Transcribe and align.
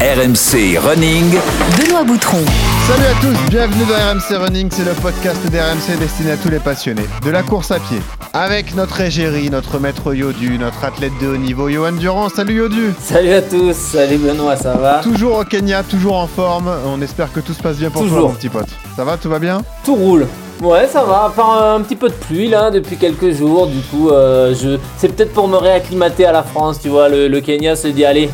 RMC 0.00 0.76
Running. 0.78 1.30
Benoît 1.78 2.04
Boutron. 2.04 2.44
Salut 2.86 3.06
à 3.06 3.14
tous, 3.22 3.50
bienvenue 3.50 3.84
dans 3.86 3.94
RMC 3.94 4.36
Running, 4.44 4.68
c'est 4.70 4.84
le 4.84 4.92
podcast 4.92 5.38
d'RMC 5.50 5.98
destiné 5.98 6.32
à 6.32 6.36
tous 6.36 6.50
les 6.50 6.58
passionnés 6.58 7.06
de 7.24 7.30
la 7.30 7.42
course 7.42 7.70
à 7.70 7.78
pied. 7.78 7.96
Avec 8.34 8.74
notre 8.74 9.00
égérie, 9.00 9.48
notre 9.48 9.78
maître 9.78 10.12
Yodu, 10.12 10.58
notre 10.58 10.84
athlète 10.84 11.14
de 11.22 11.28
haut 11.28 11.36
niveau, 11.38 11.70
Johan 11.70 11.92
Durand. 11.92 12.28
Salut 12.28 12.56
Yodu 12.56 12.92
Salut 13.02 13.32
à 13.32 13.40
tous, 13.40 13.72
salut 13.74 14.18
Benoît, 14.18 14.56
ça 14.56 14.74
va? 14.74 15.00
Toujours 15.02 15.38
au 15.38 15.44
Kenya, 15.44 15.82
toujours 15.82 16.16
en 16.16 16.26
forme, 16.26 16.70
on 16.86 17.00
espère 17.00 17.32
que 17.32 17.40
tout 17.40 17.54
se 17.54 17.62
passe 17.62 17.78
bien 17.78 17.88
pour 17.88 18.02
Toujours. 18.02 18.18
toi 18.20 18.28
mon 18.28 18.34
petit 18.34 18.50
pote. 18.50 18.68
Ça 18.96 19.04
va, 19.04 19.16
tout 19.16 19.30
va 19.30 19.38
bien? 19.38 19.62
Tout 19.82 19.94
roule. 19.94 20.26
Ouais, 20.60 20.86
ça 20.92 21.04
va, 21.04 21.24
à 21.24 21.30
part 21.30 21.74
un 21.74 21.80
petit 21.80 21.96
peu 21.96 22.10
de 22.10 22.14
pluie 22.14 22.48
là 22.48 22.70
depuis 22.70 22.96
quelques 22.98 23.32
jours, 23.32 23.66
du 23.66 23.80
coup, 23.80 24.10
euh, 24.10 24.54
je... 24.54 24.78
c'est 24.98 25.08
peut-être 25.08 25.32
pour 25.32 25.48
me 25.48 25.56
réacclimater 25.56 26.26
à 26.26 26.32
la 26.32 26.42
France, 26.42 26.80
tu 26.82 26.90
vois. 26.90 27.08
Le, 27.08 27.28
le 27.28 27.40
Kenya 27.40 27.76
se 27.76 27.88
dit, 27.88 28.04
allez, 28.04 28.28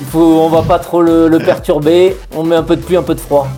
il 0.00 0.06
faut, 0.06 0.40
on 0.40 0.48
va 0.48 0.62
pas 0.62 0.78
trop 0.78 1.02
le, 1.02 1.38
perturber, 1.38 2.16
on 2.34 2.42
met 2.42 2.56
un 2.56 2.62
peu 2.62 2.76
de 2.76 2.82
pluie, 2.82 2.96
un 2.96 3.02
peu 3.02 3.14
de 3.14 3.20
froid. 3.20 3.48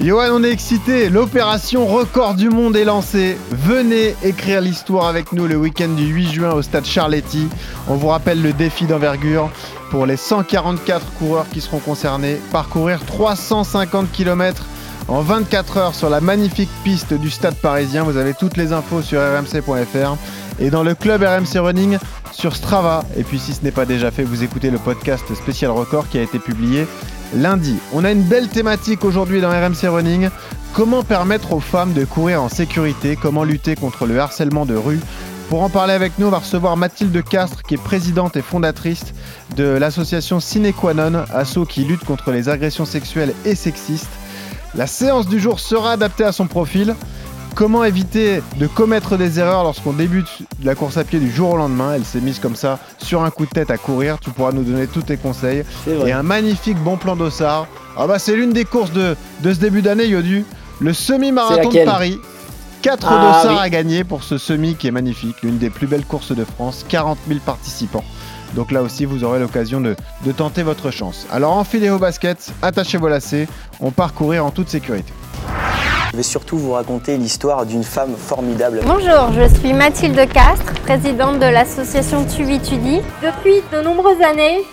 Johan, 0.00 0.28
on 0.32 0.44
est 0.44 0.50
excité, 0.50 1.08
l'opération 1.08 1.84
record 1.86 2.34
du 2.34 2.50
monde 2.50 2.76
est 2.76 2.84
lancée. 2.84 3.36
Venez 3.50 4.14
écrire 4.22 4.60
l'histoire 4.60 5.06
avec 5.06 5.32
nous 5.32 5.48
le 5.48 5.56
week-end 5.56 5.88
du 5.88 6.06
8 6.06 6.32
juin 6.32 6.52
au 6.52 6.62
stade 6.62 6.84
Charletti. 6.84 7.48
On 7.88 7.96
vous 7.96 8.06
rappelle 8.06 8.40
le 8.40 8.52
défi 8.52 8.84
d'envergure 8.84 9.50
pour 9.90 10.06
les 10.06 10.16
144 10.16 11.04
coureurs 11.18 11.46
qui 11.52 11.60
seront 11.60 11.80
concernés. 11.80 12.40
Parcourir 12.52 13.00
350 13.04 14.12
km 14.12 14.64
en 15.08 15.22
24 15.22 15.76
heures 15.78 15.94
sur 15.96 16.10
la 16.10 16.20
magnifique 16.20 16.70
piste 16.84 17.14
du 17.14 17.30
stade 17.30 17.56
parisien. 17.56 18.04
Vous 18.04 18.18
avez 18.18 18.34
toutes 18.34 18.56
les 18.56 18.72
infos 18.72 19.02
sur 19.02 19.20
rmc.fr 19.20 20.16
et 20.60 20.70
dans 20.70 20.82
le 20.82 20.94
club 20.94 21.22
RMC 21.22 21.58
Running 21.58 21.98
sur 22.32 22.56
Strava. 22.56 23.04
Et 23.16 23.24
puis 23.24 23.38
si 23.38 23.52
ce 23.52 23.62
n'est 23.62 23.70
pas 23.70 23.84
déjà 23.84 24.10
fait, 24.10 24.24
vous 24.24 24.42
écoutez 24.42 24.70
le 24.70 24.78
podcast 24.78 25.34
spécial 25.34 25.70
record 25.70 26.08
qui 26.08 26.18
a 26.18 26.22
été 26.22 26.38
publié 26.38 26.86
lundi. 27.34 27.76
On 27.92 28.04
a 28.04 28.10
une 28.10 28.22
belle 28.22 28.48
thématique 28.48 29.04
aujourd'hui 29.04 29.40
dans 29.40 29.50
RMC 29.50 29.88
Running. 29.88 30.28
Comment 30.72 31.02
permettre 31.02 31.52
aux 31.52 31.60
femmes 31.60 31.92
de 31.92 32.04
courir 32.04 32.42
en 32.42 32.48
sécurité? 32.48 33.16
Comment 33.20 33.44
lutter 33.44 33.74
contre 33.74 34.06
le 34.06 34.18
harcèlement 34.18 34.66
de 34.66 34.74
rue? 34.74 35.00
Pour 35.48 35.62
en 35.62 35.70
parler 35.70 35.94
avec 35.94 36.18
nous, 36.18 36.26
on 36.26 36.30
va 36.30 36.40
recevoir 36.40 36.76
Mathilde 36.76 37.24
Castres, 37.24 37.62
qui 37.62 37.74
est 37.74 37.82
présidente 37.82 38.36
et 38.36 38.42
fondatrice 38.42 39.14
de 39.56 39.64
l'association 39.64 40.40
Sine 40.40 40.74
Qua 40.74 40.92
Non, 40.92 41.24
asso 41.32 41.64
qui 41.66 41.84
lutte 41.84 42.04
contre 42.04 42.32
les 42.32 42.50
agressions 42.50 42.84
sexuelles 42.84 43.32
et 43.46 43.54
sexistes. 43.54 44.10
La 44.74 44.86
séance 44.86 45.26
du 45.26 45.40
jour 45.40 45.58
sera 45.58 45.92
adaptée 45.92 46.24
à 46.24 46.32
son 46.32 46.46
profil. 46.46 46.94
Comment 47.58 47.82
éviter 47.82 48.40
de 48.58 48.68
commettre 48.68 49.16
des 49.16 49.40
erreurs 49.40 49.64
lorsqu'on 49.64 49.92
débute 49.92 50.28
la 50.62 50.76
course 50.76 50.96
à 50.96 51.02
pied 51.02 51.18
du 51.18 51.28
jour 51.28 51.54
au 51.54 51.56
lendemain? 51.56 51.94
Elle 51.96 52.04
s'est 52.04 52.20
mise 52.20 52.38
comme 52.38 52.54
ça 52.54 52.78
sur 52.98 53.24
un 53.24 53.30
coup 53.30 53.46
de 53.46 53.50
tête 53.50 53.72
à 53.72 53.76
courir. 53.76 54.18
Tu 54.20 54.30
pourras 54.30 54.52
nous 54.52 54.62
donner 54.62 54.86
tous 54.86 55.02
tes 55.02 55.16
conseils. 55.16 55.64
Et 56.06 56.12
un 56.12 56.22
magnifique 56.22 56.78
bon 56.78 56.96
plan 56.96 57.16
d'Ossard. 57.16 57.66
Ah 57.96 58.06
bah 58.06 58.20
c'est 58.20 58.36
l'une 58.36 58.52
des 58.52 58.64
courses 58.64 58.92
de, 58.92 59.16
de 59.42 59.52
ce 59.52 59.58
début 59.58 59.82
d'année, 59.82 60.06
Yodu. 60.06 60.44
Le 60.78 60.92
semi-marathon 60.92 61.68
de 61.70 61.84
Paris. 61.84 62.20
4 62.82 63.08
Ah, 63.10 63.40
dossards 63.42 63.56
oui. 63.56 63.60
à 63.60 63.70
gagner 63.70 64.04
pour 64.04 64.22
ce 64.22 64.38
semi 64.38 64.76
qui 64.76 64.86
est 64.86 64.92
magnifique. 64.92 65.42
L'une 65.42 65.58
des 65.58 65.68
plus 65.68 65.88
belles 65.88 66.04
courses 66.06 66.30
de 66.30 66.44
France. 66.44 66.86
40 66.88 67.18
000 67.26 67.40
participants. 67.44 68.04
Donc 68.54 68.70
là 68.70 68.82
aussi, 68.82 69.04
vous 69.04 69.24
aurez 69.24 69.40
l'occasion 69.40 69.80
de, 69.80 69.96
de 70.24 70.30
tenter 70.30 70.62
votre 70.62 70.92
chance. 70.92 71.26
Alors 71.32 71.56
enfilez 71.56 71.90
vos 71.90 71.98
baskets, 71.98 72.52
attachez 72.62 72.98
vos 72.98 73.08
lacets. 73.08 73.48
On 73.80 73.90
part 73.90 74.14
courir 74.14 74.44
en 74.46 74.52
toute 74.52 74.68
sécurité. 74.68 75.12
Je 76.12 76.16
vais 76.16 76.22
surtout 76.22 76.56
vous 76.56 76.72
raconter 76.72 77.18
l'histoire 77.18 77.66
d'une 77.66 77.84
femme 77.84 78.16
formidable. 78.16 78.80
Bonjour, 78.86 79.30
je 79.32 79.46
suis 79.58 79.74
Mathilde 79.74 80.26
Castres, 80.32 80.72
présidente 80.82 81.38
de 81.38 81.44
l'association 81.44 82.24
Tuvitudi. 82.24 83.00
Depuis 83.22 83.62
de 83.72 83.82
nombreuses 83.82 84.22
années, 84.22 84.64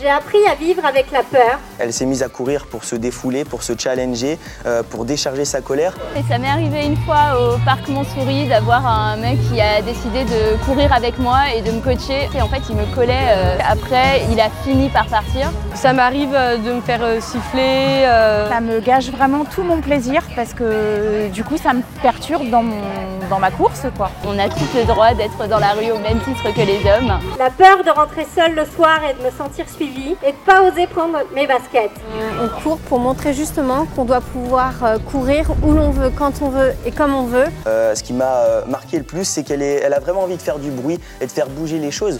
j'ai 0.00 0.08
appris 0.08 0.38
à 0.48 0.54
vivre 0.54 0.84
avec 0.84 1.10
la 1.10 1.24
peur. 1.24 1.58
Elle 1.80 1.92
s'est 1.92 2.06
mise 2.06 2.22
à 2.22 2.28
courir 2.28 2.66
pour 2.66 2.84
se 2.84 2.94
défouler, 2.96 3.44
pour 3.44 3.62
se 3.62 3.72
challenger, 3.78 4.38
euh, 4.66 4.82
pour 4.82 5.04
décharger 5.04 5.44
sa 5.44 5.60
colère. 5.60 5.94
Et 6.16 6.22
ça 6.28 6.38
m'est 6.38 6.48
arrivé 6.48 6.84
une 6.84 6.96
fois 6.98 7.38
au 7.40 7.58
parc 7.64 7.88
Montsouris 7.88 8.46
d'avoir 8.48 8.86
un 8.86 9.16
mec 9.16 9.38
qui 9.50 9.60
a 9.60 9.80
décidé 9.82 10.24
de 10.24 10.62
courir 10.64 10.92
avec 10.92 11.18
moi 11.18 11.38
et 11.56 11.62
de 11.62 11.70
me 11.70 11.80
coacher. 11.80 12.28
Et 12.36 12.42
en 12.42 12.48
fait, 12.48 12.62
il 12.68 12.76
me 12.76 12.84
collait. 12.94 13.10
euh, 13.30 13.56
après, 13.68 14.22
il 14.30 14.38
a 14.40 14.48
fini 14.64 14.88
par 14.90 15.06
partir. 15.06 15.50
Ça 15.74 15.92
m'arrive 15.92 16.34
euh, 16.34 16.56
de 16.58 16.72
me 16.72 16.80
faire 16.80 17.00
euh, 17.02 17.20
siffler. 17.20 18.04
euh, 18.04 18.48
Ça 18.50 18.60
me 18.60 18.80
gâche 18.80 19.10
vraiment 19.10 19.44
tout 19.44 19.62
mon 19.62 19.80
plaisir 19.80 20.22
parce 20.36 20.52
que 20.52 21.28
du 21.28 21.44
coup 21.44 21.56
ça 21.56 21.72
me 21.72 21.82
perturbe 22.02 22.50
dans, 22.50 22.62
mon, 22.62 22.76
dans 23.30 23.38
ma 23.38 23.50
course 23.50 23.86
quoi. 23.96 24.10
On 24.26 24.38
a 24.38 24.48
tous 24.48 24.68
le 24.76 24.84
droit 24.84 25.14
d'être 25.14 25.46
dans 25.48 25.58
la 25.58 25.72
rue 25.72 25.90
au 25.92 25.98
même 25.98 26.18
titre 26.20 26.52
que 26.54 26.60
les 26.60 26.80
hommes. 26.90 27.18
La 27.38 27.50
peur 27.50 27.82
de 27.84 27.90
rentrer 27.90 28.26
seule 28.34 28.54
le 28.54 28.64
soir 28.66 28.98
et 29.08 29.14
de 29.14 29.24
me 29.24 29.30
sentir 29.30 29.66
suivie 29.68 30.16
et 30.26 30.32
de 30.32 30.36
pas 30.44 30.62
oser 30.62 30.86
prendre 30.86 31.18
mes 31.34 31.46
baskets. 31.46 31.69
Euh, 31.74 31.88
on 32.42 32.62
court 32.62 32.78
pour 32.78 32.98
montrer 32.98 33.32
justement 33.32 33.86
qu'on 33.86 34.04
doit 34.04 34.20
pouvoir 34.20 34.72
euh, 34.82 34.98
courir 34.98 35.46
où 35.62 35.72
l'on 35.72 35.90
veut, 35.90 36.10
quand 36.10 36.42
on 36.42 36.48
veut 36.48 36.72
et 36.84 36.90
comme 36.90 37.14
on 37.14 37.26
veut. 37.26 37.46
Euh, 37.66 37.94
ce 37.94 38.02
qui 38.02 38.12
m'a 38.12 38.64
marqué 38.66 38.98
le 38.98 39.04
plus, 39.04 39.24
c'est 39.24 39.44
qu'elle 39.44 39.62
elle 39.62 39.94
a 39.94 40.00
vraiment 40.00 40.22
envie 40.22 40.36
de 40.36 40.42
faire 40.42 40.58
du 40.58 40.70
bruit 40.70 40.98
et 41.20 41.26
de 41.26 41.30
faire 41.30 41.48
bouger 41.48 41.78
les 41.78 41.90
choses. 41.92 42.18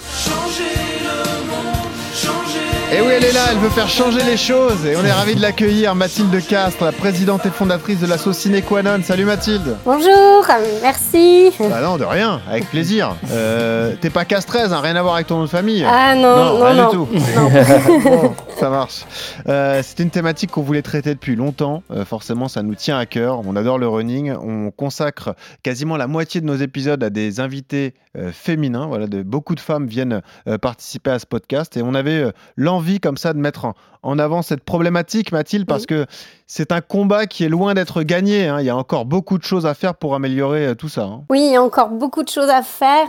Et 2.93 3.01
oui, 3.01 3.13
elle 3.17 3.25
est 3.25 3.33
là, 3.33 3.41
elle 3.53 3.59
veut 3.59 3.69
faire 3.69 3.89
changer 3.89 4.21
les 4.25 4.37
choses. 4.37 4.85
Et 4.85 4.97
on 4.97 5.05
est 5.05 5.13
ravis 5.13 5.37
de 5.37 5.41
l'accueillir, 5.41 5.95
Mathilde 5.95 6.45
Castres, 6.45 6.85
la 6.85 6.91
présidente 6.91 7.47
et 7.47 7.51
fondatrice 7.51 8.01
de 8.01 8.07
l'asso 8.07 8.33
Sine 8.33 8.61
Qua 8.63 8.83
Non. 8.83 9.01
Salut 9.05 9.25
Mathilde. 9.25 9.77
Bonjour, 9.85 10.11
euh, 10.11 10.79
merci. 10.83 11.53
Bah 11.61 11.83
non, 11.83 11.99
de 11.99 12.05
rien, 12.05 12.41
avec 12.49 12.69
plaisir. 12.69 13.15
Euh, 13.31 13.95
T'es 14.01 14.11
pas 14.11 14.25
castreuse, 14.25 14.73
hein, 14.73 14.81
rien 14.81 14.97
à 14.97 15.03
voir 15.03 15.15
avec 15.15 15.29
ton 15.29 15.37
nom 15.37 15.45
de 15.45 15.49
famille. 15.49 15.85
Ah 15.89 16.17
non, 16.17 16.59
non, 16.59 16.65
rien 16.65 16.75
non. 16.75 16.91
du 16.91 16.97
tout. 16.97 17.09
Bon, 18.03 18.35
ça 18.59 18.71
marche. 18.71 19.05
Euh, 19.49 19.81
c'est 19.85 20.01
une 20.01 20.11
thématique 20.11 20.51
qu'on 20.51 20.63
voulait 20.63 20.83
traiter 20.83 21.15
depuis 21.15 21.37
longtemps. 21.37 21.83
Euh, 21.91 22.05
forcément, 22.05 22.49
ça 22.49 22.63
nous 22.63 22.75
tient 22.75 22.99
à 22.99 23.07
cœur. 23.07 23.41
On 23.47 23.55
adore 23.57 23.79
le 23.79 23.89
running. 23.89 24.33
On 24.33 24.71
consacre 24.71 25.35
quasiment 25.63 25.97
la 25.97 26.07
moitié 26.07 26.41
de 26.41 26.47
nos 26.47 26.57
épisodes 26.57 27.03
à 27.05 27.11
des 27.11 27.41
invités 27.41 27.95
euh, 28.17 28.33
féminins. 28.33 28.87
Voilà, 28.87 29.07
de, 29.07 29.23
beaucoup 29.23 29.55
de 29.55 29.61
femmes 29.61 29.87
viennent 29.87 30.23
participer 30.61 31.11
à 31.11 31.19
ce 31.19 31.27
podcast 31.27 31.77
et 31.77 31.83
on 31.83 31.95
avait 32.01 32.25
euh, 32.25 32.33
l'envie 32.57 32.99
comme 32.99 33.17
ça 33.17 33.33
de 33.33 33.39
mettre 33.39 33.65
en, 33.67 33.75
en 34.03 34.19
avant 34.19 34.43
cette 34.43 34.65
problématique, 34.65 35.31
Mathilde, 35.31 35.67
parce 35.67 35.87
que 35.87 36.07
c'est 36.49 36.73
un 36.73 36.81
combat 36.81 37.27
qui 37.27 37.45
est 37.45 37.49
loin 37.49 37.75
d'être 37.75 38.03
gagné. 38.03 38.49
hein. 38.49 38.59
Il 38.61 38.67
y 38.67 38.71
a 38.71 38.77
encore 38.77 39.05
beaucoup 39.05 39.39
de 39.39 39.45
choses 39.45 39.67
à 39.67 39.75
faire 39.75 39.95
pour 39.95 40.15
améliorer 40.17 40.67
euh, 40.67 40.75
tout 40.75 40.89
ça. 40.89 41.03
hein. 41.05 41.23
Oui, 41.31 41.41
il 41.47 41.53
y 41.53 41.57
a 41.57 41.63
encore 41.63 41.91
beaucoup 41.91 42.25
de 42.25 42.29
choses 42.29 42.51
à 42.51 42.63
faire. 42.63 43.07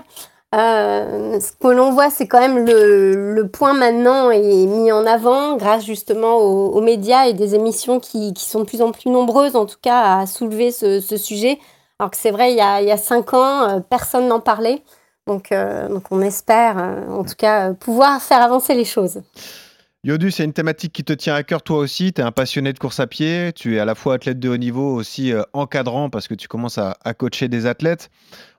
Euh, 0.54 1.40
ce 1.40 1.54
que 1.54 1.70
l'on 1.70 1.92
voit, 1.94 2.10
c'est 2.10 2.28
quand 2.28 2.42
même 2.42 2.66
le, 2.66 3.34
le 3.34 3.48
point 3.48 3.74
maintenant 3.74 4.32
est 4.32 4.66
mis 4.66 4.92
en 4.92 5.06
avant 5.06 5.56
grâce 5.56 5.86
justement 5.86 6.36
aux, 6.40 6.72
aux 6.72 6.82
médias 6.82 7.26
et 7.28 7.34
des 7.34 7.56
émissions 7.56 8.02
qui, 8.02 8.34
qui 8.34 8.44
sont 8.50 8.60
de 8.60 8.66
plus 8.66 8.82
en 8.82 8.92
plus 8.92 9.10
nombreuses, 9.10 9.56
en 9.56 9.66
tout 9.66 9.78
cas, 9.82 10.18
à 10.20 10.26
soulever 10.26 10.72
ce, 10.72 11.00
ce 11.00 11.16
sujet. 11.16 11.58
Alors 12.00 12.12
que 12.12 12.18
c'est 12.18 12.32
vrai, 12.32 12.52
il 12.52 12.58
y 12.58 12.62
a, 12.62 12.82
il 12.82 12.88
y 12.88 12.92
a 12.92 12.98
cinq 12.98 13.34
ans, 13.34 13.62
euh, 13.70 13.80
personne 13.80 14.28
n'en 14.28 14.42
parlait. 14.42 14.84
Donc, 15.28 15.52
euh, 15.52 15.88
donc 15.88 16.12
on 16.12 16.22
espère, 16.22 16.78
euh, 16.78 17.08
en 17.08 17.24
tout 17.24 17.36
cas, 17.38 17.70
euh, 17.70 17.74
pouvoir 17.74 18.22
faire 18.22 18.42
avancer 18.42 18.74
les 18.74 18.86
choses. 18.86 19.22
Yodu, 20.04 20.32
c'est 20.32 20.44
une 20.44 20.54
thématique 20.54 20.94
qui 20.94 21.04
te 21.04 21.14
tient 21.14 21.36
à 21.36 21.44
cœur 21.44 21.62
toi 21.62 21.78
aussi. 21.78 22.12
Tu 22.12 22.22
es 22.22 22.24
un 22.24 22.32
passionné 22.32 22.74
de 22.74 22.80
course 22.80 23.00
à 23.00 23.06
pied. 23.06 23.54
Tu 23.54 23.76
es 23.76 23.80
à 23.80 23.86
la 23.86 23.94
fois 23.94 24.16
athlète 24.16 24.40
de 24.40 24.50
haut 24.50 24.58
niveau, 24.58 24.96
aussi 24.96 25.32
euh, 25.32 25.44
encadrant 25.54 26.10
parce 26.10 26.28
que 26.28 26.34
tu 26.34 26.48
commences 26.48 26.80
à, 26.80 26.98
à 27.04 27.14
coacher 27.14 27.50
des 27.50 27.68
athlètes. 27.68 28.10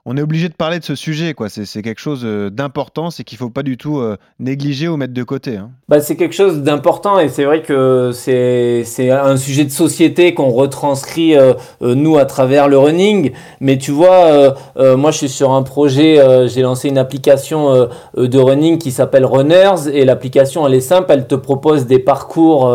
On 0.05 0.17
est 0.17 0.23
obligé 0.23 0.49
de 0.49 0.55
parler 0.55 0.81
de 0.81 0.85
ce 0.85 0.97
sujet. 0.97 1.33
quoi. 1.33 1.49
C'est 1.49 1.81
quelque 1.81 2.01
chose 2.01 2.23
euh, 2.25 2.51
d'important. 2.51 3.11
C'est 3.11 3.23
qu'il 3.23 3.37
ne 3.37 3.39
faut 3.39 3.51
pas 3.51 3.63
du 3.63 3.77
tout 3.77 4.01
euh, 4.01 4.17
négliger 4.41 4.89
ou 4.89 4.97
mettre 4.97 5.15
de 5.15 5.23
côté. 5.23 5.59
hein. 5.59 5.71
Bah, 5.89 6.01
c'est 6.01 6.17
quelque 6.17 6.35
chose 6.35 6.63
d'important 6.63 7.21
et 7.21 7.29
c'est 7.29 7.45
vrai 7.45 7.63
que 7.63 8.11
c'est 8.13 9.11
un 9.11 9.37
sujet 9.37 9.65
de 9.65 9.71
société 9.71 10.35
qu'on 10.35 10.51
retranscrit 10.51 11.37
euh, 11.37 11.55
nous 11.81 12.19
à 12.19 12.25
travers 12.25 12.67
le 12.67 12.79
running. 12.79 13.31
Mais 13.61 13.79
tu 13.79 13.93
vois, 13.93 14.57
moi 14.77 15.13
je 15.13 15.19
suis 15.19 15.29
sur 15.29 15.53
un 15.53 15.63
projet, 15.63 16.49
j'ai 16.49 16.63
lancé 16.63 16.89
une 16.89 16.99
application 16.99 17.89
de 18.17 18.39
running 18.39 18.79
qui 18.79 18.91
s'appelle 18.91 19.27
Runners 19.27 19.89
et 19.93 20.05
l'application 20.05 20.67
elle 20.67 20.75
est 20.75 20.81
simple, 20.81 21.07
elle 21.11 21.27
te 21.27 21.35
propose 21.35 21.87
des 21.87 21.99
parcours 21.99 22.71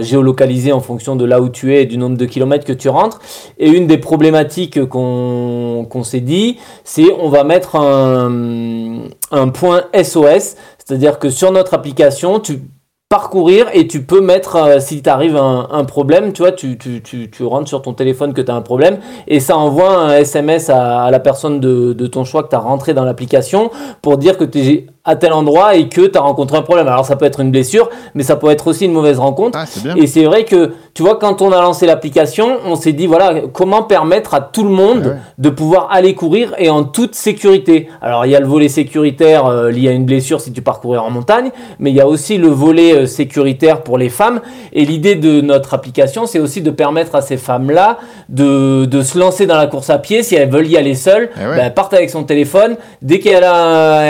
géolocalisés 0.00 0.72
en 0.72 0.80
fonction 0.80 1.16
de 1.16 1.24
là 1.24 1.40
où 1.40 1.48
tu 1.48 1.74
es 1.74 1.82
et 1.82 1.86
du 1.86 1.98
nombre 1.98 2.16
de 2.16 2.24
kilomètres 2.24 2.64
que 2.64 2.72
tu 2.72 2.88
rentres. 2.88 3.18
Et 3.58 3.68
une 3.68 3.86
des 3.86 3.98
problématiques 3.98 4.84
qu'on 4.86 5.57
qu'on 5.84 6.04
s'est 6.04 6.20
dit, 6.20 6.58
c'est 6.84 7.06
on 7.18 7.28
va 7.28 7.44
mettre 7.44 7.76
un, 7.76 9.02
un 9.30 9.48
point 9.48 9.84
SOS, 9.94 10.56
C'est-à-dire 10.78 11.18
que 11.18 11.30
sur 11.30 11.52
notre 11.52 11.74
application, 11.74 12.40
tu 12.40 12.60
parcourir 13.08 13.68
et 13.72 13.86
tu 13.86 14.02
peux 14.02 14.20
mettre, 14.20 14.56
euh, 14.56 14.80
si 14.80 15.00
t'arrive 15.00 15.36
un, 15.36 15.68
un 15.70 15.84
problème, 15.84 16.34
tu 16.34 16.42
vois, 16.42 16.52
tu, 16.52 16.76
tu, 16.76 17.44
rentres 17.44 17.68
sur 17.68 17.80
ton 17.80 17.94
téléphone 17.94 18.34
que 18.34 18.42
tu 18.42 18.50
as 18.50 18.54
un 18.54 18.60
problème 18.60 18.98
et 19.26 19.40
ça 19.40 19.56
envoie 19.56 19.96
un 19.96 20.16
SMS 20.16 20.68
à, 20.68 21.10
la 21.10 21.18
personne 21.18 21.58
de, 21.58 21.94
de 21.94 22.06
ton 22.06 22.24
choix 22.24 22.42
que 22.42 22.50
tu 22.50 22.56
rentré 22.56 22.92
dans 22.92 23.04
l'application 23.04 23.70
pour 24.02 24.18
dire 24.18 24.36
que 24.36 24.44
tu 24.44 24.86
à 25.08 25.16
tel 25.16 25.32
endroit 25.32 25.74
et 25.74 25.88
que 25.88 26.02
tu 26.02 26.18
as 26.18 26.20
rencontré 26.20 26.58
un 26.58 26.62
problème. 26.62 26.86
Alors 26.86 27.06
ça 27.06 27.16
peut 27.16 27.24
être 27.24 27.40
une 27.40 27.50
blessure, 27.50 27.88
mais 28.14 28.22
ça 28.22 28.36
peut 28.36 28.50
être 28.50 28.66
aussi 28.66 28.84
une 28.84 28.92
mauvaise 28.92 29.18
rencontre. 29.18 29.58
Ah. 29.58 29.64
Et 29.96 30.06
c'est 30.06 30.24
vrai 30.24 30.44
que, 30.44 30.74
tu 30.92 31.02
vois, 31.02 31.16
quand 31.16 31.40
on 31.40 31.50
a 31.50 31.62
lancé 31.62 31.86
l'application, 31.86 32.58
on 32.66 32.76
s'est 32.76 32.92
dit, 32.92 33.06
voilà, 33.06 33.40
comment 33.54 33.82
permettre 33.82 34.34
à 34.34 34.42
tout 34.42 34.64
le 34.64 34.70
monde 34.70 35.02
Ah 35.04 35.08
ouais. 35.08 35.16
de 35.38 35.48
pouvoir 35.48 35.88
aller 35.90 36.14
courir 36.14 36.54
et 36.58 36.68
en 36.68 36.84
toute 36.84 37.14
sécurité. 37.14 37.88
Alors 38.02 38.26
il 38.26 38.32
y 38.32 38.36
a 38.36 38.40
le 38.40 38.46
volet 38.46 38.68
sécuritaire 38.68 39.46
euh, 39.46 39.70
lié 39.70 39.88
à 39.88 39.92
une 39.92 40.04
blessure 40.04 40.42
si 40.42 40.52
tu 40.52 40.60
pars 40.60 40.78
courir 40.78 41.04
en 41.04 41.10
montagne, 41.10 41.52
mais 41.78 41.90
il 41.90 41.96
y 41.96 42.02
a 42.02 42.06
aussi 42.06 42.36
le 42.36 42.48
volet 42.48 42.92
euh, 42.92 43.06
sécuritaire 43.06 43.82
pour 43.82 43.96
les 43.96 44.10
femmes. 44.10 44.42
Et 44.74 44.84
l'idée 44.84 45.14
de 45.14 45.40
notre 45.40 45.72
application, 45.72 46.26
c'est 46.26 46.38
aussi 46.38 46.60
de 46.60 46.70
permettre 46.70 47.14
à 47.14 47.22
ces 47.22 47.38
femmes-là 47.38 47.96
de, 48.28 48.84
de 48.84 49.00
se 49.00 49.18
lancer 49.18 49.46
dans 49.46 49.56
la 49.56 49.68
course 49.68 49.88
à 49.88 49.98
pied 49.98 50.22
si 50.22 50.34
elles 50.34 50.50
veulent 50.50 50.66
y 50.66 50.76
aller 50.76 50.94
seules. 50.94 51.30
Eh 51.34 51.40
ouais. 51.40 51.56
ben, 51.56 51.64
elles 51.64 51.74
partent 51.74 51.94
avec 51.94 52.10
son 52.10 52.24
téléphone. 52.24 52.76
Dès 53.00 53.20
qu'elle 53.20 53.46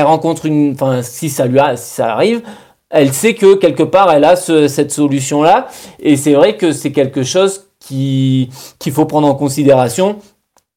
rencontre 0.03 0.47
une, 0.47 0.75
enfin 0.89 1.03
si 1.03 1.29
ça 1.31 1.47
lui 1.47 1.59
a, 1.59 1.77
ça 1.77 2.13
arrive. 2.15 2.43
Elle 2.91 3.13
sait 3.13 3.35
que 3.35 3.55
quelque 3.57 3.83
part 3.83 4.11
elle 4.13 4.25
a 4.25 4.35
ce- 4.37 4.67
cette 4.69 4.91
solution 4.93 5.43
là 5.43 5.69
et 6.01 6.17
c'est 6.17 6.33
vrai 6.35 6.57
que 6.57 6.73
c'est 6.73 6.93
quelque 6.93 7.23
chose 7.23 7.67
qui 7.81 8.49
qu'il 8.79 8.93
faut 8.93 9.05
prendre 9.05 9.29
en 9.29 9.35
considération 9.35 10.17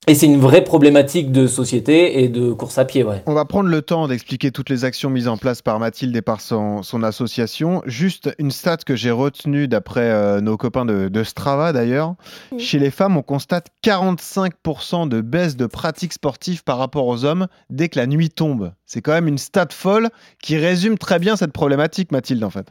et 0.07 0.15
c'est 0.15 0.25
une 0.25 0.39
vraie 0.39 0.63
problématique 0.63 1.31
de 1.31 1.45
société 1.45 2.24
et 2.24 2.27
de 2.27 2.53
course 2.53 2.80
à 2.80 2.86
pied, 2.86 3.03
ouais. 3.03 3.21
On 3.27 3.36
va 3.36 3.45
prendre 3.45 3.69
le 3.69 3.83
temps 3.83 4.07
d'expliquer 4.07 4.50
toutes 4.50 4.69
les 4.69 4.83
actions 4.83 5.12
mises 5.12 5.27
en 5.27 5.38
place 5.38 5.62
par 5.62 5.77
Mathilde 5.77 6.15
et 6.15 6.24
par 6.24 6.42
son, 6.42 6.81
son 6.81 7.03
association. 7.03 7.83
Juste 7.86 8.33
une 8.39 8.50
stat 8.50 8.77
que 8.77 8.95
j'ai 8.95 9.12
retenue 9.12 9.68
d'après 9.68 10.09
euh, 10.09 10.42
nos 10.42 10.57
copains 10.57 10.86
de, 10.86 11.07
de 11.07 11.24
Strava 11.24 11.71
d'ailleurs. 11.71 12.15
Chez 12.57 12.80
les 12.80 12.89
femmes, 12.89 13.15
on 13.15 13.21
constate 13.21 13.68
45% 13.83 15.07
de 15.07 15.21
baisse 15.21 15.56
de 15.56 15.68
pratiques 15.68 16.13
sportives 16.13 16.63
par 16.63 16.80
rapport 16.80 17.06
aux 17.06 17.24
hommes 17.24 17.45
dès 17.69 17.88
que 17.88 18.00
la 18.00 18.07
nuit 18.07 18.30
tombe. 18.30 18.74
C'est 18.88 19.01
quand 19.01 19.13
même 19.13 19.27
une 19.27 19.38
stat 19.38 19.68
folle 19.69 20.09
qui 20.42 20.57
résume 20.57 20.97
très 20.97 21.19
bien 21.19 21.36
cette 21.36 21.54
problématique, 21.54 22.12
Mathilde, 22.12 22.44
en 22.44 22.50
fait. 22.50 22.65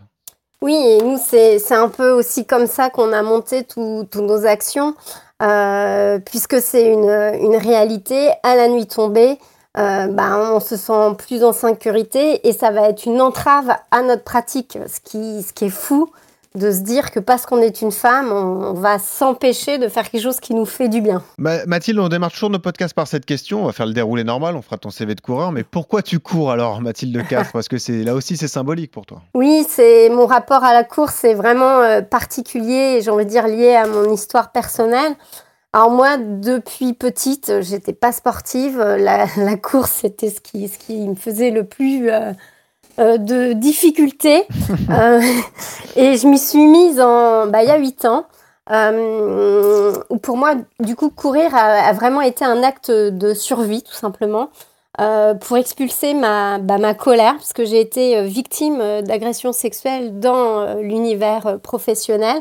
Oui, 0.62 0.74
et 0.74 0.98
nous, 0.98 1.16
c'est 1.16 1.72
un 1.72 1.88
peu 1.88 2.10
aussi 2.10 2.44
comme 2.44 2.66
ça 2.66 2.90
qu'on 2.90 3.12
a 3.12 3.22
monté 3.22 3.64
tous 3.64 4.06
nos 4.16 4.44
actions, 4.44 4.94
euh, 5.42 6.18
puisque 6.18 6.60
c'est 6.60 6.92
une, 6.92 7.10
une 7.40 7.56
réalité. 7.56 8.30
À 8.42 8.56
la 8.56 8.68
nuit 8.68 8.86
tombée, 8.86 9.38
euh, 9.78 10.06
bah, 10.08 10.52
on 10.52 10.60
se 10.60 10.76
sent 10.76 11.14
plus 11.18 11.44
en 11.44 11.52
sécurité 11.52 12.46
et 12.48 12.52
ça 12.52 12.70
va 12.70 12.88
être 12.88 13.06
une 13.06 13.20
entrave 13.20 13.70
à 13.90 14.02
notre 14.02 14.24
pratique, 14.24 14.78
ce 14.88 15.00
qui, 15.00 15.42
ce 15.42 15.52
qui 15.52 15.66
est 15.66 15.70
fou 15.70 16.10
de 16.56 16.72
se 16.72 16.80
dire 16.80 17.12
que 17.12 17.20
parce 17.20 17.46
qu'on 17.46 17.58
est 17.62 17.80
une 17.80 17.92
femme, 17.92 18.32
on, 18.32 18.72
va 18.72 18.98
s'empêcher 18.98 19.78
de 19.78 19.88
faire 19.88 20.10
quelque 20.10 20.22
chose 20.22 20.40
qui 20.40 20.52
nous 20.54 20.64
fait 20.66 20.88
du 20.88 21.00
bien. 21.00 21.22
Ma- 21.38 21.64
Mathilde, 21.66 21.98
on 22.00 22.08
démarre 22.08 22.32
toujours 22.32 22.50
nos 22.50 22.58
podcasts 22.58 22.94
par 22.94 23.06
cette 23.06 23.24
question. 23.24 23.62
On 23.62 23.66
va 23.66 23.72
faire 23.72 23.86
le 23.86 23.92
déroulé 23.92 24.24
normal, 24.24 24.56
on 24.56 24.62
fera 24.62 24.76
ton 24.76 24.90
CV 24.90 25.14
de 25.14 25.20
coureur. 25.20 25.52
Mais 25.52 25.62
pourquoi 25.62 26.02
tu 26.02 26.18
cours 26.18 26.50
alors, 26.50 26.80
Mathilde 26.80 27.24
Castres? 27.28 27.52
Parce 27.52 27.68
que 27.68 27.78
c'est 27.78 28.02
là 28.02 28.14
aussi 28.14 28.36
c'est 28.36 28.48
symbolique 28.48 28.90
pour 28.90 29.06
toi. 29.06 29.22
Oui, 29.34 29.64
c'est 29.68 30.08
mon 30.10 30.26
rapport 30.26 30.64
à 30.64 30.72
la 30.72 30.82
course, 30.82 31.14
c'est 31.14 31.34
vraiment 31.34 31.78
euh, 31.80 32.02
particulier 32.02 32.96
et 32.96 33.02
j'ai 33.02 33.10
envie 33.10 33.26
de 33.26 33.30
dire 33.30 33.46
lié 33.46 33.74
à 33.74 33.86
mon 33.86 34.12
histoire 34.12 34.50
personnelle. 34.50 35.12
Alors 35.72 35.90
moi, 35.90 36.16
depuis 36.16 36.94
petite, 36.94 37.60
j'étais 37.60 37.92
pas 37.92 38.10
sportive. 38.10 38.80
Euh, 38.80 38.96
La, 38.96 39.26
la 39.36 39.56
course, 39.56 39.92
c'était 40.00 40.30
ce 40.30 40.40
qui, 40.40 40.66
ce 40.66 40.78
qui 40.78 41.06
me 41.06 41.14
faisait 41.14 41.50
le 41.52 41.62
plus 41.62 42.10
euh, 42.10 42.32
euh, 43.00 43.18
de 43.18 43.52
difficultés. 43.52 44.44
Euh, 44.90 45.20
et 45.94 46.16
je 46.16 46.26
m'y 46.26 46.38
suis 46.38 46.66
mise 46.66 47.00
en, 47.00 47.46
bah, 47.46 47.62
il 47.62 47.68
y 47.68 47.70
a 47.70 47.78
huit 47.78 48.04
ans. 48.04 48.24
Euh, 48.70 49.92
où 50.10 50.16
pour 50.16 50.36
moi, 50.36 50.54
du 50.80 50.96
coup, 50.96 51.10
courir 51.10 51.54
a, 51.54 51.88
a 51.88 51.92
vraiment 51.92 52.20
été 52.20 52.44
un 52.44 52.62
acte 52.62 52.90
de 52.90 53.34
survie, 53.34 53.82
tout 53.82 53.94
simplement 53.94 54.48
euh, 55.00 55.34
pour 55.34 55.56
expulser 55.56 56.14
ma, 56.14 56.58
bah, 56.58 56.78
ma 56.78 56.94
colère, 56.94 57.34
parce 57.34 57.52
que 57.52 57.64
j'ai 57.64 57.80
été 57.80 58.24
victime 58.24 59.02
d'agressions 59.02 59.52
sexuelles 59.52 60.18
dans 60.18 60.74
l'univers 60.80 61.58
professionnel. 61.62 62.36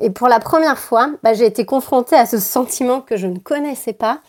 Et 0.00 0.10
pour 0.10 0.28
la 0.28 0.38
première 0.38 0.78
fois, 0.78 1.10
bah, 1.22 1.34
j'ai 1.34 1.46
été 1.46 1.64
confrontée 1.64 2.16
à 2.16 2.26
ce 2.26 2.38
sentiment 2.38 3.00
que 3.00 3.16
je 3.16 3.26
ne 3.26 3.38
connaissais 3.38 3.92
pas 3.92 4.20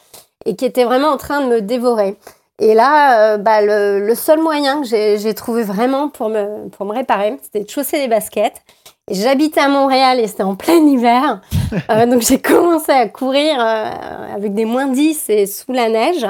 et 0.45 0.56
qui 0.56 0.65
était 0.65 0.83
vraiment 0.83 1.09
en 1.09 1.18
train 1.18 1.41
de 1.41 1.47
me 1.47 1.62
dévorer. 1.62 2.18
Et 2.62 2.75
là, 2.75 3.34
euh, 3.34 3.38
bah, 3.38 3.62
le, 3.62 4.06
le 4.06 4.16
seul 4.16 4.40
moyen 4.40 4.81
que 4.81 4.88
j'ai 4.88 5.34
trouvé 5.34 5.63
vraiment 5.63 6.10
pour 6.10 6.30
me, 6.30 6.69
pour 6.69 6.86
me 6.86 6.94
réparer, 6.94 7.38
c'était 7.42 7.63
de 7.63 7.69
chausser 7.69 7.98
les 7.98 8.08
baskets. 8.08 8.62
Et 9.10 9.16
J'habitais 9.16 9.62
à 9.62 9.68
Montréal 9.68 10.19
et 10.19 10.28
c'était 10.28 10.44
en 10.44 10.56
plein 10.56 10.75
hiver. 10.75 11.42
Euh, 11.90 12.06
donc 12.10 12.22
j'ai 12.22 12.40
commencé 12.40 12.92
à 12.92 13.08
courir 13.10 13.56
euh, 13.60 14.36
avec 14.36 14.54
des 14.54 14.66
moins 14.66 14.88
10 14.88 15.30
et 15.30 15.48
sous 15.48 15.74
la 15.74 15.90
neige. 15.90 16.25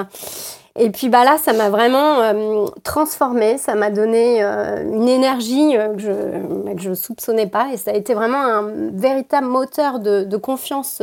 Et 0.79 0.89
puis 0.89 1.09
bah 1.09 1.25
là, 1.25 1.37
ça 1.37 1.51
m'a 1.51 1.69
vraiment 1.69 2.21
euh, 2.21 2.65
transformée, 2.81 3.57
ça 3.57 3.75
m'a 3.75 3.89
donné 3.89 4.41
une 4.41 5.09
énergie 5.09 5.73
que 5.73 5.99
je 5.99 6.73
que 6.73 6.81
je 6.81 6.93
soupçonnais 6.93 7.47
pas, 7.47 7.67
et 7.73 7.77
ça 7.77 7.91
a 7.91 7.93
été 7.93 8.13
vraiment 8.13 8.41
un 8.41 8.89
véritable 8.93 9.47
moteur 9.47 9.99
de, 9.99 10.23
de 10.23 10.37
confiance 10.37 11.01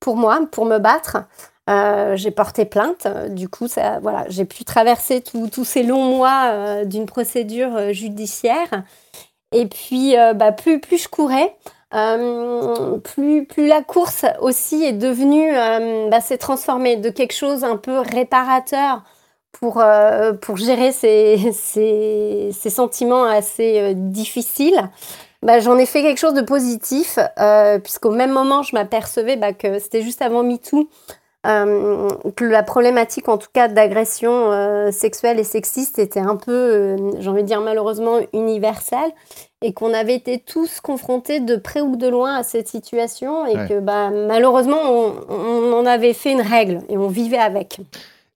pour 0.00 0.16
moi, 0.16 0.40
pour 0.50 0.66
me 0.66 0.78
battre. 0.78 1.18
Euh, 1.70 2.16
j'ai 2.16 2.32
porté 2.32 2.64
plainte, 2.64 3.06
du 3.30 3.48
coup, 3.48 3.66
voilà, 4.02 4.24
j'ai 4.28 4.44
pu 4.44 4.64
traverser 4.64 5.22
tous 5.22 5.64
ces 5.64 5.84
longs 5.84 6.04
mois 6.04 6.50
euh, 6.50 6.84
d'une 6.84 7.06
procédure 7.06 7.76
euh, 7.76 7.92
judiciaire. 7.92 8.82
Et 9.52 9.66
puis, 9.66 10.14
bah, 10.34 10.50
plus, 10.50 10.80
je 10.90 11.08
courais, 11.08 11.54
plus, 11.90 13.66
la 13.66 13.82
course 13.82 14.24
aussi 14.40 14.82
est 14.82 14.94
devenue, 14.94 15.52
bah, 16.10 16.22
s'est 16.22 16.38
transformée 16.38 16.96
de 16.96 17.10
quelque 17.10 17.34
chose 17.34 17.62
un 17.62 17.76
peu 17.76 17.98
réparateur 17.98 19.04
pour, 19.52 19.82
gérer 20.56 20.90
ces, 20.92 22.50
sentiments 22.70 23.24
assez 23.24 23.92
difficiles. 23.94 24.88
Bah, 25.42 25.60
j'en 25.60 25.76
ai 25.76 25.84
fait 25.84 26.00
quelque 26.00 26.20
chose 26.20 26.32
de 26.32 26.40
positif, 26.40 27.18
puisqu'au 27.84 28.12
même 28.12 28.32
moment, 28.32 28.62
je 28.62 28.74
m'apercevais 28.74 29.38
que 29.52 29.78
c'était 29.78 30.00
juste 30.00 30.22
avant 30.22 30.42
MeToo, 30.42 30.88
euh, 31.46 32.08
que 32.36 32.44
la 32.44 32.62
problématique, 32.62 33.28
en 33.28 33.36
tout 33.38 33.48
cas, 33.52 33.68
d'agression 33.68 34.52
euh, 34.52 34.90
sexuelle 34.92 35.40
et 35.40 35.44
sexiste 35.44 35.98
était 35.98 36.20
un 36.20 36.36
peu, 36.36 36.52
euh, 36.52 36.96
j'ai 37.18 37.28
envie 37.28 37.42
de 37.42 37.48
dire 37.48 37.60
malheureusement, 37.60 38.18
universelle 38.32 39.10
et 39.60 39.72
qu'on 39.72 39.92
avait 39.94 40.14
été 40.14 40.38
tous 40.38 40.80
confrontés 40.80 41.40
de 41.40 41.56
près 41.56 41.80
ou 41.80 41.96
de 41.96 42.08
loin 42.08 42.36
à 42.36 42.42
cette 42.42 42.68
situation 42.68 43.46
et 43.46 43.56
Ouais. 43.56 43.68
que 43.68 43.80
bah, 43.80 44.10
malheureusement, 44.10 44.80
on, 44.82 45.14
on 45.28 45.72
en 45.72 45.86
avait 45.86 46.12
fait 46.12 46.32
une 46.32 46.40
règle 46.40 46.80
et 46.88 46.96
on 46.98 47.08
vivait 47.08 47.38
avec. 47.38 47.78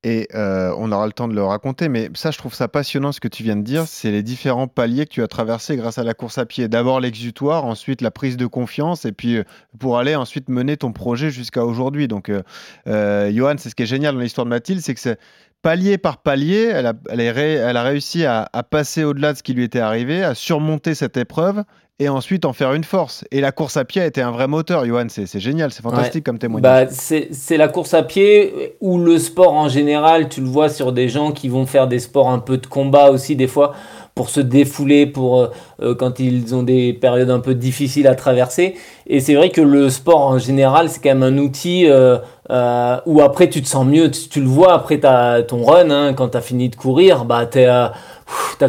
Et 0.07 0.29
euh, 0.35 0.73
on 0.77 0.93
aura 0.93 1.05
le 1.05 1.11
temps 1.11 1.27
de 1.27 1.33
le 1.33 1.43
raconter, 1.43 1.89
mais 1.89 2.09
ça, 2.13 2.31
je 2.31 2.37
trouve 2.37 2.53
ça 2.53 2.69
passionnant 2.69 3.11
ce 3.11 3.19
que 3.19 3.27
tu 3.27 3.43
viens 3.43 3.57
de 3.57 3.61
dire. 3.61 3.83
C'est 3.87 4.09
les 4.09 4.23
différents 4.23 4.69
paliers 4.69 5.05
que 5.05 5.11
tu 5.11 5.21
as 5.21 5.27
traversés 5.27 5.75
grâce 5.75 5.97
à 5.97 6.05
la 6.05 6.13
course 6.13 6.37
à 6.37 6.45
pied. 6.45 6.69
D'abord 6.69 7.01
l'exutoire, 7.01 7.65
ensuite 7.65 7.99
la 7.99 8.09
prise 8.09 8.37
de 8.37 8.45
confiance, 8.45 9.03
et 9.03 9.11
puis 9.11 9.35
euh, 9.35 9.43
pour 9.79 9.97
aller 9.97 10.15
ensuite 10.15 10.47
mener 10.47 10.77
ton 10.77 10.93
projet 10.93 11.29
jusqu'à 11.29 11.65
aujourd'hui. 11.65 12.07
Donc, 12.07 12.29
euh, 12.29 12.41
euh, 12.87 13.29
Johan, 13.33 13.55
c'est 13.57 13.69
ce 13.69 13.75
qui 13.75 13.83
est 13.83 13.87
génial 13.87 14.15
dans 14.15 14.21
l'histoire 14.21 14.45
de 14.45 14.49
Mathilde, 14.51 14.79
c'est 14.79 14.93
que 14.93 15.01
c'est 15.01 15.19
palier 15.61 15.97
par 15.97 16.19
palier, 16.19 16.71
elle 16.71 16.85
a, 16.85 17.83
réussi 17.83 18.23
à 18.23 18.47
passer 18.71 19.03
au-delà 19.03 19.33
de 19.33 19.37
ce 19.37 19.43
qui 19.43 19.53
lui 19.53 19.65
était 19.65 19.81
arrivé, 19.81 20.23
à 20.23 20.35
surmonter 20.35 20.95
cette 20.95 21.17
épreuve. 21.17 21.65
Et 21.99 22.09
ensuite 22.09 22.45
en 22.45 22.53
faire 22.53 22.73
une 22.73 22.83
force. 22.83 23.25
Et 23.31 23.41
la 23.41 23.51
course 23.51 23.75
à 23.75 23.83
pied 23.83 24.03
a 24.03 24.05
été 24.05 24.21
un 24.21 24.29
vrai 24.29 24.47
moteur, 24.47 24.85
Johan. 24.85 25.07
C'est 25.09 25.39
génial, 25.39 25.71
c'est 25.71 25.81
fantastique 25.81 26.23
comme 26.23 26.37
témoignage. 26.37 26.89
Bah, 26.89 26.93
c'est 26.93 27.57
la 27.57 27.67
course 27.67 27.95
à 27.95 28.03
pied 28.03 28.75
ou 28.81 28.99
le 28.99 29.17
sport 29.17 29.53
en 29.53 29.67
général. 29.67 30.29
Tu 30.29 30.41
le 30.41 30.47
vois 30.47 30.69
sur 30.69 30.91
des 30.93 31.09
gens 31.09 31.31
qui 31.31 31.49
vont 31.49 31.65
faire 31.65 31.87
des 31.87 31.97
sports 31.97 32.29
un 32.29 32.37
peu 32.37 32.57
de 32.57 32.67
combat 32.67 33.09
aussi, 33.09 33.35
des 33.35 33.47
fois, 33.47 33.73
pour 34.17 34.29
se 34.29 34.41
défouler, 34.41 35.05
pour 35.05 35.39
euh, 35.39 35.47
euh, 35.81 35.95
quand 35.95 36.19
ils 36.19 36.55
ont 36.55 36.63
des 36.63 36.91
périodes 36.91 37.29
un 37.29 37.39
peu 37.39 37.53
difficiles 37.53 38.07
à 38.07 38.15
traverser. 38.15 38.75
Et 39.05 39.19
c'est 39.19 39.35
vrai 39.35 39.51
que 39.51 39.61
le 39.61 39.89
sport 39.89 40.21
en 40.21 40.39
général, 40.39 40.89
c'est 40.89 41.01
quand 41.01 41.15
même 41.15 41.23
un 41.23 41.37
outil 41.37 41.85
euh, 41.87 42.17
euh, 42.49 42.97
où 43.05 43.21
après 43.21 43.47
tu 43.47 43.61
te 43.61 43.67
sens 43.67 43.85
mieux. 43.85 44.09
Tu, 44.09 44.27
tu 44.27 44.41
le 44.41 44.47
vois 44.47 44.73
après 44.73 44.99
ta, 44.99 45.43
ton 45.43 45.63
run, 45.63 45.91
hein, 45.91 46.13
quand 46.13 46.29
tu 46.29 46.37
as 46.37 46.41
fini 46.41 46.67
de 46.69 46.75
courir, 46.75 47.25
bah, 47.25 47.45
tu 47.45 47.59
as 47.59 47.93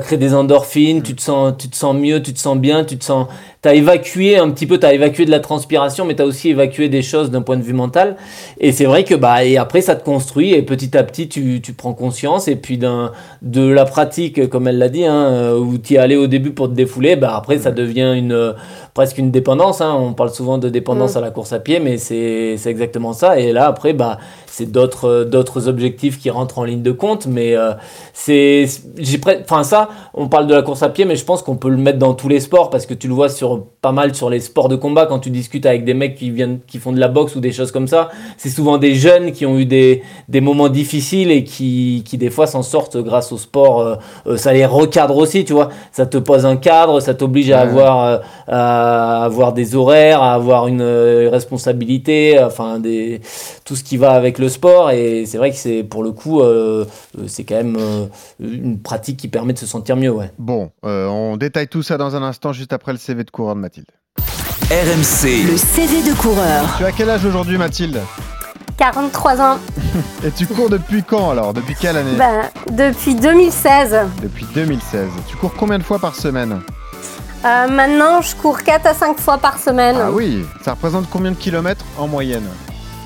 créé 0.01 0.19
des 0.19 0.35
endorphines, 0.35 1.03
tu 1.03 1.17
te, 1.17 1.23
sens, 1.23 1.55
tu 1.59 1.69
te 1.71 1.77
sens 1.77 1.97
mieux, 1.97 2.23
tu 2.23 2.35
te 2.35 2.39
sens 2.39 2.59
bien, 2.59 2.85
tu 2.85 2.99
te 2.99 3.05
sens 3.05 3.27
as 3.65 3.75
évacué 3.75 4.37
un 4.37 4.51
petit 4.51 4.67
peu, 4.67 4.79
tu 4.79 4.87
as 4.87 4.93
évacué 4.93 5.25
de 5.25 5.31
la 5.31 5.41
transpiration, 5.41 6.05
mais 6.05 6.15
tu 6.15 6.23
as 6.23 6.27
aussi 6.27 6.51
évacué 6.51 6.89
des 6.89 7.03
choses 7.03 7.31
d'un 7.31 7.43
point 7.43 7.57
de 7.57 7.63
vue 7.63 7.73
mental. 7.73 8.17
Et 8.61 8.73
c'est 8.73 8.85
vrai 8.85 9.05
que, 9.05 9.15
bah, 9.15 9.45
et 9.45 9.57
après, 9.57 9.81
ça 9.81 9.97
te 9.97 10.05
construit, 10.05 10.53
et 10.53 10.63
petit 10.63 10.97
à 10.97 11.03
petit, 11.03 11.29
tu, 11.29 11.61
tu 11.61 11.73
prends 11.73 11.95
conscience, 11.95 12.47
et 12.47 12.57
puis 12.57 12.79
d'un, 12.79 13.13
de 13.43 13.67
la 13.67 13.85
pratique, 13.85 14.49
comme 14.49 14.69
elle 14.69 14.79
l'a 14.79 14.89
dit, 14.89 15.05
hein, 15.05 15.55
où 15.55 15.79
tu 15.79 15.95
y 15.95 15.99
allé 15.99 16.17
au 16.17 16.27
début 16.27 16.51
pour 16.51 16.69
te 16.69 16.75
défouler, 16.75 17.17
bah, 17.17 17.35
après, 17.37 17.59
ça 17.59 17.71
devient 17.71 18.15
une, 18.17 18.55
presque 18.99 19.19
une 19.19 19.31
dépendance. 19.31 19.81
Hein. 19.81 19.97
On 19.97 20.13
parle 20.13 20.31
souvent 20.31 20.59
de 20.59 20.69
dépendance 20.69 21.15
Mm. 21.15 21.19
à 21.19 21.21
la 21.21 21.31
course 21.31 21.53
à 21.53 21.61
pied, 21.61 21.79
mais 21.79 21.99
c'est 21.99 22.59
exactement 22.67 23.13
ça. 23.13 23.39
Et 23.39 23.53
là, 23.53 23.69
après, 23.69 23.93
bah, 23.93 24.19
c'est 24.47 24.67
d'autres 24.73 25.23
d'autres 25.23 25.69
objectifs 25.69 26.19
qui 26.19 26.31
rentrent 26.31 26.59
en 26.59 26.65
ligne 26.65 26.83
de 26.83 26.91
compte. 26.91 27.29
Mais 27.29 27.55
euh, 27.55 27.75
c'est. 28.13 28.67
Enfin, 29.45 29.63
ça, 29.63 29.89
on 30.15 30.27
parle 30.27 30.49
de 30.49 30.55
la 30.55 30.63
course 30.63 30.83
à 30.83 30.89
pied, 30.89 31.05
mais 31.05 31.15
je 31.15 31.25
pense 31.25 31.43
qu'on 31.45 31.55
peut 31.55 31.69
le 31.69 31.77
mettre 31.77 32.01
dans 32.01 32.13
tous 32.15 32.27
les 32.27 32.41
sports 32.41 32.71
parce 32.71 32.87
que 32.87 32.95
tu 32.95 33.07
le 33.07 33.15
vois 33.15 33.29
sur 33.29 33.67
pas 33.81 33.93
mal 33.93 34.15
sur 34.15 34.29
les 34.29 34.41
sports 34.41 34.69
de 34.69 34.75
combat 34.77 35.07
quand 35.07 35.21
tu 35.21 35.31
discutes 35.31 35.65
avec 35.65 35.85
des 35.85 35.95
mecs 35.95 36.17
qui 36.17 36.31
viennent 36.31 36.59
qui 36.67 36.79
font 36.79 36.91
de 36.93 36.99
la 36.99 37.07
boxe 37.09 37.37
ou 37.37 37.41
des 37.41 37.53
choses 37.53 37.71
comme 37.71 37.87
ça. 37.87 38.09
C'est 38.37 38.49
souvent 38.51 38.77
des 38.77 38.95
jeunes 38.97 39.31
qui 39.31 39.47
ont 39.47 39.57
eu 39.57 39.67
des, 39.67 40.03
des 40.29 40.41
moments 40.41 40.69
difficiles 40.69 41.31
et 41.31 41.45
qui, 41.45 42.03
qui 42.05 42.19
des 42.19 42.31
fois 42.31 42.47
s'en 42.49 42.63
sortent 42.63 42.97
grâce 42.97 43.31
au 43.31 43.39
sport. 43.39 43.81
Euh, 43.81 43.95
euh, 44.27 44.37
ça 44.37 44.53
les 44.53 44.67
recadre 44.67 45.17
aussi, 45.17 45.45
tu 45.45 45.53
vois. 45.53 45.69
Ça 45.93 46.07
te 46.07 46.19
pose 46.19 46.45
un 46.45 46.57
cadre, 46.57 46.99
ça 47.01 47.15
t'oblige 47.15 47.51
à 47.53 47.59
Ouais. 47.59 47.63
avoir 47.63 48.05
euh, 48.05 48.19
à 48.49 49.25
avoir 49.25 49.53
des 49.53 49.77
horaires, 49.77 50.23
à 50.23 50.35
avoir 50.35 50.67
une 50.69 50.81
euh, 50.81 51.29
responsabilité, 51.31 52.39
enfin 52.43 52.79
des 52.81 53.21
tout 53.69 53.77
ce 53.77 53.85
qui 53.85 53.99
va 53.99 54.13
avec 54.13 54.39
le 54.39 54.49
sport. 54.49 54.91
Et 54.91 55.27
c'est 55.27 55.37
vrai 55.37 55.51
que 55.51 55.57
c'est 55.57 55.85
pour 55.85 56.03
le 56.03 56.13
coup, 56.13 56.41
euh, 56.41 56.87
c'est 57.27 57.45
quand 57.45 57.57
même 57.57 57.77
euh, 57.79 58.07
une 58.41 58.81
pratique 58.81 59.19
qui 59.19 59.29
permet 59.29 59.53
de 59.53 59.59
se 59.59 59.67
sentir 59.67 59.95
mieux, 59.95 60.11
ouais. 60.11 60.33
Bon, 60.39 60.71
euh, 60.87 61.07
on 61.07 61.37
détaille 61.37 61.69
tout 61.69 61.83
ça 61.83 61.99
dans 61.99 62.17
un 62.17 62.23
instant, 62.23 62.55
juste 62.55 62.73
après 62.73 62.93
le 62.93 62.99
CV 62.99 63.25
de 63.25 63.31
coureur 63.31 63.55
de 63.55 63.61
Mathilde. 63.61 63.87
RMC, 64.71 65.47
Le 65.51 65.57
CV 65.57 66.03
de 66.03 66.15
coureur. 66.17 66.65
Tu 66.79 66.85
as 66.85 66.93
quel 66.93 67.11
âge 67.11 67.25
aujourd'hui, 67.27 67.59
Mathilde? 67.59 68.01
43 68.79 69.41
ans. 69.41 69.59
Et 70.25 70.31
tu 70.31 70.47
cours 70.47 70.71
depuis 70.71 71.03
quand 71.03 71.31
alors? 71.31 71.53
Depuis 71.53 71.75
quelle 71.75 71.97
année? 71.99 72.17
Ben, 72.17 72.49
depuis 72.71 73.15
2016. 73.15 73.97
Depuis 74.23 74.47
2016. 74.55 75.09
Tu 75.29 75.37
cours 75.37 75.53
combien 75.55 75.79
de 75.79 75.83
fois 75.83 75.99
par 75.99 76.15
semaine? 76.15 76.61
Euh, 77.45 77.69
maintenant, 77.69 78.23
je 78.23 78.35
cours 78.35 78.63
4 78.63 78.87
à 78.87 78.95
5 78.95 79.19
fois 79.19 79.39
par 79.39 79.59
semaine. 79.59 79.97
Ah 80.01 80.11
oui 80.11 80.45
Ça 80.63 80.73
représente 80.73 81.09
combien 81.11 81.33
de 81.33 81.37
kilomètres 81.37 81.85
en 81.99 82.09
moyenne? 82.09 82.45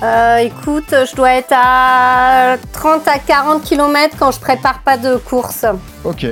Euh, 0.03 0.37
écoute, 0.37 0.93
je 1.09 1.15
dois 1.15 1.33
être 1.35 1.53
à 1.55 2.57
30 2.73 3.07
à 3.07 3.19
40 3.19 3.63
km 3.63 4.17
quand 4.19 4.31
je 4.31 4.39
prépare 4.39 4.79
pas 4.79 4.97
de 4.97 5.15
course. 5.15 5.65
Ok. 6.03 6.25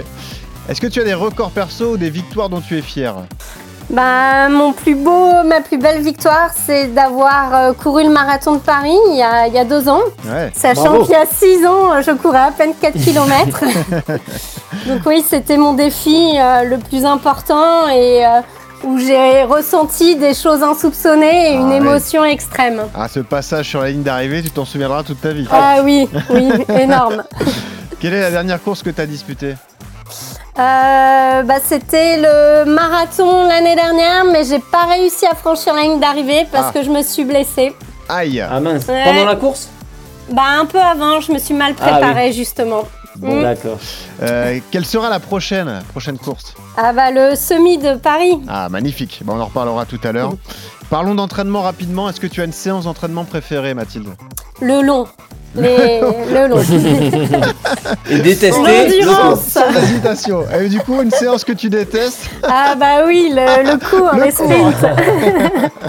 Est-ce 0.67 0.81
que 0.81 0.87
tu 0.87 0.99
as 0.99 1.05
des 1.05 1.13
records 1.13 1.51
perso 1.51 1.93
ou 1.93 1.97
des 1.97 2.09
victoires 2.09 2.49
dont 2.49 2.59
tu 2.59 2.77
es 2.77 2.81
fier? 2.81 3.15
Ben, 3.89 4.49
mon 4.49 4.71
plus 4.73 4.95
beau, 4.95 5.43
ma 5.43 5.59
plus 5.61 5.77
belle 5.77 6.01
victoire, 6.01 6.49
c'est 6.55 6.87
d'avoir 6.87 7.53
euh, 7.53 7.73
couru 7.73 8.03
le 8.03 8.09
marathon 8.09 8.53
de 8.53 8.59
Paris 8.59 8.95
il 9.09 9.17
y 9.17 9.21
a, 9.21 9.47
il 9.47 9.53
y 9.53 9.59
a 9.59 9.65
deux 9.65 9.89
ans. 9.89 10.01
Ouais. 10.25 10.49
Sachant 10.53 11.01
qu'il 11.03 11.11
y 11.11 11.15
a 11.15 11.25
6 11.25 11.65
ans, 11.65 12.01
je 12.01 12.11
courais 12.11 12.39
à 12.39 12.51
peine 12.51 12.73
4 12.79 12.93
km. 13.03 13.63
Donc 14.87 15.01
oui, 15.05 15.23
c'était 15.27 15.57
mon 15.57 15.73
défi 15.73 16.37
euh, 16.37 16.63
le 16.63 16.77
plus 16.77 17.03
important 17.05 17.89
et 17.89 18.25
euh, 18.25 18.41
où 18.83 18.97
j'ai 18.99 19.43
ressenti 19.43 20.15
des 20.15 20.33
choses 20.33 20.63
insoupçonnées 20.63 21.51
et 21.51 21.53
une 21.55 21.63
Ah 21.63 21.69
oui. 21.71 21.75
émotion 21.77 22.23
extrême. 22.25 22.81
Ah, 22.95 23.07
ce 23.07 23.19
passage 23.19 23.67
sur 23.69 23.81
la 23.81 23.89
ligne 23.89 24.03
d'arrivée, 24.03 24.41
tu 24.41 24.49
t'en 24.51 24.65
souviendras 24.65 25.03
toute 25.03 25.21
ta 25.21 25.29
vie. 25.33 25.47
Ah 25.51 25.77
oui, 25.83 26.07
oui, 26.29 26.49
énorme. 26.81 27.23
Quelle 27.99 28.13
est 28.15 28.21
la 28.21 28.31
dernière 28.31 28.61
course 28.61 28.81
que 28.83 28.89
tu 28.89 28.99
as 29.01 29.05
disputée? 29.05 29.55
Euh, 30.59 31.43
bah, 31.43 31.55
c'était 31.63 32.17
le 32.17 32.65
marathon 32.65 33.47
l'année 33.47 33.75
dernière, 33.75 34.25
mais 34.25 34.43
j'ai 34.43 34.59
pas 34.59 34.85
réussi 34.85 35.25
à 35.25 35.35
franchir 35.35 35.73
la 35.73 35.81
ligne 35.83 35.99
d'arrivée 35.99 36.45
parce 36.51 36.67
Ah. 36.69 36.73
que 36.73 36.83
je 36.83 36.89
me 36.89 37.01
suis 37.03 37.23
blessée. 37.23 37.73
Aïe 38.09 38.41
Ah 38.41 38.59
mince. 38.59 38.87
Ouais. 38.87 39.03
Pendant 39.05 39.25
la 39.25 39.35
course? 39.35 39.69
Bah 40.29 40.43
un 40.59 40.65
peu 40.65 40.79
avant, 40.79 41.19
je 41.21 41.31
me 41.31 41.39
suis 41.39 41.53
mal 41.53 41.73
Ah 41.79 41.83
oui. 41.85 41.91
préparée 41.91 42.31
justement. 42.33 42.83
Bon, 43.17 43.41
d'accord. 43.41 43.77
Euh, 44.21 44.59
Quelle 44.71 44.85
sera 44.85 45.09
la 45.09 45.19
prochaine, 45.19 45.81
prochaine 45.89 46.17
course? 46.17 46.53
Ah 46.77 46.93
bah 46.93 47.11
le 47.11 47.35
semi 47.35 47.77
de 47.77 47.95
Paris. 47.95 48.39
Ah, 48.47 48.69
magnifique. 48.69 49.21
Bon, 49.23 49.33
on 49.35 49.41
en 49.41 49.45
reparlera 49.45 49.85
tout 49.85 49.99
à 50.03 50.11
l'heure. 50.11 50.33
Parlons 50.91 51.15
d'entraînement 51.15 51.61
rapidement. 51.61 52.09
Est-ce 52.09 52.19
que 52.19 52.27
tu 52.27 52.41
as 52.41 52.43
une 52.43 52.51
séance 52.51 52.83
d'entraînement 52.83 53.23
préférée, 53.23 53.73
Mathilde 53.73 54.09
Le 54.61 54.85
long. 54.85 55.07
Les... 55.55 55.99
le 56.33 56.47
long. 56.49 56.61
Et 58.09 58.19
détester. 58.19 58.51
L'endurance. 58.99 59.41
Sans 59.47 59.69
hésitation. 59.73 60.43
Et 60.51 60.67
du 60.67 60.79
coup, 60.79 61.01
une 61.01 61.11
séance 61.11 61.45
que 61.45 61.53
tu 61.53 61.69
détestes 61.69 62.29
Ah 62.43 62.75
bah 62.77 63.05
oui, 63.05 63.33
le, 63.33 63.71
le 63.71 63.77
coup, 63.77 64.17
Le 64.17 64.25
les 64.25 64.31
cours. 64.33 64.47
sprints. 64.49 65.71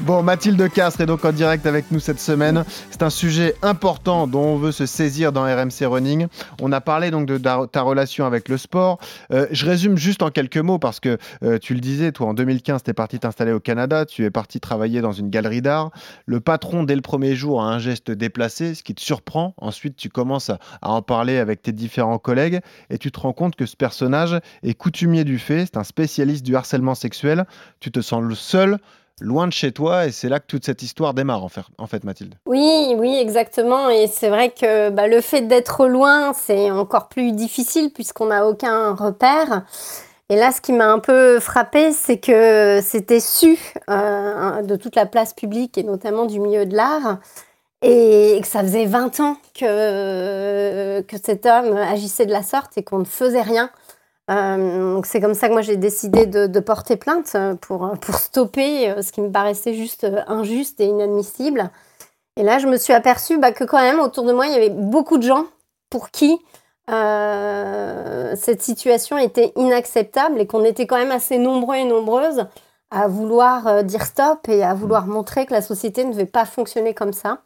Bon, 0.00 0.22
Mathilde 0.22 0.70
Castre 0.70 1.00
est 1.00 1.06
donc 1.06 1.24
en 1.24 1.32
direct 1.32 1.64
avec 1.64 1.86
nous 1.90 1.98
cette 2.00 2.20
semaine. 2.20 2.64
C'est 2.90 3.02
un 3.02 3.08
sujet 3.08 3.54
important 3.62 4.26
dont 4.26 4.42
on 4.42 4.56
veut 4.56 4.72
se 4.72 4.84
saisir 4.84 5.32
dans 5.32 5.44
RMC 5.44 5.86
Running. 5.86 6.26
On 6.60 6.72
a 6.72 6.82
parlé 6.82 7.10
donc 7.10 7.24
de 7.26 7.38
ta, 7.38 7.60
ta 7.70 7.80
relation 7.80 8.26
avec 8.26 8.50
le 8.50 8.58
sport. 8.58 8.98
Euh, 9.32 9.46
je 9.50 9.64
résume 9.64 9.96
juste 9.96 10.22
en 10.22 10.30
quelques 10.30 10.58
mots 10.58 10.78
parce 10.78 11.00
que 11.00 11.16
euh, 11.42 11.58
tu 11.58 11.72
le 11.72 11.80
disais, 11.80 12.12
toi 12.12 12.26
en 12.26 12.34
2015, 12.34 12.82
tu 12.82 12.90
es 12.90 12.92
parti 12.92 13.18
t'installer 13.18 13.52
au 13.52 13.60
Canada, 13.60 14.04
tu 14.04 14.24
es 14.24 14.30
parti 14.30 14.43
travailler 14.60 15.00
dans 15.00 15.12
une 15.12 15.30
galerie 15.30 15.62
d'art. 15.62 15.90
Le 16.26 16.40
patron, 16.40 16.82
dès 16.82 16.94
le 16.94 17.02
premier 17.02 17.34
jour, 17.34 17.62
a 17.62 17.66
un 17.66 17.78
geste 17.78 18.10
déplacé, 18.10 18.74
ce 18.74 18.82
qui 18.82 18.94
te 18.94 19.00
surprend. 19.00 19.54
Ensuite, 19.58 19.96
tu 19.96 20.08
commences 20.08 20.50
à, 20.50 20.58
en 20.82 21.02
parler 21.02 21.38
avec 21.38 21.62
tes 21.62 21.72
différents 21.72 22.18
collègues 22.18 22.60
et 22.90 22.98
tu 22.98 23.10
te 23.10 23.20
rends 23.20 23.32
compte 23.32 23.56
que 23.56 23.66
ce 23.66 23.76
personnage 23.76 24.38
est 24.62 24.74
coutumier 24.74 25.24
du 25.24 25.38
fait, 25.38 25.66
c'est 25.66 25.76
un 25.76 25.84
spécialiste 25.84 26.44
du 26.44 26.56
harcèlement 26.56 26.94
sexuel. 26.94 27.44
Tu 27.80 27.90
te 27.90 28.00
sens 28.00 28.22
seul 28.34 28.78
loin 29.20 29.46
de 29.46 29.52
chez 29.52 29.72
toi 29.72 30.06
et 30.06 30.12
c'est 30.12 30.28
là 30.28 30.40
que 30.40 30.46
toute 30.46 30.64
cette 30.64 30.82
histoire 30.82 31.14
démarre 31.14 31.44
en 31.44 31.48
fait, 31.48 31.62
en 31.78 31.86
fait 31.86 32.04
Mathilde. 32.04 32.34
Oui, 32.46 32.94
oui, 32.96 33.16
exactement. 33.16 33.88
Et 33.88 34.06
c'est 34.06 34.28
vrai 34.28 34.50
que 34.50 34.90
bah, 34.90 35.06
le 35.06 35.20
fait 35.20 35.42
d'être 35.42 35.86
loin, 35.86 36.32
c'est 36.34 36.70
encore 36.70 37.08
plus 37.08 37.32
difficile 37.32 37.90
puisqu'on 37.92 38.26
n'a 38.26 38.46
aucun 38.46 38.94
repère. 38.94 39.64
Et 40.30 40.36
là, 40.36 40.52
ce 40.52 40.60
qui 40.60 40.72
m'a 40.72 40.90
un 40.90 41.00
peu 41.00 41.38
frappé, 41.38 41.92
c'est 41.92 42.18
que 42.18 42.80
c'était 42.82 43.20
su 43.20 43.58
euh, 43.90 44.62
de 44.62 44.76
toute 44.76 44.96
la 44.96 45.04
place 45.04 45.34
publique 45.34 45.76
et 45.76 45.82
notamment 45.82 46.24
du 46.24 46.40
milieu 46.40 46.64
de 46.64 46.74
l'art. 46.74 47.18
Et 47.82 48.38
que 48.40 48.46
ça 48.48 48.62
faisait 48.62 48.86
20 48.86 49.20
ans 49.20 49.36
que, 49.54 51.02
que 51.02 51.16
cet 51.22 51.44
homme 51.44 51.76
agissait 51.76 52.24
de 52.24 52.32
la 52.32 52.42
sorte 52.42 52.78
et 52.78 52.82
qu'on 52.82 52.98
ne 53.00 53.04
faisait 53.04 53.42
rien. 53.42 53.70
Euh, 54.30 55.02
c'est 55.04 55.20
comme 55.20 55.34
ça 55.34 55.48
que 55.48 55.52
moi 55.52 55.60
j'ai 55.60 55.76
décidé 55.76 56.24
de, 56.24 56.60
porter 56.60 56.96
plainte 56.96 57.36
pour, 57.60 57.92
pour 58.00 58.14
stopper 58.14 58.88
euh, 58.90 59.02
ce 59.02 59.12
qui 59.12 59.20
me 59.20 59.30
paraissait 59.30 59.74
juste 59.74 60.06
injuste 60.26 60.80
et 60.80 60.86
inadmissible. 60.86 61.70
Et 62.36 62.42
là, 62.42 62.58
je 62.58 62.66
me 62.66 62.78
suis 62.78 62.92
aperçue 62.92 63.38
bah, 63.38 63.52
que 63.52 63.64
quand 63.64 63.80
même, 63.80 64.00
autour 64.00 64.24
de 64.24 64.32
moi, 64.32 64.46
il 64.46 64.52
y 64.52 64.56
avait 64.56 64.70
beaucoup 64.70 65.18
de 65.18 65.22
gens 65.22 65.46
pour 65.90 66.10
qui 66.10 66.38
euh, 66.90 68.34
cette 68.36 68.62
situation 68.62 69.16
était 69.18 69.52
inacceptable 69.56 70.40
et 70.40 70.46
qu'on 70.46 70.64
était 70.64 70.86
quand 70.86 70.96
même 70.98 71.10
assez 71.10 71.38
nombreux 71.38 71.76
et 71.76 71.84
nombreuses 71.84 72.46
à 72.90 73.08
vouloir 73.08 73.66
euh, 73.66 73.82
dire 73.82 74.04
stop 74.04 74.48
et 74.48 74.62
à 74.62 74.74
vouloir 74.74 75.06
montrer 75.06 75.46
que 75.46 75.52
la 75.52 75.62
société 75.62 76.04
ne 76.04 76.12
devait 76.12 76.26
pas 76.26 76.44
fonctionner 76.44 76.94
comme 76.94 77.12
ça. 77.12 77.42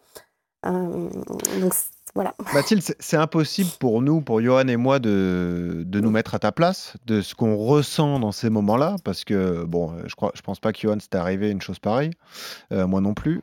Euh, 0.66 1.08
donc 1.60 1.72
voilà. 2.14 2.34
Mathilde, 2.52 2.82
c'est- 2.82 2.96
c'est 2.98 3.16
impossible 3.16 3.70
pour 3.78 4.02
nous, 4.02 4.20
pour 4.20 4.40
Johan 4.42 4.66
et 4.66 4.76
moi, 4.76 4.98
de, 4.98 5.84
de 5.86 6.00
nous 6.00 6.10
mettre 6.10 6.34
à 6.34 6.38
ta 6.38 6.50
place, 6.52 6.94
de 7.06 7.20
ce 7.22 7.34
qu'on 7.34 7.56
ressent 7.56 8.18
dans 8.18 8.32
ces 8.32 8.50
moments-là, 8.50 8.96
parce 9.04 9.24
que, 9.24 9.62
bon, 9.64 9.94
je 10.06 10.14
crois, 10.16 10.32
je 10.34 10.42
pense 10.42 10.58
pas 10.58 10.72
que 10.72 10.80
Johan, 10.80 10.98
c'était 11.00 11.18
arrivé 11.18 11.50
une 11.50 11.62
chose 11.62 11.78
pareille, 11.78 12.10
moi 12.70 13.00
non 13.00 13.14
plus. 13.14 13.42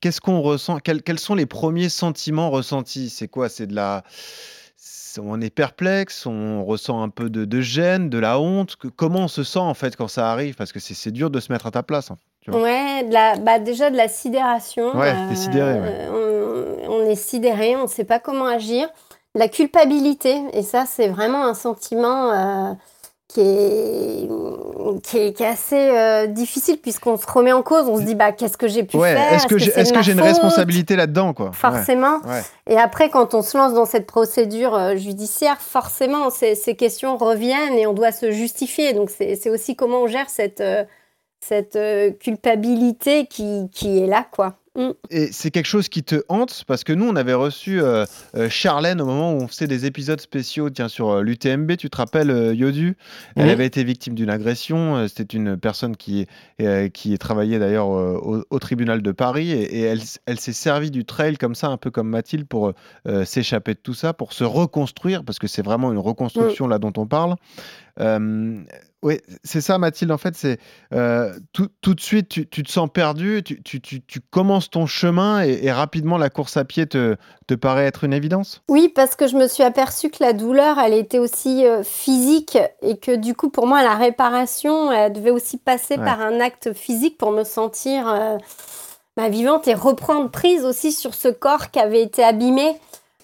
Qu'est-ce 0.00 0.20
qu'on 0.20 0.42
ressent? 0.42 0.78
Quels, 0.80 1.02
quels 1.02 1.18
sont 1.18 1.34
les 1.34 1.46
premiers 1.46 1.88
sentiments 1.88 2.50
ressentis? 2.50 3.08
C'est 3.10 3.26
quoi? 3.28 3.48
C'est 3.48 3.66
de 3.66 3.74
la... 3.74 4.04
On 5.22 5.40
est 5.40 5.50
perplexe, 5.50 6.26
on 6.26 6.64
ressent 6.64 7.02
un 7.02 7.08
peu 7.08 7.30
de, 7.30 7.44
de 7.44 7.60
gêne, 7.60 8.08
de 8.10 8.18
la 8.18 8.38
honte. 8.40 8.76
Que- 8.76 8.88
comment 8.88 9.20
on 9.20 9.28
se 9.28 9.42
sent 9.44 9.58
en 9.58 9.74
fait 9.74 9.96
quand 9.96 10.08
ça 10.08 10.30
arrive? 10.30 10.54
Parce 10.54 10.72
que 10.72 10.80
c'est 10.80 11.10
dur 11.10 11.30
de 11.30 11.40
se 11.40 11.52
mettre 11.52 11.66
à 11.66 11.70
ta 11.70 11.82
place. 11.82 12.10
hein, 12.10 12.16
tu 12.40 12.50
vois. 12.50 12.62
Ouais, 12.62 13.04
de 13.04 13.12
la, 13.12 13.36
bah 13.36 13.58
déjà 13.58 13.90
de 13.90 13.96
la 13.96 14.08
sidération. 14.08 14.94
euh, 14.94 14.98
Ouais, 14.98 15.14
t'es 15.28 15.36
sidéré, 15.36 15.80
ouais. 15.80 16.08
on, 16.88 16.92
on 16.92 17.02
est 17.10 17.14
sidéré, 17.16 17.76
on 17.76 17.82
ne 17.84 17.88
sait 17.88 18.04
pas 18.04 18.18
comment 18.18 18.46
agir. 18.46 18.88
La 19.36 19.48
culpabilité, 19.48 20.36
et 20.52 20.62
ça, 20.62 20.84
c'est 20.86 21.08
vraiment 21.08 21.44
un 21.44 21.54
sentiment 21.54 22.30
euh, 22.30 22.72
qui, 23.34 23.40
est, 23.40 24.28
qui, 25.02 25.18
est, 25.18 25.32
qui 25.32 25.42
est 25.42 25.46
assez 25.46 25.76
euh, 25.90 26.26
difficile 26.26 26.78
puisqu'on 26.80 27.16
se 27.16 27.26
remet 27.26 27.52
en 27.52 27.62
cause. 27.62 27.88
On 27.88 27.98
se 27.98 28.02
dit, 28.02 28.14
bah, 28.14 28.32
qu'est-ce 28.32 28.56
que 28.56 28.68
j'ai 28.68 28.84
pu 28.84 28.96
Ouais, 28.96 29.14
faire? 29.14 29.32
est-ce 29.32 29.46
que 29.92 30.02
j'ai 30.02 30.12
une 30.12 30.20
responsabilité 30.20 30.96
là-dedans 30.96 31.34
quoi? 31.34 31.50
Forcément. 31.52 32.18
ouais. 32.24 32.42
Et 32.68 32.78
après, 32.78 33.10
quand 33.10 33.34
on 33.34 33.42
se 33.42 33.56
lance 33.58 33.74
dans 33.74 33.86
cette 33.86 34.06
procédure 34.06 34.74
euh, 34.74 34.96
judiciaire, 34.96 35.60
forcément, 35.60 36.30
ces, 36.30 36.54
ces 36.54 36.76
questions 36.76 37.16
reviennent 37.16 37.74
et 37.74 37.86
on 37.86 37.92
doit 37.92 38.12
se 38.12 38.30
justifier. 38.30 38.92
Donc, 38.92 39.10
c'est 39.10 39.34
c'est 39.36 39.50
aussi 39.50 39.74
comment 39.76 40.02
on 40.02 40.06
gère 40.06 40.30
cette, 40.30 40.60
euh, 40.60 40.84
cette 41.40 41.78
culpabilité 42.20 43.26
qui, 43.26 43.68
qui 43.72 43.98
est 44.02 44.06
là, 44.06 44.24
quoi. 44.30 44.54
Mm. 44.76 44.90
Et 45.10 45.30
c'est 45.30 45.50
quelque 45.50 45.66
chose 45.66 45.88
qui 45.88 46.02
te 46.02 46.22
hante 46.28 46.64
parce 46.66 46.82
que 46.82 46.92
nous, 46.92 47.06
on 47.06 47.14
avait 47.16 47.34
reçu 47.34 47.80
euh, 47.80 48.04
euh, 48.36 48.48
Charlène 48.48 49.00
au 49.00 49.06
moment 49.06 49.32
où 49.32 49.36
on 49.36 49.48
faisait 49.48 49.68
des 49.68 49.86
épisodes 49.86 50.20
spéciaux 50.20 50.68
tiens, 50.70 50.88
sur 50.88 51.10
euh, 51.10 51.22
l'UTMB. 51.22 51.76
Tu 51.76 51.90
te 51.90 51.96
rappelles, 51.96 52.54
Yodu? 52.54 52.96
Elle 53.36 53.50
avait 53.50 53.66
été 53.66 53.84
victime 53.84 54.14
d'une 54.14 54.30
agression. 54.30 55.06
C'était 55.08 55.36
une 55.36 55.56
personne 55.56 55.96
qui, 55.96 56.26
qui 56.92 57.18
travaillait 57.18 57.58
d'ailleurs 57.58 57.88
au, 57.88 58.44
au 58.48 58.58
tribunal 58.58 59.02
de 59.02 59.12
Paris 59.12 59.52
et, 59.52 59.80
et 59.80 59.80
elle, 60.26 60.40
s'est 60.40 60.52
servie 60.52 60.90
du 60.90 61.04
trail 61.04 61.36
comme 61.36 61.54
ça, 61.54 61.68
un 61.68 61.76
peu 61.76 61.90
comme 61.90 62.08
Mathilde, 62.08 62.46
pour 62.46 62.72
s'échapper 63.24 63.74
de 63.74 63.80
tout 63.80 63.94
ça, 63.94 64.12
pour 64.12 64.32
se 64.32 64.44
reconstruire 64.44 65.24
parce 65.24 65.38
que 65.38 65.46
c'est 65.46 65.64
vraiment 65.64 65.92
une 65.92 65.98
reconstruction 65.98 66.66
là 66.66 66.78
dont 66.78 66.92
on 66.96 67.06
parle. 67.06 67.36
Oui, 69.04 69.20
c'est 69.44 69.60
ça, 69.60 69.76
Mathilde. 69.76 70.10
En 70.10 70.18
fait, 70.18 70.34
c'est 70.34 70.58
euh, 70.94 71.34
tout, 71.52 71.68
tout 71.82 71.94
de 71.94 72.00
suite, 72.00 72.30
tu, 72.30 72.48
tu 72.48 72.62
te 72.62 72.70
sens 72.72 72.88
perdu, 72.90 73.42
tu, 73.44 73.62
tu- 73.62 73.80
tu- 73.80 74.20
commences 74.30 74.70
ton 74.70 74.86
chemin 74.86 75.44
et, 75.44 75.60
et 75.62 75.70
rapidement 75.70 76.16
la 76.16 76.30
course 76.30 76.56
à 76.56 76.64
pied 76.64 76.86
te, 76.86 77.16
te 77.46 77.52
paraît 77.54 77.84
être 77.84 78.04
une 78.04 78.14
évidence? 78.14 78.62
Oui, 78.68 78.88
parce 78.88 79.14
que 79.14 79.26
je 79.28 79.36
me 79.36 79.46
suis 79.46 79.62
aperçue 79.62 80.08
que 80.08 80.24
la 80.24 80.32
douleur, 80.32 80.78
elle 80.78 80.94
était 80.94 81.18
aussi 81.18 81.66
euh, 81.66 81.82
physique 81.82 82.56
et 82.80 82.96
que 82.96 83.14
du 83.14 83.34
coup, 83.34 83.50
pour 83.50 83.66
moi, 83.66 83.82
la 83.82 83.94
réparation, 83.94 84.90
elle 84.90 85.12
devait 85.12 85.30
aussi 85.30 85.58
passer 85.58 85.98
Ouais. 85.98 86.04
par 86.04 86.22
un 86.22 86.40
acte 86.40 86.72
physique 86.72 87.18
pour 87.18 87.30
me 87.30 87.44
sentir 87.44 88.08
euh, 88.08 88.38
bah, 89.18 89.28
vivante 89.28 89.68
et 89.68 89.74
reprendre 89.74 90.30
prise 90.30 90.64
aussi 90.64 90.92
sur 90.92 91.14
ce 91.14 91.28
corps 91.28 91.70
qui 91.70 91.78
avait 91.78 92.02
été 92.02 92.24
abîmé. 92.24 92.74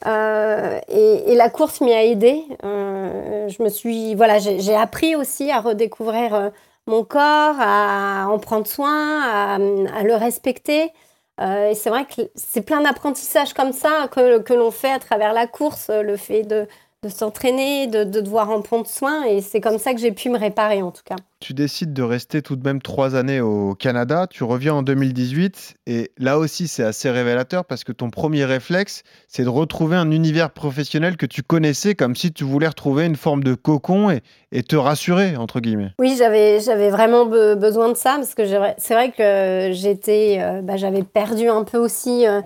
Euh, 0.06 0.80
et, 0.88 1.34
la 1.34 1.50
course 1.50 1.80
m'y 1.80 1.92
a 1.92 2.04
aidé. 2.04 2.44
Euh, 2.64 3.48
je 3.48 3.62
me 3.62 3.68
suis, 3.68 4.14
voilà, 4.14 4.38
j'ai 4.38 4.74
appris 4.74 5.14
aussi 5.16 5.50
à 5.50 5.60
redécouvrir 5.60 6.34
euh, 6.34 6.50
mon 6.86 7.04
corps, 7.04 7.56
à 7.58 8.26
en 8.28 8.38
prendre 8.38 8.66
soin, 8.66 9.22
à, 9.22 9.58
le 9.58 10.14
respecter. 10.14 10.92
Et 11.40 11.74
c'est 11.74 11.88
vrai 11.88 12.04
que 12.04 12.20
c'est 12.34 12.60
plein 12.60 12.82
d'apprentissages 12.82 13.54
comme 13.54 13.72
ça 13.72 14.08
que, 14.10 14.52
l'on 14.52 14.70
fait 14.70 14.92
à 14.92 14.98
travers 14.98 15.32
la 15.32 15.46
course, 15.46 15.88
le 15.88 16.18
fait 16.18 16.42
de, 16.42 16.68
de 17.02 17.08
s'entraîner, 17.08 17.86
de, 17.86 18.04
de 18.04 18.20
devoir 18.20 18.50
en 18.50 18.60
prendre 18.60 18.86
soin. 18.86 19.24
Et 19.24 19.40
c'est 19.40 19.62
comme 19.62 19.78
ça 19.78 19.94
que 19.94 20.00
j'ai 20.00 20.12
pu 20.12 20.28
me 20.28 20.38
réparer 20.38 20.82
en 20.82 20.90
tout 20.90 21.00
cas. 21.02 21.16
Tu 21.40 21.54
décides 21.54 21.94
de 21.94 22.02
rester 22.02 22.42
tout 22.42 22.56
de 22.56 22.62
même 22.62 22.82
trois 22.82 23.16
années 23.16 23.40
au 23.40 23.74
Canada. 23.74 24.26
Tu 24.28 24.44
reviens 24.44 24.74
en 24.74 24.82
2018 24.82 25.76
et 25.86 26.10
là 26.18 26.38
aussi, 26.38 26.68
c'est 26.68 26.82
assez 26.82 27.08
révélateur 27.08 27.64
parce 27.64 27.84
que 27.84 27.92
ton 27.92 28.10
premier 28.10 28.44
réflexe, 28.44 29.02
c'est 29.28 29.44
de 29.44 29.48
retrouver 29.48 29.96
un 29.96 30.10
univers 30.10 30.50
professionnel 30.50 31.16
que 31.16 31.24
tu 31.24 31.42
connaissais 31.42 31.94
comme 31.94 32.14
si 32.14 32.34
tu 32.34 32.44
voulais 32.44 32.68
retrouver 32.68 33.06
une 33.06 33.16
forme 33.16 33.44
de 33.44 33.54
cocon 33.54 34.10
et, 34.10 34.20
et 34.52 34.62
te 34.62 34.76
rassurer, 34.76 35.38
entre 35.38 35.60
guillemets. 35.60 35.92
Oui, 35.98 36.16
j'avais, 36.18 36.60
j'avais 36.60 36.90
vraiment 36.90 37.24
be- 37.24 37.54
besoin 37.54 37.88
de 37.88 37.96
ça 37.96 38.16
parce 38.16 38.34
que 38.34 38.42
c'est 38.76 38.92
vrai 38.94 39.10
que 39.12 39.70
j'étais, 39.72 40.36
euh, 40.42 40.60
bah, 40.60 40.76
j'avais 40.76 41.02
perdu 41.02 41.48
un 41.48 41.64
peu 41.64 41.78
aussi 41.78 42.26
euh, 42.26 42.42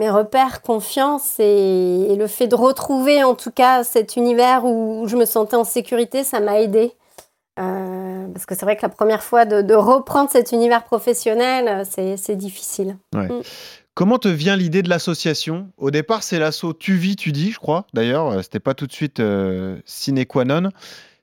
mes 0.00 0.10
repères, 0.10 0.62
confiance 0.62 1.38
et, 1.38 2.06
et 2.10 2.16
le 2.16 2.26
fait 2.26 2.48
de 2.48 2.56
retrouver 2.56 3.22
en 3.22 3.34
tout 3.34 3.50
cas 3.50 3.84
cet 3.84 4.16
univers 4.16 4.64
où 4.64 5.06
je 5.06 5.16
me 5.16 5.26
sentais 5.26 5.56
en 5.56 5.64
sécurité, 5.64 6.24
ça 6.24 6.40
m'a 6.40 6.60
aidé. 6.60 6.92
Euh, 7.58 8.26
parce 8.32 8.46
que 8.46 8.54
c'est 8.54 8.64
vrai 8.64 8.76
que 8.76 8.82
la 8.82 8.88
première 8.88 9.22
fois 9.22 9.44
de, 9.44 9.60
de 9.60 9.74
reprendre 9.74 10.30
cet 10.30 10.52
univers 10.52 10.84
professionnel, 10.84 11.68
euh, 11.68 11.84
c'est, 11.88 12.16
c'est 12.16 12.36
difficile. 12.36 12.96
Ouais. 13.14 13.28
Mm. 13.28 13.42
Comment 13.92 14.18
te 14.18 14.28
vient 14.28 14.56
l'idée 14.56 14.80
de 14.80 14.88
l'association? 14.88 15.68
Au 15.76 15.90
départ, 15.90 16.22
c'est 16.22 16.38
l'asso 16.38 16.72
Tu 16.78 16.94
vis, 16.94 17.16
tu 17.16 17.32
dis, 17.32 17.50
je 17.50 17.58
crois. 17.58 17.84
D'ailleurs, 17.92 18.28
euh, 18.28 18.42
c'était 18.42 18.60
pas 18.60 18.72
tout 18.72 18.86
de 18.86 18.92
suite 18.92 19.20
euh, 19.20 19.76
sine 19.84 20.24
qua 20.24 20.46
non. 20.46 20.70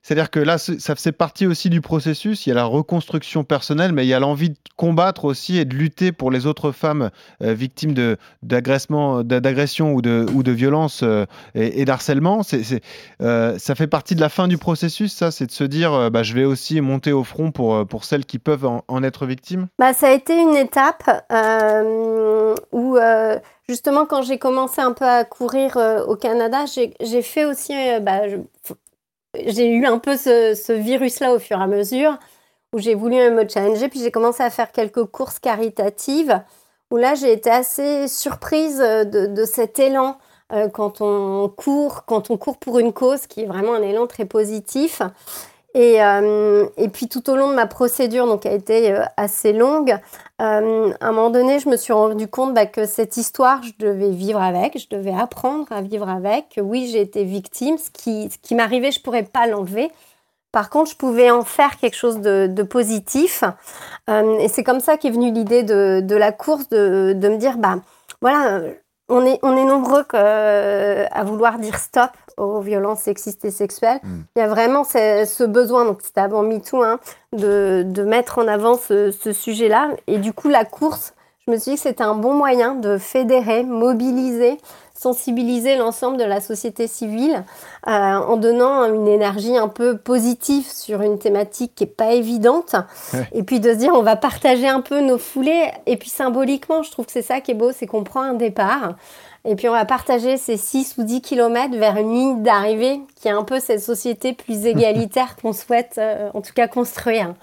C'est-à-dire 0.08 0.30
que 0.30 0.40
là, 0.40 0.56
ça 0.56 0.94
faisait 0.94 1.12
partie 1.12 1.46
aussi 1.46 1.68
du 1.68 1.82
processus. 1.82 2.46
Il 2.46 2.48
y 2.48 2.52
a 2.52 2.54
la 2.54 2.64
reconstruction 2.64 3.44
personnelle, 3.44 3.92
mais 3.92 4.06
il 4.06 4.08
y 4.08 4.14
a 4.14 4.18
l'envie 4.18 4.48
de 4.48 4.56
combattre 4.74 5.26
aussi 5.26 5.58
et 5.58 5.66
de 5.66 5.74
lutter 5.74 6.12
pour 6.12 6.30
les 6.30 6.46
autres 6.46 6.72
femmes 6.72 7.10
euh, 7.42 7.52
victimes 7.52 7.92
de 7.92 8.16
d'agression 8.42 9.92
ou 9.92 10.00
de 10.00 10.24
ou 10.32 10.42
violence 10.46 11.02
euh, 11.02 11.26
et, 11.54 11.82
et 11.82 11.84
d'harcèlement. 11.84 12.40
Euh, 13.20 13.58
ça 13.58 13.74
fait 13.74 13.86
partie 13.86 14.14
de 14.14 14.22
la 14.22 14.30
fin 14.30 14.48
du 14.48 14.56
processus. 14.56 15.12
Ça, 15.12 15.30
c'est 15.30 15.44
de 15.44 15.52
se 15.52 15.64
dire, 15.64 16.10
bah, 16.10 16.22
je 16.22 16.32
vais 16.32 16.46
aussi 16.46 16.80
monter 16.80 17.12
au 17.12 17.22
front 17.22 17.50
pour 17.50 17.86
pour 17.86 18.04
celles 18.04 18.24
qui 18.24 18.38
peuvent 18.38 18.64
en, 18.64 19.02
être 19.02 19.26
victimes. 19.26 19.66
Bah, 19.78 19.92
ça 19.92 20.08
a 20.08 20.12
été 20.12 20.34
une 20.40 20.56
étape 20.56 21.10
où, 22.72 22.96
justement, 23.68 24.06
quand 24.06 24.22
j'ai 24.22 24.38
commencé 24.38 24.80
un 24.80 24.94
peu 24.94 25.04
à 25.04 25.24
courir 25.24 25.76
au 26.06 26.16
Canada, 26.16 26.64
j'ai 26.66 27.22
fait 27.22 27.44
aussi. 27.44 27.74
bah, 28.00 28.22
j'ai 29.34 29.68
eu 29.70 29.86
un 29.86 29.98
peu 29.98 30.16
ce, 30.16 30.72
virus-là 30.72 31.32
au 31.34 31.38
fur 31.38 31.58
et 31.58 31.62
à 31.62 31.66
mesure, 31.66 32.18
où 32.72 32.78
j'ai 32.78 32.94
voulu 32.94 33.16
me 33.30 33.48
challenger, 33.48 33.88
puis 33.88 34.00
j'ai 34.00 34.10
commencé 34.10 34.42
à 34.42 34.50
faire 34.50 34.72
quelques 34.72 35.04
courses 35.04 35.38
caritatives, 35.38 36.42
où 36.90 36.96
là, 36.96 37.14
j'ai 37.14 37.32
été 37.32 37.50
assez 37.50 38.08
surprise 38.08 38.80
euh, 38.80 39.04
de, 39.04 39.26
de 39.26 39.44
cet 39.44 39.78
élan. 39.78 40.18
euh, 40.52 40.68
quand 40.68 41.00
on 41.00 41.48
court, 41.48 42.04
quand 42.06 42.30
on 42.30 42.38
court 42.38 42.58
pour 42.58 42.78
une 42.78 42.92
cause 42.92 43.26
qui 43.26 43.42
est 43.42 43.46
vraiment 43.46 43.74
un 43.74 43.82
élan 43.82 44.06
très 44.06 44.24
positif. 44.24 45.02
Et, 45.78 46.02
euh, 46.02 46.66
et 46.76 46.88
puis 46.88 47.06
tout 47.06 47.30
au 47.30 47.36
long 47.36 47.50
de 47.50 47.54
ma 47.54 47.68
procédure, 47.68 48.26
donc 48.26 48.42
qui 48.42 48.48
a 48.48 48.52
été 48.52 48.90
euh, 48.90 49.04
assez 49.16 49.52
longue, 49.52 49.96
euh, 50.42 50.92
à 51.00 51.06
un 51.06 51.12
moment 51.12 51.30
donné, 51.30 51.60
je 51.60 51.68
me 51.68 51.76
suis 51.76 51.92
rendu 51.92 52.26
compte 52.26 52.52
bah, 52.52 52.66
que 52.66 52.84
cette 52.84 53.16
histoire, 53.16 53.62
je 53.62 53.70
devais 53.78 54.10
vivre 54.10 54.42
avec, 54.42 54.76
je 54.76 54.88
devais 54.90 55.14
apprendre 55.14 55.70
à 55.70 55.80
vivre 55.80 56.08
avec. 56.08 56.58
Oui, 56.60 56.88
j'ai 56.90 57.00
été 57.00 57.22
victime, 57.22 57.76
ce 57.78 57.90
qui, 57.92 58.54
m'arrivait, 58.56 58.90
je 58.90 58.98
ne 58.98 59.04
pourrais 59.04 59.22
pas 59.22 59.46
l'enlever. 59.46 59.92
Par 60.50 60.68
contre, 60.68 60.90
je 60.90 60.96
pouvais 60.96 61.30
en 61.30 61.44
faire 61.44 61.76
quelque 61.76 61.96
chose 61.96 62.18
de, 62.20 62.62
positif. 62.64 63.44
Et 64.08 64.48
c'est 64.48 64.64
comme 64.64 64.80
ça 64.80 64.96
qu'est 64.96 65.10
venue 65.10 65.30
l'idée 65.30 65.62
de, 65.62 66.14
la 66.16 66.32
course, 66.32 66.68
de, 66.70 67.12
de 67.14 67.28
me 67.28 67.36
dire, 67.36 67.56
bah 67.56 67.76
voilà, 68.20 68.62
on 69.08 69.24
est, 69.24 69.38
on 69.42 69.56
est 69.56 69.64
nombreux 69.64 70.04
que- 70.04 70.16
euh, 70.16 71.06
à 71.10 71.24
vouloir 71.24 71.58
dire 71.58 71.78
stop 71.78 72.10
aux 72.36 72.60
violences 72.60 73.00
sexistes 73.00 73.44
et 73.44 73.50
sexuelles. 73.50 74.00
Il 74.36 74.38
y 74.38 74.42
a 74.42 74.48
vraiment 74.48 74.84
ce, 74.84 75.24
ce 75.26 75.44
besoin, 75.44 75.84
donc 75.84 75.98
c'était 76.02 76.20
avant 76.20 76.42
MeToo, 76.42 76.82
hein, 76.82 77.00
de, 77.32 77.82
de 77.86 78.02
mettre 78.04 78.38
en 78.38 78.46
avant 78.48 78.76
ce, 78.76 79.10
ce 79.10 79.32
sujet-là. 79.32 79.88
Et 80.06 80.18
du 80.18 80.32
coup, 80.32 80.48
la 80.48 80.64
course, 80.64 81.14
je 81.46 81.52
me 81.52 81.56
suis 81.58 81.72
dit 81.72 81.76
que 81.76 81.82
c'était 81.82 82.04
un 82.04 82.14
bon 82.14 82.34
moyen 82.34 82.74
de 82.74 82.98
fédérer, 82.98 83.64
mobiliser, 83.64 84.58
sensibiliser 84.98 85.76
l'ensemble 85.76 86.16
de 86.16 86.24
la 86.24 86.40
société 86.40 86.88
civile 86.88 87.44
euh, 87.86 87.90
en 87.90 88.36
donnant 88.36 88.84
une 88.92 89.06
énergie 89.06 89.56
un 89.56 89.68
peu 89.68 89.96
positive 89.96 90.66
sur 90.68 91.02
une 91.02 91.18
thématique 91.18 91.72
qui 91.76 91.84
n'est 91.84 91.90
pas 91.90 92.12
évidente. 92.12 92.74
Ouais. 93.14 93.28
Et 93.32 93.42
puis 93.44 93.60
de 93.60 93.70
se 93.70 93.76
dire, 93.76 93.92
on 93.94 94.02
va 94.02 94.16
partager 94.16 94.66
un 94.66 94.80
peu 94.80 95.00
nos 95.00 95.18
foulées. 95.18 95.70
Et 95.86 95.96
puis 95.96 96.10
symboliquement, 96.10 96.82
je 96.82 96.90
trouve 96.90 97.06
que 97.06 97.12
c'est 97.12 97.22
ça 97.22 97.40
qui 97.40 97.52
est 97.52 97.54
beau, 97.54 97.70
c'est 97.72 97.86
qu'on 97.86 98.02
prend 98.02 98.22
un 98.22 98.34
départ. 98.34 98.96
Et 99.50 99.56
puis 99.56 99.66
on 99.66 99.72
va 99.72 99.86
partager 99.86 100.36
ces 100.36 100.58
6 100.58 100.96
ou 100.98 101.04
10 101.04 101.22
kilomètres 101.22 101.74
vers 101.74 101.96
une 101.96 102.12
ligne 102.12 102.42
d'arrivée 102.42 103.00
qui 103.16 103.28
est 103.28 103.32
un 103.32 103.44
peu 103.44 103.60
cette 103.60 103.80
société 103.80 104.34
plus 104.34 104.66
égalitaire 104.66 105.36
qu'on 105.36 105.54
souhaite 105.54 105.94
euh, 105.96 106.28
en 106.34 106.42
tout 106.42 106.52
cas 106.54 106.68
construire. 106.68 107.34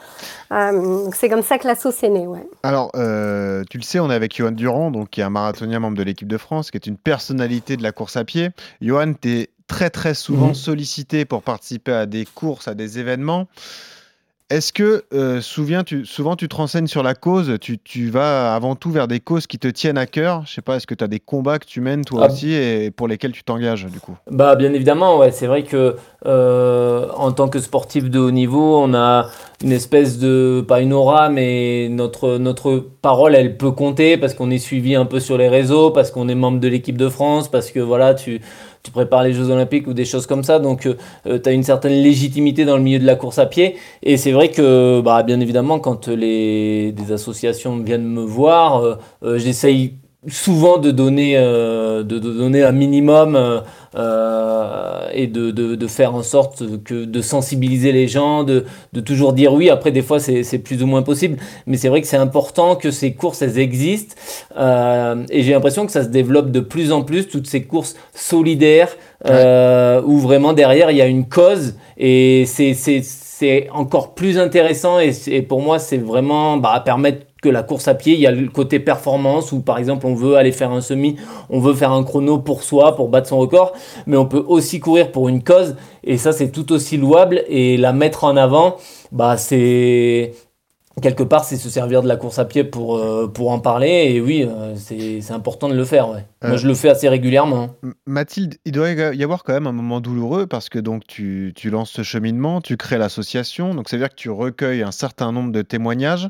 Euh, 0.52 1.04
donc 1.06 1.16
c'est 1.16 1.30
comme 1.30 1.42
ça 1.42 1.58
que 1.58 1.68
l'assaut 1.68 1.90
est 1.90 2.10
né. 2.10 2.28
Ouais. 2.28 2.48
Alors, 2.62 2.92
euh, 2.96 3.64
tu 3.72 3.80
le 3.80 3.84
sais, 3.84 4.00
on 4.00 4.12
est 4.12 4.14
avec 4.14 4.36
Johan 4.36 4.52
Durand, 4.52 4.92
donc, 4.92 5.10
qui 5.10 5.22
est 5.22 5.24
un 5.24 5.32
marathonien 5.32 5.80
membre 5.80 5.98
de 5.98 6.04
l'équipe 6.04 6.28
de 6.28 6.38
France, 6.38 6.70
qui 6.70 6.78
est 6.78 6.86
une 6.86 6.98
personnalité 6.98 7.76
de 7.76 7.82
la 7.82 7.92
course 7.92 8.18
à 8.18 8.24
pied. 8.24 8.50
Johan, 8.82 9.14
tu 9.20 9.32
es 9.32 9.50
très 9.68 9.90
très 9.90 10.14
souvent 10.14 10.50
Mhm. 10.50 10.54
sollicité 10.54 11.26
pour 11.26 11.42
participer 11.42 11.92
à 11.92 12.06
des 12.06 12.26
courses, 12.26 12.68
à 12.68 12.76
des 12.76 13.00
événements. 13.00 13.48
Est-ce 14.52 14.72
que 14.72 15.06
euh, 15.12 15.42
souviens, 15.42 15.84
tu, 15.84 16.06
souvent 16.06 16.36
tu 16.36 16.48
te 16.48 16.56
renseignes 16.56 16.86
sur 16.86 17.02
la 17.02 17.16
cause, 17.16 17.58
tu, 17.60 17.80
tu 17.80 18.12
vas 18.12 18.54
avant 18.54 18.76
tout 18.76 18.92
vers 18.92 19.08
des 19.08 19.20
causes 19.20 19.48
qui 19.48 19.58
te 19.58 19.68
tiennent 19.68 19.98
à 19.98 20.06
cœur? 20.06 20.44
Je 20.46 20.54
sais 20.54 20.62
pas, 20.62 20.76
est-ce 20.76 20.86
que 20.86 20.94
tu 20.94 21.04
as 21.04 21.08
des 21.08 21.20
combats 21.20 21.58
que 21.58 21.66
tu 21.66 21.82
mènes 21.82 22.06
toi 22.06 22.22
Ah. 22.22 22.32
aussi 22.32 22.54
et 22.54 22.92
pour 22.92 23.08
lesquels 23.08 23.32
tu 23.32 23.44
t'engages 23.44 23.88
du 23.88 24.00
coup? 24.00 24.16
Bah 24.30 24.56
bien 24.56 24.72
évidemment, 24.74 25.18
ouais, 25.18 25.32
c'est 25.32 25.48
vrai 25.48 25.64
que 25.64 25.96
euh, 26.28 27.08
en 27.16 27.32
tant 27.32 27.48
que 27.50 27.58
sportif 27.58 28.08
de 28.12 28.20
haut 28.20 28.30
niveau, 28.30 28.78
on 28.84 28.94
a 28.94 29.30
une 29.64 29.72
espèce 29.72 30.20
de 30.20 30.64
pas 30.68 30.80
une 30.80 30.94
aura, 30.94 31.30
mais 31.30 31.88
notre 31.90 32.38
notre 32.38 32.78
parole, 33.02 33.34
elle 33.34 33.58
peut 33.58 33.72
compter 33.72 34.16
parce 34.16 34.36
qu'on 34.36 34.52
est 34.52 34.60
suivi 34.60 34.94
un 34.94 35.06
peu 35.06 35.20
sur 35.20 35.40
les 35.40 35.50
réseaux, 35.50 35.90
parce 35.90 36.12
qu'on 36.12 36.30
est 36.30 36.36
membre 36.36 36.60
de 36.60 36.68
l'équipe 36.68 36.98
de 36.98 37.10
France, 37.10 37.50
parce 37.50 37.72
que 37.72 37.80
voilà, 37.80 38.14
tu 38.14 38.42
tu 38.86 38.92
prépares 38.92 39.24
les 39.24 39.34
Jeux 39.34 39.50
Olympiques 39.50 39.88
ou 39.88 39.94
des 39.94 40.06
choses 40.06 40.28
comme 40.28 40.44
ça, 40.44 40.60
donc 40.60 40.88
tu 41.26 41.50
as 41.50 41.52
une 41.52 41.64
certaine 41.64 41.94
légitimité 42.04 42.64
dans 42.66 42.78
le 42.78 42.84
milieu 42.84 43.00
de 43.00 43.06
la 43.06 43.16
course 43.16 43.40
à 43.40 43.48
pied. 43.48 43.76
Et 44.04 44.18
c'est 44.18 44.32
vrai 44.32 44.50
que, 44.50 45.02
bah, 45.02 45.24
bien 45.24 45.40
évidemment, 45.40 45.80
quand 45.80 46.08
les, 46.08 46.94
associations 47.12 47.78
viennent 47.78 48.08
me 48.08 48.22
voir, 48.22 48.84
euh, 48.84 48.96
euh, 49.24 49.38
j'essaye 49.38 49.96
souvent 50.28 50.78
de 50.78 50.92
donner, 50.92 51.36
euh, 51.38 52.04
de, 52.04 52.20
de 52.20 52.32
donner 52.32 52.64
un 52.64 52.72
minimum 52.72 53.36
euh, 53.36 53.60
euh, 53.96 55.08
et 55.14 55.28
de, 55.28 55.52
de, 55.52 55.76
de 55.76 55.88
faire 55.88 56.16
en 56.16 56.24
sorte 56.24 56.64
que 56.84 57.06
de 57.06 57.22
sensibiliser 57.22 57.92
les 57.92 58.08
gens, 58.08 58.44
de, 58.44 58.66
de 58.94 59.00
toujours 59.02 59.34
dire 59.34 59.54
oui. 59.54 59.70
Après, 59.70 59.92
des 59.92 60.02
fois, 60.02 60.20
c'est 60.20 60.44
c'est 60.44 60.60
plus 60.60 60.82
ou 60.84 60.88
moins 60.88 61.02
possible, 61.04 61.38
mais 61.68 61.78
c'est 61.78 61.90
vrai 61.90 62.02
que 62.02 62.08
c'est 62.08 62.18
important 62.18 62.76
que 62.76 62.92
ces 62.92 63.14
courses, 63.14 63.42
elles 63.42 63.60
existent. 63.60 64.16
Euh, 64.58 65.24
et 65.30 65.44
j'ai 65.44 65.54
l'impression 65.54 65.86
que 65.86 65.92
ça 65.92 66.04
se 66.04 66.10
développe 66.10 66.52
de 66.52 66.60
plus 66.60 66.92
en 66.92 67.04
plus, 67.04 67.28
toutes 67.28 67.48
ces 67.48 67.64
courses 67.64 67.96
solidaires, 68.14 68.96
euh, 69.28 70.02
où 70.06 70.18
vraiment 70.20 70.54
derrière, 70.54 70.92
il 70.92 70.98
y 70.98 71.02
a 71.02 71.08
une 71.08 71.28
cause, 71.28 71.76
et 71.98 72.44
c'est 72.48 72.74
c'est- 72.74 73.04
c'est 73.38 73.68
encore 73.74 74.16
plus 74.16 74.38
intéressant, 74.40 74.98
et, 75.00 75.12
et 75.28 75.42
pour 75.42 75.62
moi, 75.62 75.78
c'est 75.78 75.98
vraiment 75.98 76.56
bah, 76.56 76.82
permettre 76.86 77.26
que 77.46 77.50
la 77.50 77.62
course 77.62 77.88
à 77.88 77.94
pied. 77.94 78.14
Il 78.16 78.20
y 78.20 78.26
a 78.26 78.32
le 78.32 78.50
côté 78.50 78.80
performance 78.80 79.52
où 79.52 79.62
par 79.62 79.78
exemple 79.78 80.08
on 80.08 80.16
veut 80.16 80.36
aller 80.36 80.52
faire 80.52 80.72
un 80.72 80.82
semi, 80.82 81.16
on 81.52 81.60
veut 81.60 81.76
faire 81.76 81.92
un 81.92 82.04
chrono 82.04 82.40
pour 82.40 82.64
soi, 82.64 82.96
pour 82.96 83.08
battre 83.10 83.30
son 83.30 83.38
record, 83.38 83.74
mais 84.08 84.18
on 84.18 84.26
peut 84.26 84.44
aussi 84.48 84.80
courir 84.80 85.12
pour 85.12 85.30
une 85.30 85.44
cause 85.44 85.76
et 86.04 86.18
ça 86.18 86.32
c'est 86.32 86.50
tout 86.50 86.72
aussi 86.72 86.98
louable 86.98 87.44
et 87.48 87.78
la 87.78 87.94
mettre 87.94 88.24
en 88.24 88.36
avant, 88.36 88.78
bah 89.12 89.38
c'est 89.38 90.34
quelque 91.02 91.24
part, 91.24 91.44
c'est 91.44 91.58
se 91.58 91.70
servir 91.70 92.02
de 92.02 92.08
la 92.08 92.16
course 92.16 92.40
à 92.40 92.46
pied 92.46 92.64
pour, 92.64 92.98
euh, 92.98 93.28
pour 93.28 93.52
en 93.52 93.60
parler. 93.60 94.14
Et 94.14 94.22
oui, 94.22 94.48
euh, 94.48 94.76
c'est 94.78 95.32
important 95.32 95.68
de 95.68 95.76
le 95.76 95.84
faire. 95.86 96.10
Ouais. 96.10 96.26
Moi, 96.42 96.54
Euh, 96.54 96.58
je 96.58 96.68
le 96.68 96.74
fais 96.74 96.90
assez 96.90 97.10
régulièrement. 97.10 97.76
Mathilde, 98.06 98.56
il 98.66 98.72
doit 98.72 98.90
y 98.92 99.24
avoir 99.24 99.44
quand 99.44 99.54
même 99.54 99.68
un 99.68 99.74
moment 99.74 100.00
douloureux 100.00 100.48
parce 100.48 100.70
que 100.70 100.80
donc 100.80 101.06
tu, 101.06 101.52
tu 101.56 101.70
lances 101.70 101.92
ce 101.92 102.02
cheminement, 102.02 102.62
tu 102.62 102.78
crées 102.78 102.98
l'association, 102.98 103.76
donc 103.76 103.90
ça 103.90 103.98
veut 103.98 104.04
dire 104.04 104.10
que 104.10 104.16
tu 104.16 104.30
recueilles 104.30 104.84
un 104.84 104.92
certain 104.92 105.32
nombre 105.34 105.52
de 105.52 105.62
témoignages. 105.62 106.30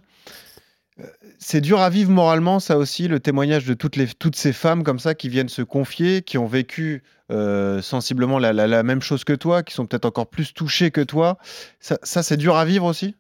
C'est 1.40 1.62
dur 1.62 1.80
à 1.80 1.90
vivre 1.90 2.12
moralement, 2.12 2.60
ça 2.60 2.78
aussi, 2.78 3.08
le 3.08 3.20
témoignage 3.20 3.66
de 3.66 3.74
toutes, 3.74 4.36
ces 4.36 4.54
femmes 4.54 4.84
comme 4.84 5.00
ça 5.00 5.16
qui 5.16 5.30
viennent 5.30 5.50
se 5.50 5.62
confier, 5.62 6.22
qui 6.22 6.38
ont 6.38 6.46
vécu 6.46 7.04
euh, 7.32 7.82
sensiblement 7.82 8.40
la, 8.40 8.84
même 8.84 9.02
chose 9.02 9.24
que 9.24 9.34
toi, 9.34 9.64
qui 9.64 9.74
sont 9.74 9.86
peut-être 9.86 10.06
encore 10.06 10.28
plus 10.28 10.54
touchées 10.54 10.92
que 10.92 11.02
toi. 11.02 11.38
Ça, 11.80 12.24
c'est 12.24 12.38
dur 12.38 12.56
à 12.56 12.66
vivre 12.66 12.86
aussi? 12.86 13.16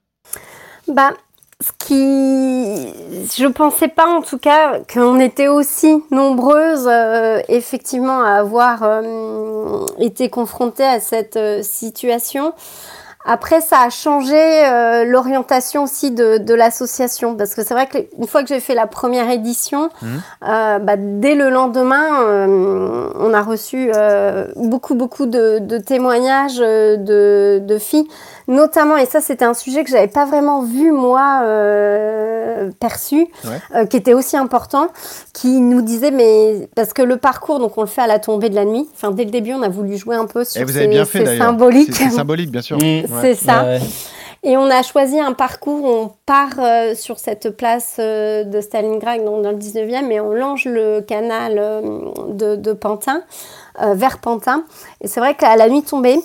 Bah, 0.87 1.11
ce 1.61 1.71
qui. 1.79 2.93
Je 3.37 3.47
pensais 3.47 3.87
pas 3.87 4.07
en 4.07 4.21
tout 4.21 4.37
cas 4.37 4.79
qu'on 4.81 5.19
était 5.19 5.47
aussi 5.47 6.03
nombreuses, 6.11 6.87
euh, 6.87 7.41
effectivement, 7.47 8.21
à 8.21 8.33
avoir 8.33 8.83
euh, 8.83 9.85
été 9.99 10.29
confrontées 10.29 10.83
à 10.83 10.99
cette 10.99 11.39
situation. 11.63 12.53
Après, 13.25 13.59
ça 13.59 13.79
a 13.81 13.89
changé 13.89 14.35
euh, 14.37 15.03
l'orientation 15.03 15.83
aussi 15.83 16.11
de, 16.11 16.37
de 16.37 16.53
l'association. 16.53 17.35
Parce 17.35 17.55
que 17.55 17.63
c'est 17.63 17.73
vrai 17.73 17.87
qu'une 17.87 18.27
fois 18.27 18.43
que 18.43 18.49
j'ai 18.49 18.59
fait 18.59 18.75
la 18.75 18.85
première 18.85 19.29
édition, 19.31 19.89
euh, 20.47 20.79
bah, 20.79 20.95
dès 20.97 21.33
le 21.33 21.49
lendemain, 21.49 22.21
euh, 22.23 23.09
on 23.19 23.33
a 23.33 23.41
reçu 23.41 23.91
euh, 23.95 24.45
beaucoup, 24.55 24.93
beaucoup 24.93 25.25
de, 25.25 25.59
de 25.59 25.77
témoignages 25.79 26.57
de, 26.57 27.59
de 27.59 27.77
filles, 27.79 28.07
notamment, 28.47 28.97
et 28.97 29.05
ça 29.05 29.21
c'était 29.21 29.45
un 29.45 29.53
sujet 29.53 29.83
que 29.83 29.89
j'avais 29.89 30.07
pas 30.07 30.25
vraiment 30.25 30.61
vu 30.63 30.91
moi 30.91 31.41
euh, 31.43 32.71
perçu, 32.79 33.27
Ouais. 33.43 33.59
euh, 33.75 33.85
qui 33.85 33.97
était 33.97 34.13
aussi 34.13 34.37
important, 34.37 34.87
qui 35.33 35.59
nous 35.59 35.81
disait, 35.81 36.11
mais 36.11 36.69
parce 36.75 36.93
que 36.93 37.01
le 37.01 37.17
parcours, 37.17 37.59
donc 37.59 37.77
on 37.77 37.81
le 37.81 37.87
fait 37.87 38.01
à 38.01 38.07
la 38.07 38.19
tombée 38.19 38.49
de 38.49 38.55
la 38.55 38.65
nuit, 38.65 38.87
enfin 38.95 39.11
dès 39.11 39.25
le 39.25 39.31
début 39.31 39.53
on 39.53 39.61
a 39.61 39.69
voulu 39.69 39.97
jouer 39.97 40.15
un 40.15 40.25
peu 40.25 40.43
sur 40.43 40.61
Et 40.61 40.63
vous 40.65 40.71
ces, 40.71 40.77
avez 40.79 40.87
bien 40.87 41.05
fait 41.05 41.37
symboliques. 41.37 41.93
C'est 41.95 42.09
symbolique, 42.09 42.51
bien 42.51 42.61
sûr. 42.61 42.77
Mm. 42.77 42.81
Ouais. 42.81 43.05
C'est 43.21 43.35
ça. 43.35 43.63
Ouais. 43.63 43.79
Et 44.47 44.57
on 44.57 44.65
a 44.69 44.83
choisi 44.83 45.19
un 45.19 45.33
parcours 45.33 45.83
où 45.83 45.87
on 45.87 46.11
part 46.27 46.59
euh, 46.59 46.93
sur 46.93 47.17
cette 47.17 47.49
place 47.57 47.95
euh, 47.97 48.43
de 48.43 48.61
Stalingrad, 48.61 49.25
donc 49.25 49.41
dans 49.41 49.49
le 49.51 49.57
19e, 49.57 50.11
et 50.11 50.19
on 50.19 50.33
longe 50.33 50.65
le 50.65 51.01
canal 51.01 51.55
euh, 51.57 51.81
de, 52.29 52.55
de 52.55 52.73
Pantin, 52.73 53.23
euh, 53.81 53.95
vers 53.95 54.19
Pantin. 54.19 54.63
Et 55.01 55.07
c'est 55.07 55.19
vrai 55.19 55.33
qu'à 55.33 55.55
la 55.55 55.67
nuit 55.67 55.81
tombée, 55.81 56.19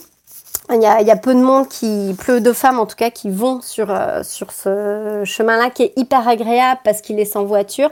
il 0.73 0.83
y, 0.83 0.87
a, 0.87 1.01
il 1.01 1.07
y 1.07 1.11
a 1.11 1.17
peu 1.17 1.35
de 1.35 1.41
monde, 1.41 1.69
qui, 1.69 2.15
peu 2.27 2.41
de 2.41 2.53
femmes 2.53 2.79
en 2.79 2.87
tout 2.87 2.97
cas, 2.97 3.11
qui 3.11 3.31
vont 3.31 3.61
sur, 3.61 3.87
euh, 3.91 4.23
sur 4.23 4.53
ce 4.53 5.23
chemin-là 5.25 5.71
qui 5.71 5.85
est 5.85 5.93
hyper 5.97 6.29
agréable 6.29 6.81
parce 6.85 7.01
qu'il 7.01 7.19
est 7.21 7.25
sans 7.25 7.45
voiture. 7.45 7.91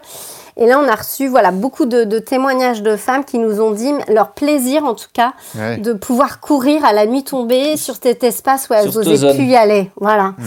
Et 0.57 0.67
là, 0.67 0.81
on 0.83 0.89
a 0.89 0.95
reçu 0.95 1.29
voilà, 1.29 1.51
beaucoup 1.53 1.87
de, 1.87 2.05
de 2.05 2.19
témoignages 2.19 2.83
de 2.83 2.97
femmes 2.97 3.25
qui 3.25 3.39
nous 3.39 3.61
ont 3.61 3.71
dit 3.71 3.93
leur 4.09 4.31
plaisir 4.33 4.85
en 4.85 4.95
tout 4.95 5.07
cas 5.13 5.33
Ouais. 5.57 5.77
de 5.79 5.93
pouvoir 5.93 6.41
courir 6.41 6.85
à 6.85 6.93
la 6.93 7.07
nuit 7.07 7.23
tombée 7.25 7.77
sur 7.77 7.95
cet 8.03 8.25
espace 8.25 8.69
où 8.69 8.75
elles 8.75 8.85
Sur 8.91 9.03
cette 9.03 9.07
osaient 9.07 9.17
zone. 9.17 9.35
plus 9.37 9.45
y 9.47 9.57
aller. 9.57 9.91
Voilà. 10.01 10.35
Mm. 10.39 10.45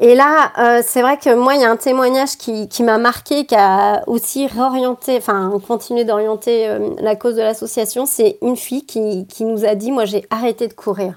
Et 0.00 0.14
là, 0.16 0.50
euh, 0.58 0.82
c'est 0.84 1.02
vrai 1.02 1.18
que 1.18 1.32
moi, 1.34 1.54
il 1.54 1.60
y 1.60 1.64
a 1.64 1.70
un 1.70 1.76
témoignage 1.76 2.36
qui, 2.36 2.68
qui 2.68 2.82
m'a 2.82 2.98
marqué, 2.98 3.46
qui 3.46 3.54
a 3.54 4.02
aussi 4.08 4.46
réorienté, 4.48 5.16
enfin, 5.18 5.52
continué 5.68 6.04
d'orienter 6.04 6.66
euh, 6.68 6.90
la 6.98 7.14
cause 7.14 7.36
de 7.36 7.42
l'association. 7.42 8.04
C'est 8.04 8.38
une 8.42 8.56
fille 8.56 8.84
qui, 8.86 9.24
qui 9.28 9.44
nous 9.44 9.64
a 9.64 9.76
dit, 9.76 9.92
moi, 9.92 10.04
j'ai 10.04 10.26
arrêté 10.30 10.66
de 10.66 10.72
courir. 10.74 11.14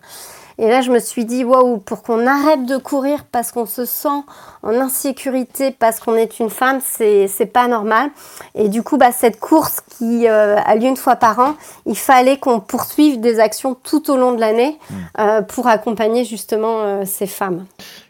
Et 0.59 0.67
là, 0.67 0.81
je 0.81 0.91
me 0.91 0.99
suis 0.99 1.25
dit, 1.25 1.43
waouh, 1.43 1.77
pour 1.77 2.01
qu'on 2.01 2.25
arrête 2.25 2.65
de 2.65 2.77
courir 2.77 3.25
parce 3.31 3.51
qu'on 3.51 3.65
se 3.67 3.85
sent 3.85 4.07
en 4.63 4.73
insécurité, 4.73 5.71
parce 5.71 5.99
qu'on 5.99 6.15
est 6.15 6.39
une 6.39 6.49
femme, 6.49 6.79
c'est 6.83 7.27
c'est 7.27 7.45
pas 7.45 7.67
normal. 7.67 8.09
Et 8.55 8.67
du 8.67 8.81
coup, 8.81 8.97
bah, 8.97 9.11
cette 9.11 9.39
course 9.39 9.81
qui 9.97 10.27
euh, 10.27 10.57
a 10.57 10.75
lieu 10.75 10.87
une 10.87 10.97
fois 10.97 11.15
par 11.15 11.39
an, 11.39 11.55
il 11.85 11.97
fallait 11.97 12.37
qu'on 12.37 12.59
poursuive 12.59 13.19
des 13.19 13.39
actions 13.39 13.75
tout 13.75 14.09
au 14.09 14.17
long 14.17 14.33
de 14.33 14.39
l'année 14.39 14.79
euh, 15.19 15.41
pour 15.41 15.67
accompagner 15.67 16.25
justement 16.25 16.81
euh, 16.81 17.03
ces 17.05 17.27
femmes. 17.27 17.65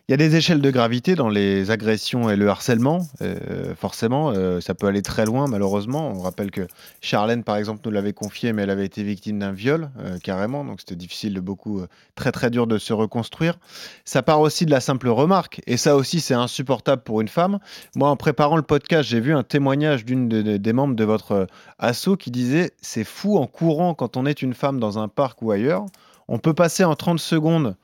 Il 0.09 0.13
y 0.13 0.13
a 0.13 0.17
des 0.17 0.37
échelles 0.37 0.61
de 0.61 0.71
gravité 0.71 1.15
dans 1.15 1.27
les 1.27 1.69
agressions 1.69 2.29
et 2.29 2.37
le 2.37 2.47
harcèlement. 2.47 3.05
euh, 3.21 3.75
forcément, 3.75 4.31
euh, 4.33 4.61
ça 4.61 4.73
peut 4.73 4.87
aller 4.87 5.01
très 5.01 5.25
loin, 5.25 5.47
malheureusement. 5.49 6.13
On 6.15 6.21
rappelle 6.21 6.49
que 6.49 6.65
Charlène, 7.01 7.43
par 7.43 7.57
exemple, 7.57 7.81
nous 7.83 7.91
l'avait 7.91 8.13
confié, 8.13 8.53
mais 8.53 8.61
elle 8.61 8.69
avait 8.69 8.85
été 8.85 9.03
victime 9.03 9.39
d'un 9.39 9.51
viol, 9.51 9.89
euh, 9.99 10.17
carrément. 10.23 10.63
Donc 10.63 10.79
c'était 10.79 10.95
difficile 10.95 11.33
de 11.33 11.41
beaucoup, 11.41 11.81
très 12.15 12.31
très 12.31 12.49
dur 12.49 12.67
de 12.67 12.77
se 12.77 12.93
reconstruire. 12.93 13.59
Ça 14.05 14.23
part 14.23 14.39
aussi 14.39 14.65
de 14.65 14.71
la 14.71 14.79
simple 14.79 15.09
remarque. 15.09 15.59
Et 15.67 15.75
ça 15.75 15.97
aussi, 15.97 16.21
c'est 16.21 16.33
insupportable 16.33 17.01
pour 17.01 17.19
une 17.19 17.27
femme. 17.27 17.59
Moi, 17.93 18.09
en 18.09 18.15
préparant 18.15 18.55
le 18.55 18.61
podcast, 18.63 19.09
j'ai 19.09 19.19
vu 19.19 19.33
un 19.33 19.43
témoignage 19.43 20.05
d'une 20.05 20.29
de- 20.29 20.41
de- 20.41 20.55
des 20.55 20.71
membres 20.71 20.95
de 20.95 21.03
votre 21.03 21.47
asso 21.79 22.15
qui 22.17 22.31
disait 22.31 22.71
C'est 22.81 23.03
fou 23.03 23.37
en 23.37 23.45
courant 23.45 23.93
quand 23.93 24.15
on 24.15 24.25
est 24.25 24.41
une 24.41 24.53
femme 24.53 24.79
dans 24.79 24.99
un 24.99 25.09
parc 25.09 25.41
ou 25.41 25.51
ailleurs. 25.51 25.85
On 26.29 26.39
peut 26.39 26.53
passer 26.53 26.85
en 26.85 26.95
30 26.95 27.19
secondes 27.19 27.75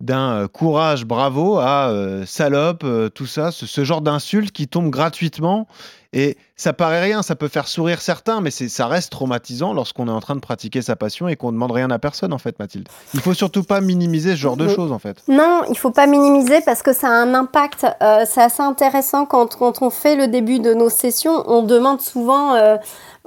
d'un 0.00 0.32
euh, 0.32 0.48
courage, 0.48 1.04
bravo, 1.04 1.58
à 1.58 1.88
euh, 1.90 2.24
salope, 2.26 2.82
euh, 2.84 3.08
tout 3.08 3.26
ça, 3.26 3.50
ce, 3.52 3.66
ce 3.66 3.84
genre 3.84 4.00
d'insultes 4.00 4.50
qui 4.52 4.66
tombent 4.68 4.90
gratuitement. 4.90 5.66
Et 6.12 6.36
ça 6.56 6.72
paraît 6.72 7.02
rien, 7.02 7.22
ça 7.22 7.36
peut 7.36 7.46
faire 7.46 7.68
sourire 7.68 8.00
certains, 8.00 8.40
mais 8.40 8.50
ça 8.50 8.86
reste 8.88 9.12
traumatisant 9.12 9.72
lorsqu'on 9.74 10.08
est 10.08 10.10
en 10.10 10.18
train 10.20 10.34
de 10.34 10.40
pratiquer 10.40 10.82
sa 10.82 10.96
passion 10.96 11.28
et 11.28 11.36
qu'on 11.36 11.48
ne 11.48 11.52
demande 11.52 11.70
rien 11.70 11.88
à 11.90 12.00
personne, 12.00 12.32
en 12.32 12.38
fait, 12.38 12.58
Mathilde. 12.58 12.88
Il 13.14 13.20
faut 13.20 13.32
surtout 13.34 13.62
pas 13.62 13.80
minimiser 13.80 14.32
ce 14.32 14.36
genre 14.36 14.56
de 14.56 14.66
Mhm. 14.66 14.74
choses, 14.74 14.90
en 14.90 14.98
fait. 14.98 15.22
Non, 15.28 15.62
il 15.70 15.78
faut 15.78 15.92
pas 15.92 16.08
minimiser 16.08 16.62
parce 16.66 16.82
que 16.82 16.92
ça 16.92 17.06
a 17.06 17.12
un 17.12 17.32
impact. 17.34 17.86
Euh, 18.02 18.24
c'est 18.28 18.42
assez 18.42 18.62
intéressant 18.62 19.24
quand, 19.24 19.54
quand 19.56 19.82
on 19.82 19.90
fait 19.90 20.16
le 20.16 20.26
début 20.26 20.58
de 20.58 20.74
nos 20.74 20.88
sessions. 20.90 21.44
On 21.46 21.62
demande 21.62 22.00
souvent 22.00 22.56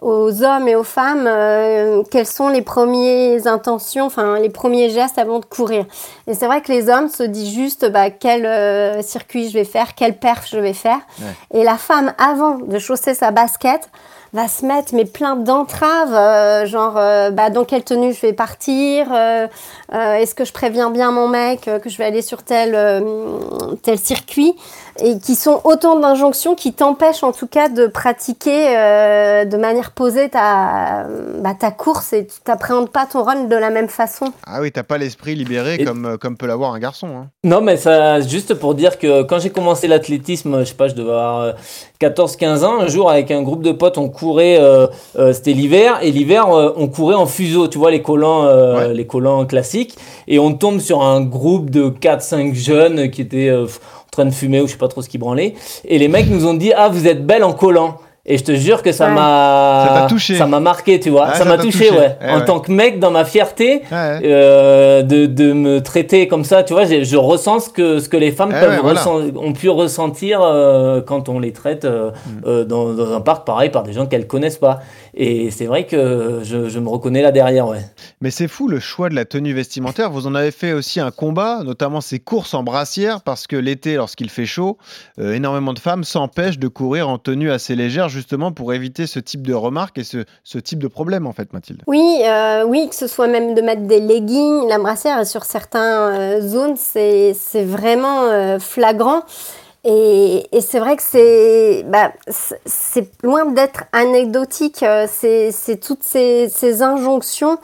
aux 0.04 0.44
hommes 0.44 0.68
et 0.68 0.76
aux 0.76 0.84
femmes 0.84 1.26
euh, 1.28 2.04
quelles 2.12 2.28
sont 2.28 2.50
les 2.50 2.62
premières 2.62 3.48
intentions, 3.48 4.06
enfin 4.06 4.40
les 4.40 4.50
premiers 4.50 4.90
gestes 4.90 5.18
avant 5.18 5.40
de 5.40 5.46
courir. 5.46 5.86
Et 6.28 6.34
c'est 6.34 6.46
vrai 6.46 6.62
que 6.62 6.72
les 6.72 6.90
hommes 6.90 7.10
se 7.10 7.24
disent 7.24 7.54
juste 7.54 7.90
bah, 7.90 8.10
quel 8.10 8.46
euh, 8.46 9.02
circuit 9.02 9.50
je 9.50 9.54
vais 9.54 9.64
faire, 9.64 9.96
quel 9.96 10.18
perf 10.18 10.48
je 10.50 10.58
vais 10.58 10.74
faire. 10.74 11.00
Et 11.54 11.64
la 11.64 11.78
femme, 11.78 12.14
avant 12.18 12.58
de 12.58 12.78
chausser 12.80 13.14
sa 13.14 13.32
basket, 13.32 13.90
va 14.34 14.48
se 14.48 14.66
mettre 14.66 14.94
mais 14.96 15.06
plein 15.06 15.36
d'entraves, 15.36 16.14
euh, 16.14 16.66
genre 16.66 16.98
euh, 16.98 17.30
bah, 17.30 17.50
dans 17.52 17.66
quelle 17.66 17.84
tenue 17.84 18.14
je 18.14 18.22
vais 18.22 18.34
partir, 18.34 19.08
euh, 19.14 19.48
euh, 19.94 20.14
est-ce 20.16 20.34
que 20.34 20.44
je 20.44 20.52
préviens 20.52 20.90
bien 20.90 21.12
mon 21.12 21.28
mec 21.28 21.68
euh, 21.68 21.78
que 21.80 21.90
je 21.90 21.98
vais 22.00 22.06
aller 22.06 22.22
sur 22.24 22.42
tel, 22.44 22.74
euh, 22.74 23.00
tel 23.84 24.00
circuit, 24.00 24.56
et 25.00 25.20
qui 25.20 25.36
sont 25.36 25.62
autant 25.64 26.00
d'injonctions 26.00 26.56
qui 26.56 26.74
t'empêchent 26.74 27.24
en 27.24 27.32
tout 27.32 27.48
cas 27.48 27.70
de 27.70 27.86
pratiquer 27.88 28.76
euh, 28.78 29.46
de 29.46 29.58
manière 29.58 29.92
posée 29.92 30.30
ta, 30.30 31.06
bah, 31.40 31.54
ta 31.60 31.72
course 31.72 32.14
et 32.14 32.26
tu 32.26 32.40
t'appréhendes 32.44 32.90
pas 32.90 33.06
ton 33.06 33.24
run 33.24 33.44
de 33.46 33.56
la 33.56 33.70
même 33.70 33.88
façon. 33.90 34.34
Ah 34.48 34.62
oui, 34.62 34.72
t'as 34.72 34.84
pas 34.84 34.98
l'esprit 34.98 35.36
libéré 35.36 35.76
Et- 35.80 35.86
comme, 35.86 36.18
comme 36.20 36.38
peut 36.38 36.48
l'avoir 36.48 36.74
un 36.74 36.80
garçon. 36.80 37.08
hein. 37.18 37.28
Non, 37.44 37.62
mais 37.62 37.78
ça, 37.78 38.20
juste 38.22 38.54
pour 38.56 38.74
dire 38.76 38.98
que 38.98 39.22
quand 39.24 39.38
j'ai 39.40 39.50
commencé 39.52 39.88
l'athlétisme, 39.88 40.60
je 40.62 40.66
sais 40.66 40.74
pas, 40.74 40.88
je 40.88 40.96
devais 40.96 41.10
avoir 41.12 41.40
euh, 41.42 41.52
14-15 42.02 42.64
ans, 42.64 42.80
un 42.82 42.88
jour 42.88 43.10
avec 43.10 43.32
un 43.32 43.42
groupe 43.42 43.62
de 43.64 43.72
potes, 43.72 43.98
on 43.98 44.10
courait, 44.24 44.58
euh, 44.60 44.88
euh, 45.20 45.34
c'était 45.34 45.52
l'hiver, 45.54 46.00
et 46.02 46.12
l'hiver, 46.12 46.48
euh, 46.50 46.72
on 46.78 46.88
courait 46.88 47.16
en 47.16 47.26
fuseau, 47.26 47.68
tu 47.68 47.78
vois, 47.78 47.92
les 47.92 48.02
collants, 48.02 48.46
Ouais. 48.46 48.94
les 48.94 49.06
collants 49.06 49.46
classiques, 49.46 49.96
et 50.28 50.40
on 50.40 50.54
tombe 50.54 50.80
sur 50.80 51.02
un 51.04 51.22
groupe 51.22 51.70
de 51.70 51.90
4-5 51.90 52.54
jeunes 52.56 53.10
qui 53.12 53.22
étaient 53.22 53.52
en 53.52 53.66
train 54.12 54.26
de 54.26 54.32
fumer 54.32 54.62
ou 54.62 54.68
je 54.68 54.72
sais 54.74 54.78
pas 54.78 54.88
trop 54.88 55.02
ce 55.02 55.10
qu'ils 55.10 55.20
branlaient, 55.20 55.56
et 55.86 55.98
les 55.98 56.08
mecs 56.08 56.30
nous 56.30 56.46
ont 56.46 56.54
dit, 56.54 56.72
ah, 56.76 56.88
vous 56.90 57.08
êtes 57.08 57.26
belle 57.26 57.44
en 57.44 57.54
collant. 57.54 57.96
Et 58.26 58.38
je 58.38 58.44
te 58.46 58.54
jure 58.54 58.82
que 58.84 58.94
ça 58.94 59.08
Ouais. 59.08 59.16
m'a 59.16 60.08
Ça 60.18 60.46
m'a 60.48 60.62
marqué, 60.62 60.98
tu 60.98 61.10
vois. 61.10 61.28
Ça 61.34 61.40
ça 61.40 61.46
m'a 61.46 61.58
touché, 61.58 61.88
touché. 61.90 62.00
ouais. 62.00 62.18
Eh 62.26 62.30
en 62.32 62.38
ouais. 62.40 62.46
tant 62.46 62.62
que 62.62 62.72
mec, 62.72 62.98
dans 62.98 63.12
ma 63.12 63.26
fierté, 63.26 63.82
euh, 63.92 65.02
de, 65.04 65.26
de 65.26 65.52
me 65.52 65.82
traiter 65.82 66.30
comme 66.30 66.46
ça, 66.46 66.64
tu 66.64 66.72
vois, 66.72 66.86
je, 66.86 67.04
je 67.04 67.18
ressens 67.18 67.60
ce 67.66 67.70
que, 67.70 68.00
ce 68.00 68.08
que 68.08 68.16
les 68.16 68.32
femmes 68.32 68.54
Eh 68.56 68.60
peuvent 68.62 68.70
ouais, 68.76 68.80
voilà. 68.82 69.02
ressen- 69.02 69.36
ont 69.38 69.52
pu 69.52 69.70
ressentir 69.70 70.40
euh, 70.42 71.02
quand 71.02 71.28
on 71.28 71.38
les 71.40 71.52
traite 71.52 71.84
euh, 71.84 72.12
Mm. 72.12 72.30
euh, 72.48 72.64
dans, 72.64 72.94
dans 72.94 73.12
un 73.14 73.20
parc, 73.20 73.46
pareil, 73.46 73.70
par 73.72 73.84
des 73.84 73.92
gens 73.92 74.06
qu'elles 74.06 74.28
connaissent 74.28 74.58
pas. 74.58 74.80
Et 75.16 75.52
c'est 75.52 75.66
vrai 75.66 75.86
que 75.86 76.40
je, 76.44 76.70
je 76.70 76.80
me 76.80 76.90
reconnais 76.90 77.22
là 77.22 77.32
derrière, 77.32 77.68
ouais. 77.68 77.86
Mais 78.22 78.32
c'est 78.32 78.48
fou 78.48 78.68
le 78.68 78.80
choix 78.80 79.10
de 79.10 79.16
la 79.16 79.26
tenue 79.26 79.54
vestimentaire. 79.54 80.10
Vous 80.10 80.26
en 80.26 80.34
avez 80.34 80.52
fait 80.52 80.74
aussi 80.74 81.00
un 81.00 81.12
combat, 81.12 81.62
notamment 81.64 82.02
ces 82.02 82.20
courses 82.20 82.54
en 82.54 82.64
brassière, 82.64 83.22
parce 83.22 83.46
que 83.46 83.56
l'été, 83.56 83.96
lorsqu'il 83.96 84.30
fait 84.30 84.46
chaud, 84.46 84.78
euh, 85.20 85.34
énormément 85.34 85.74
de 85.74 85.80
femmes 85.80 86.04
s'empêchent 86.04 86.58
de 86.58 86.68
courir 86.68 87.10
en 87.10 87.20
tenue 87.20 87.52
assez 87.52 87.76
légère, 87.76 88.10
justement 88.10 88.52
pour 88.52 88.74
éviter 88.74 89.06
ce 89.06 89.20
type 89.20 89.46
de 89.46 89.54
remarques 89.54 89.98
et 90.00 90.04
ce, 90.04 90.26
ce 90.44 90.58
type 90.58 90.80
de 90.80 90.88
problème, 90.88 91.28
en 91.28 91.34
fait, 91.34 91.54
Mathilde. 91.54 91.84
Oui, 91.86 92.22
euh, 92.26 92.64
oui, 92.66 92.88
que 92.90 92.96
ce 92.96 93.08
soit 93.08 93.28
même 93.28 93.54
de 93.54 93.62
mettre 93.62 93.84
des 93.84 94.00
leggings, 94.00 94.68
la 94.68 94.80
brassière, 94.80 95.28
sur 95.28 95.44
certaines 95.44 96.42
zones, 96.42 96.76
c'est 96.76 97.34
vraiment 97.64 98.24
euh, 98.24 98.58
flagrant. 98.58 99.24
Et, 99.86 100.48
et 100.56 100.62
c'est 100.62 100.80
vrai 100.80 100.96
que 100.96 101.04
c'est 101.04 101.84
bah, 101.88 102.12
loin 103.24 103.46
d'être 103.46 103.84
anecdotique. 103.92 104.86
C'est 105.08 105.80
toutes 105.82 106.04
ces, 106.04 106.50
ces 106.50 106.82
injonctions 106.82 107.58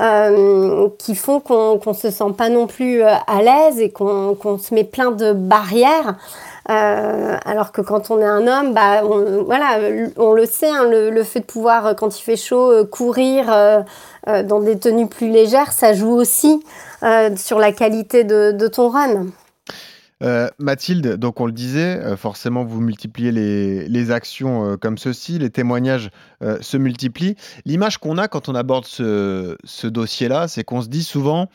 euh, 0.00 0.88
qui 0.98 1.14
font 1.14 1.40
qu'on 1.40 1.80
ne 1.84 1.92
se 1.92 2.10
sent 2.10 2.32
pas 2.36 2.48
non 2.48 2.66
plus 2.66 3.02
à 3.02 3.42
l'aise 3.42 3.78
et 3.78 3.90
qu'on 3.90 4.58
se 4.58 4.74
met 4.74 4.84
plein 4.84 5.10
de 5.10 5.32
barrières. 5.32 6.16
Euh, 6.70 7.36
alors 7.44 7.72
que 7.72 7.80
quand 7.80 8.10
on 8.10 8.20
est 8.20 8.24
un 8.24 8.46
homme, 8.46 8.72
bah, 8.72 9.02
on, 9.04 9.42
voilà, 9.42 9.78
on 10.16 10.32
le 10.32 10.46
sait, 10.46 10.68
hein, 10.68 10.84
le, 10.88 11.22
fait 11.24 11.40
de 11.40 11.44
pouvoir, 11.44 11.96
quand 11.96 12.18
il 12.18 12.22
fait 12.22 12.36
chaud, 12.36 12.70
euh, 12.70 12.84
courir 12.84 13.46
euh, 13.52 13.82
dans 14.44 14.60
des 14.60 14.78
tenues 14.78 15.08
plus 15.08 15.30
légères, 15.30 15.72
ça 15.72 15.92
joue 15.92 16.12
aussi 16.12 16.64
sur 17.36 17.58
la 17.58 17.72
qualité 17.72 18.22
de, 18.22 18.68
ton 18.68 18.88
run. 18.88 19.26
Mathilde, 20.58 21.16
donc 21.16 21.40
on 21.40 21.46
le 21.46 21.52
disait, 21.52 22.16
forcément 22.16 22.64
vous 22.64 22.80
multipliez 22.80 23.32
les, 23.32 24.10
actions 24.10 24.76
comme 24.78 24.98
ceci, 24.98 25.38
les 25.38 25.50
témoignages 25.50 26.10
se 26.60 26.76
multiplient. 26.76 27.36
L'image 27.64 27.98
qu'on 27.98 28.18
a 28.18 28.28
quand 28.28 28.48
on 28.48 28.54
aborde 28.54 28.84
ce, 28.84 29.56
ce 29.64 29.86
dossier-là, 29.86 30.48
c'est 30.48 30.64
qu'on 30.64 30.82
se 30.82 30.88
dit 30.88 31.02
souvent, 31.02 31.48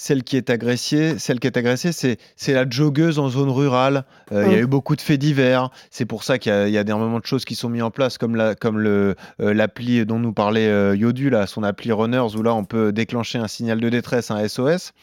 celle 0.00 0.24
qui 0.24 0.38
est 0.38 0.48
agressée, 0.48 1.18
celle 1.18 1.40
qui 1.40 1.46
est 1.46 1.58
agressée, 1.58 1.92
c'est, 1.92 2.16
c'est 2.34 2.54
la 2.54 2.64
joggeuse 2.66 3.18
en 3.18 3.28
zone 3.28 3.50
rurale. 3.50 4.04
Euh, 4.32 4.44
il 4.46 4.52
y 4.52 4.54
a 4.54 4.58
mm. 4.60 4.62
eu 4.62 4.66
beaucoup 4.66 4.96
de 4.96 5.02
faits 5.02 5.20
divers. 5.20 5.68
C'est 5.90 6.06
pour 6.06 6.24
ça 6.24 6.38
qu'il 6.38 6.50
y 6.50 6.54
a, 6.54 6.68
il 6.68 6.72
y 6.72 6.78
a 6.78 6.80
énormément 6.80 7.18
de 7.18 7.26
choses 7.26 7.44
qui 7.44 7.54
sont 7.54 7.68
mises 7.68 7.82
en 7.82 7.90
place, 7.90 8.16
comme, 8.16 8.34
la, 8.34 8.54
comme 8.54 8.78
le, 8.78 9.14
euh, 9.42 9.52
l'appli 9.52 10.06
dont 10.06 10.18
nous 10.18 10.32
parlait 10.32 10.68
euh, 10.68 10.96
Yodu, 10.96 11.28
là, 11.28 11.46
son 11.46 11.62
appli 11.62 11.92
Runners, 11.92 12.34
où 12.34 12.42
là 12.42 12.54
on 12.54 12.64
peut 12.64 12.92
déclencher 12.92 13.40
un 13.40 13.46
signal 13.46 13.78
de 13.78 13.90
détresse, 13.90 14.30
un 14.30 14.48
SOS. 14.48 14.94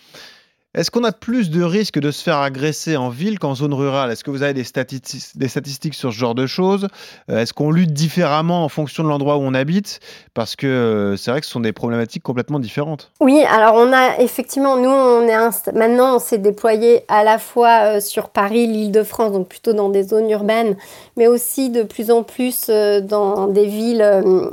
Est-ce 0.77 0.91
qu'on 0.91 1.03
a 1.05 1.11
plus 1.11 1.49
de 1.49 1.63
risques 1.63 1.97
de 1.97 2.11
se 2.11 2.21
faire 2.21 2.37
agresser 2.37 2.97
en 2.97 3.09
ville 3.09 3.39
qu'en 3.39 3.55
zone 3.55 3.73
rurale? 3.73 4.11
Est-ce 4.11 4.23
que 4.23 4.29
vous 4.29 4.43
avez 4.43 4.53
des, 4.53 4.63
statistiques 4.63 5.95
sur 5.95 6.11
ce 6.11 6.15
genre 6.15 6.35
de 6.35 6.45
choses? 6.45 6.87
Euh, 7.31 7.39
Est-ce 7.39 7.51
qu'on 7.51 7.71
lutte 7.71 7.93
différemment 7.93 8.63
en 8.63 8.69
fonction 8.69 9.03
de 9.03 9.09
l'endroit 9.09 9.37
où 9.37 9.41
on 9.41 9.55
habite? 9.55 9.99
Parce 10.35 10.55
que 10.55 10.67
euh, 10.67 11.17
c'est 11.17 11.31
vrai 11.31 11.39
que 11.39 11.47
ce 11.47 11.51
sont 11.51 11.61
des 11.61 11.73
problématiques 11.73 12.21
complètement 12.21 12.59
différentes. 12.59 13.11
Oui, 13.19 13.43
alors 13.49 13.73
on 13.73 13.91
a 13.91 14.19
effectivement, 14.19 14.77
nous, 14.77 14.87
on 14.87 15.23
est 15.23 15.73
maintenant, 15.73 16.17
on 16.17 16.19
s'est 16.19 16.37
déployé 16.37 17.05
à 17.07 17.23
la 17.23 17.39
fois 17.39 17.95
euh, 17.95 17.99
sur 17.99 18.29
Paris, 18.29 18.67
l'Île-de-France, 18.67 19.31
donc 19.31 19.47
plutôt 19.47 19.73
dans 19.73 19.89
des 19.89 20.03
zones 20.03 20.29
urbaines, 20.29 20.77
mais 21.15 21.25
aussi 21.25 21.71
de 21.71 21.81
plus 21.81 22.11
en 22.11 22.21
plus 22.21 22.69
dans 22.69 23.47
des 23.47 23.65
villes 23.65 24.05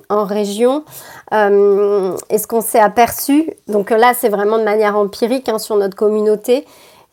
en 0.09 0.25
région. 0.25 0.85
et 1.33 2.39
ce 2.39 2.47
qu'on 2.47 2.63
s'est 2.63 2.81
aperçu, 2.81 3.51
donc 3.69 3.91
là, 3.91 4.13
c'est 4.19 4.31
vraiment 4.31 4.59
de 4.59 4.65
manière 4.65 4.97
empirique 4.97 5.51
hein, 5.51 5.59
sur 5.59 5.77
notre 5.77 5.95
commune 5.95 6.14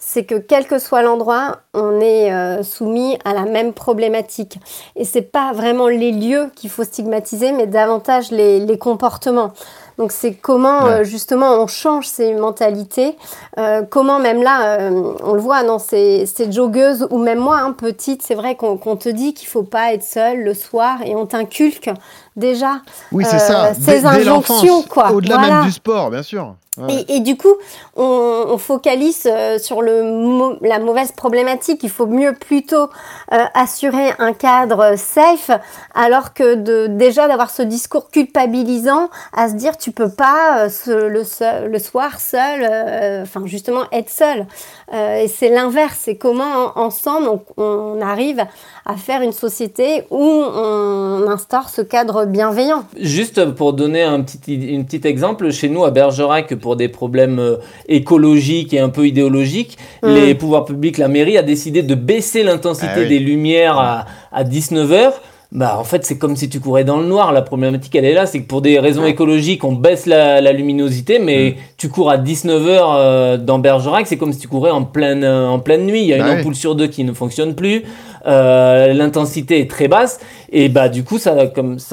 c'est 0.03 0.25
que 0.25 0.35
quel 0.35 0.65
que 0.65 0.79
soit 0.79 1.03
l'endroit, 1.03 1.59
on 1.75 2.01
est 2.01 2.33
euh, 2.33 2.63
soumis 2.63 3.19
à 3.23 3.33
la 3.33 3.45
même 3.45 3.71
problématique. 3.71 4.57
Et 4.95 5.05
c'est 5.05 5.21
pas 5.21 5.53
vraiment 5.53 5.87
les 5.87 6.11
lieux 6.11 6.49
qu'il 6.55 6.71
faut 6.71 6.83
stigmatiser, 6.83 7.51
mais 7.51 7.67
davantage 7.67 8.31
les, 8.31 8.77
comportements. 8.79 9.53
Donc 9.97 10.11
c'est 10.11 10.33
comment 10.33 10.85
euh, 10.85 11.03
justement 11.03 11.51
on 11.61 11.67
change 11.67 12.07
ces 12.07 12.33
mentalités, 12.33 13.17
euh, 13.57 13.83
comment 13.89 14.19
même 14.19 14.41
là, 14.41 14.89
on 15.23 15.33
le 15.33 15.41
voit 15.41 15.63
dans 15.63 15.79
ces, 15.79 16.25
ces 16.25 16.51
joggeuses 16.51 17.07
ou 17.09 17.17
même 17.17 17.39
moi, 17.39 17.59
hein, 17.59 17.73
petite, 17.73 18.21
c'est 18.21 18.35
vrai 18.35 18.55
qu'on 18.55 18.95
te 18.95 19.09
dit 19.09 19.33
qu'il 19.33 19.47
faut 19.47 19.63
pas 19.63 19.93
être 19.93 20.03
seul 20.03 20.41
le 20.43 20.53
soir 20.53 20.97
et 21.05 21.15
on 21.15 21.25
t'inculque 21.25 21.89
déjà 22.35 22.81
oui, 23.11 23.25
ça. 23.25 23.73
ces 23.73 24.05
injonctions. 24.05 24.83
Au-delà 25.13 25.37
même 25.37 25.63
du 25.63 25.71
sport, 25.71 26.09
bien 26.09 26.23
sûr. 26.23 26.55
Et, 26.87 27.19
du 27.19 27.35
coup, 27.35 27.53
on, 27.97 28.57
focalise 28.57 29.23
euh, 29.25 29.59
sur 29.59 29.81
le, 29.81 30.57
la 30.65 30.79
mauvaise 30.79 31.11
problématique. 31.11 31.81
Il 31.83 31.89
faut 31.89 32.07
mieux 32.07 32.33
plutôt 32.33 32.89
euh, 33.33 33.37
assurer 33.53 34.13
un 34.19 34.31
cadre 34.31 34.95
safe, 34.97 35.51
alors 35.93 36.33
que 36.33 36.55
de, 36.55 36.87
déjà 36.87 37.27
d'avoir 37.27 37.49
ce 37.49 37.61
discours 37.61 38.09
culpabilisant 38.09 39.09
à 39.33 39.49
se 39.49 39.55
dire 39.55 39.77
tu 39.81 39.91
peux 39.91 40.11
pas 40.11 40.67
euh, 40.67 41.07
le, 41.11 41.67
le 41.67 41.79
soir 41.79 42.19
seul, 42.19 43.21
enfin 43.23 43.41
justement 43.45 43.83
être 43.91 44.09
seul. 44.09 44.45
et 44.93 45.27
c'est 45.27 45.49
l'inverse. 45.49 45.97
C'est 46.01 46.15
comment 46.15 46.77
ensemble 46.77 47.27
on, 47.27 47.41
on, 47.57 48.01
arrive 48.01 48.45
à 48.85 48.95
faire 48.95 49.21
une 49.21 49.31
société 49.31 50.03
où 50.09 50.19
on 50.19 51.27
instaure 51.27 51.69
ce 51.69 51.81
cadre 51.81 52.25
bienveillant. 52.25 52.83
Juste 52.99 53.45
pour 53.51 53.73
donner 53.73 54.03
un 54.03 54.21
petit, 54.21 54.75
un 54.77 54.83
petit 54.83 55.07
exemple, 55.07 55.51
chez 55.51 55.69
nous 55.69 55.83
à 55.83 55.91
Bergerac, 55.91 56.55
pour 56.55 56.75
des 56.75 56.87
problèmes 56.87 57.39
euh, 57.39 57.57
écologiques 57.87 58.73
et 58.73 58.79
un 58.79 58.89
peu 58.89 59.07
idéologiques, 59.07 59.77
mm. 60.03 60.13
les 60.13 60.35
pouvoirs 60.35 60.65
publics, 60.65 60.97
la 60.97 61.07
mairie 61.07 61.37
a 61.37 61.43
décidé 61.43 61.83
de 61.83 61.95
baisser 61.95 62.43
l'intensité 62.43 62.91
ah 62.95 63.05
des 63.05 63.19
lumières 63.19 63.77
à, 63.77 64.05
à 64.31 64.43
19h 64.43 65.13
bah 65.51 65.77
en 65.77 65.83
fait 65.83 66.05
c'est 66.05 66.17
comme 66.17 66.37
si 66.37 66.47
tu 66.47 66.59
courais 66.59 66.85
dans 66.85 66.97
le 66.97 67.05
noir. 67.05 67.33
La 67.33 67.41
problématique 67.41 67.93
elle 67.95 68.05
est 68.05 68.13
là, 68.13 68.25
c'est 68.25 68.41
que 68.41 68.47
pour 68.47 68.61
des 68.61 68.79
raisons 68.79 69.05
écologiques 69.05 69.63
on 69.63 69.73
baisse 69.73 70.05
la, 70.05 70.39
la 70.39 70.53
luminosité, 70.53 71.19
mais 71.19 71.51
mm. 71.51 71.61
tu 71.77 71.89
cours 71.89 72.09
à 72.09 72.17
19h 72.17 72.79
euh, 72.95 73.37
dans 73.37 73.59
Bergerac, 73.59 74.07
c'est 74.07 74.17
comme 74.17 74.31
si 74.31 74.39
tu 74.39 74.47
courais 74.47 74.71
en 74.71 74.83
pleine, 74.83 75.25
en 75.25 75.59
pleine 75.59 75.85
nuit. 75.85 76.01
Il 76.01 76.07
y 76.07 76.13
a 76.13 76.17
une 76.17 76.23
bah 76.23 76.39
ampoule 76.39 76.55
sur 76.55 76.75
deux 76.75 76.87
qui 76.87 77.03
ne 77.03 77.13
fonctionne 77.13 77.55
plus. 77.55 77.83
Euh, 78.25 78.93
l'intensité 78.93 79.59
est 79.59 79.69
très 79.69 79.87
basse 79.87 80.19
et 80.51 80.69
bah 80.69 80.89
du 80.89 81.03
coup 81.03 81.17
ça 81.17 81.35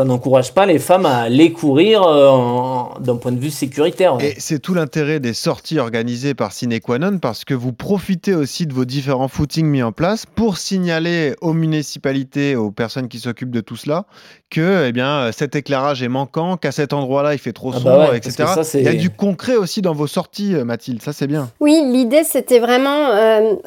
n'encourage 0.05 0.53
pas 0.53 0.67
les 0.67 0.79
femmes 0.79 1.07
à 1.07 1.19
aller 1.19 1.53
courir 1.53 2.03
euh, 2.03 3.01
d'un 3.01 3.17
point 3.17 3.33
de 3.33 3.41
vue 3.41 3.51
sécuritaire. 3.51 4.19
Et 4.21 4.35
c'est 4.39 4.59
tout 4.59 4.75
l'intérêt 4.75 5.21
des 5.21 5.33
sorties 5.33 5.79
organisées 5.79 6.35
par 6.35 6.53
Cinequanon 6.53 7.19
parce 7.19 7.45
que 7.45 7.55
vous 7.55 7.73
profitez 7.73 8.35
aussi 8.35 8.67
de 8.67 8.75
vos 8.75 8.85
différents 8.85 9.29
footings 9.29 9.67
mis 9.67 9.83
en 9.83 9.93
place 9.93 10.27
pour 10.27 10.59
signaler 10.59 11.35
aux 11.41 11.53
municipalités, 11.53 12.57
aux 12.57 12.71
personnes 12.71 13.09
qui 13.09 13.19
s'occupent 13.21 13.51
de 13.51 13.61
tout 13.61 13.77
cela, 13.77 14.07
que 14.51 14.87
eh 14.87 14.93
bien 14.93 15.31
cet 15.33 15.57
éclairage 15.57 16.03
est 16.03 16.09
manquant, 16.09 16.57
qu'à 16.57 16.73
cet 16.73 16.93
endroit-là 16.93 17.35
il 17.35 17.39
fait 17.39 17.53
trop 17.53 17.73
ah 17.75 17.81
bah 17.81 17.93
sombre, 18.07 18.15
etc. 18.15 18.45
il 18.75 18.83
y 18.83 18.89
a 18.89 18.95
du 18.95 19.11
concret 19.11 19.57
aussi 19.57 19.83
dans 19.83 19.95
vos 19.95 20.07
sorties, 20.07 20.55
euh, 20.55 20.65
Mathilde. 20.65 21.03
Ça 21.03 21.13
c'est 21.13 21.27
bien. 21.27 21.51
Oui, 21.61 21.83
l'idée 21.85 22.25
c'était 22.25 22.59
vraiment 22.59 23.09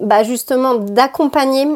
bah, 0.02 0.24
justement 0.24 0.76
d'accompagner 0.76 1.68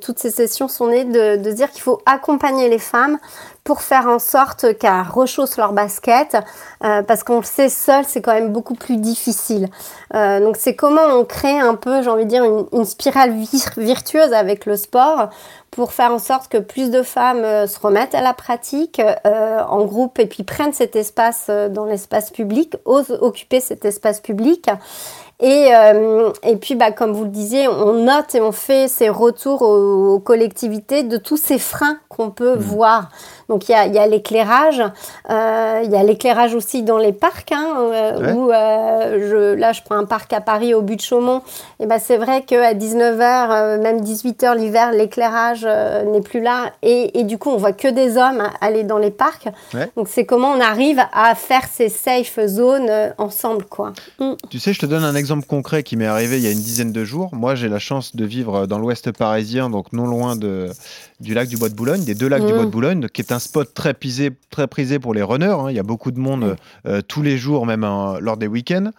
toutes 0.00 0.18
ces 0.18 0.30
sessions 0.30 0.68
sont 0.68 0.88
nées 0.88 1.04
de, 1.04 1.36
de 1.36 1.52
dire 1.52 1.70
qu'il 1.70 1.82
faut 1.82 2.00
accompagner 2.06 2.68
les 2.68 2.78
femmes 2.78 3.18
pour 3.66 3.82
faire 3.82 4.06
en 4.06 4.20
sorte 4.20 4.78
qu'elles 4.78 5.02
rechaussent 5.02 5.56
leur 5.56 5.72
basket, 5.72 6.36
euh, 6.84 7.02
parce 7.02 7.24
qu'on 7.24 7.38
le 7.38 7.44
sait 7.44 7.68
seul, 7.68 8.04
c'est 8.06 8.22
quand 8.22 8.32
même 8.32 8.52
beaucoup 8.52 8.74
plus 8.74 8.96
difficile. 8.96 9.68
Euh, 10.14 10.40
donc 10.40 10.56
c'est 10.56 10.76
comment 10.76 11.04
on 11.12 11.24
crée 11.24 11.58
un 11.58 11.74
peu, 11.74 12.00
j'ai 12.00 12.08
envie 12.08 12.24
de 12.24 12.30
dire, 12.30 12.44
une, 12.44 12.84
spirale 12.84 13.34
virtueuse 13.76 14.32
avec 14.32 14.66
le 14.66 14.76
sport 14.76 15.30
pour 15.76 15.92
faire 15.92 16.10
en 16.10 16.18
sorte 16.18 16.48
que 16.48 16.58
plus 16.58 16.90
de 16.90 17.02
femmes 17.02 17.44
euh, 17.44 17.66
se 17.66 17.78
remettent 17.78 18.14
à 18.14 18.22
la 18.22 18.32
pratique 18.32 19.00
en 19.24 19.84
groupe 19.84 20.18
et 20.18 20.26
puis 20.26 20.42
prennent 20.42 20.72
cet 20.72 20.96
espace 20.96 21.50
dans 21.70 21.84
l'espace 21.84 22.30
public, 22.30 22.76
osent 22.84 23.18
occuper 23.20 23.60
cet 23.60 23.84
espace 23.84 24.20
public 24.20 24.70
et, 25.38 25.68
euh, 25.74 26.30
et 26.42 26.56
puis, 26.56 26.76
bah, 26.76 26.92
comme 26.92 27.12
vous 27.12 27.24
le 27.24 27.30
disiez, 27.30 27.68
on 27.68 28.04
note 28.04 28.34
et 28.34 28.40
on 28.40 28.52
fait 28.52 28.88
ces 28.88 29.10
retours 29.10 29.60
aux, 29.62 30.18
collectivités 30.18 31.02
de 31.02 31.18
tous 31.18 31.36
ces 31.36 31.58
freins 31.58 31.98
qu'on 32.08 32.30
peut 32.30 32.56
mmh. 32.56 32.60
voir. 32.60 33.10
Donc 33.48 33.68
il 33.68 33.72
y 33.72 33.74
a, 33.74 33.86
y 33.86 33.98
a 33.98 34.06
l'éclairage, 34.06 34.82
euh, 35.30 35.82
il 35.84 35.90
y 35.90 35.94
a 35.94 36.02
l'éclairage 36.02 36.54
aussi 36.54 36.82
dans 36.82 36.98
les 36.98 37.12
parcs, 37.12 37.52
hein, 37.52 37.76
euh, 37.78 38.32
où 38.32 38.48
je, 38.50 39.54
là 39.54 39.72
je 39.72 39.82
prends 39.82 39.96
un 39.96 40.04
parc 40.04 40.32
à 40.32 40.40
Paris 40.40 40.74
au 40.74 40.82
but 40.82 40.96
de 40.96 41.02
Chaumont, 41.02 41.42
et 41.78 41.86
ben 41.86 42.00
c'est 42.00 42.16
vrai 42.16 42.42
qu'à 42.42 42.74
19h, 42.74 43.78
même 43.80 44.00
18h 44.00 44.56
l'hiver, 44.56 44.90
l'éclairage 44.90 45.64
n'est 45.64 46.22
plus 46.22 46.40
là, 46.40 46.72
et, 46.82 47.20
et, 47.20 47.22
du 47.22 47.38
coup 47.38 47.50
on 47.50 47.56
voit 47.56 47.72
que 47.72 47.88
des 47.88 48.16
hommes 48.16 48.42
aller 48.60 48.82
dans 48.82 48.98
les 48.98 49.12
parcs. 49.12 49.48
Donc 49.96 50.08
c'est 50.08 50.24
comment 50.24 50.50
on 50.50 50.60
arrive 50.60 51.00
à 51.12 51.36
faire 51.36 51.66
ces 51.70 51.88
safe 51.88 52.40
zones 52.46 52.90
ensemble. 53.18 53.66
quoi. 53.66 53.92
Mm. 54.18 54.32
Tu 54.50 54.58
sais, 54.58 54.72
je 54.72 54.80
te 54.80 54.86
donne 54.86 55.04
un 55.04 55.14
exemple 55.14 55.25
concret 55.46 55.82
qui 55.82 55.96
m'est 55.96 56.06
arrivé 56.06 56.38
il 56.38 56.44
y 56.44 56.46
a 56.46 56.50
une 56.50 56.62
dizaine 56.62 56.92
de 56.92 57.04
jours. 57.04 57.34
Moi 57.34 57.54
j'ai 57.54 57.68
la 57.68 57.78
chance 57.78 58.14
de 58.14 58.24
vivre 58.24 58.66
dans 58.66 58.78
l'ouest 58.78 59.10
parisien, 59.12 59.70
donc 59.70 59.92
non 59.92 60.06
loin 60.06 60.36
de, 60.36 60.70
du 61.20 61.34
lac 61.34 61.48
du 61.48 61.56
Bois 61.56 61.68
de 61.68 61.74
Boulogne, 61.74 62.04
des 62.04 62.14
deux 62.14 62.28
lacs 62.28 62.46
du 62.46 62.52
Bois 62.52 62.64
de. 62.64 62.70
Boulogne, 62.70 63.08
qui 63.08 63.22
est 63.22 63.32
un 63.32 63.38
spot 63.38 63.72
très 63.74 63.94
prisé, 63.94 64.30
très 64.50 64.66
prisé 64.66 64.98
pour 64.98 65.14
les 65.14 65.22
runners. 65.22 65.46
Hein. 65.46 65.70
Il 65.70 65.76
y 65.76 65.78
a 65.78 65.84
beaucoup 65.84 66.10
de 66.10 66.18
monde 66.18 66.44
mm. 66.44 66.56
euh, 66.88 67.00
tous 67.06 67.22
les 67.22 67.38
jours, 67.38 67.66
même 67.66 67.84
hein, 67.84 68.18
lors 68.20 68.36
des 68.36 68.46
week-ends. 68.46 68.90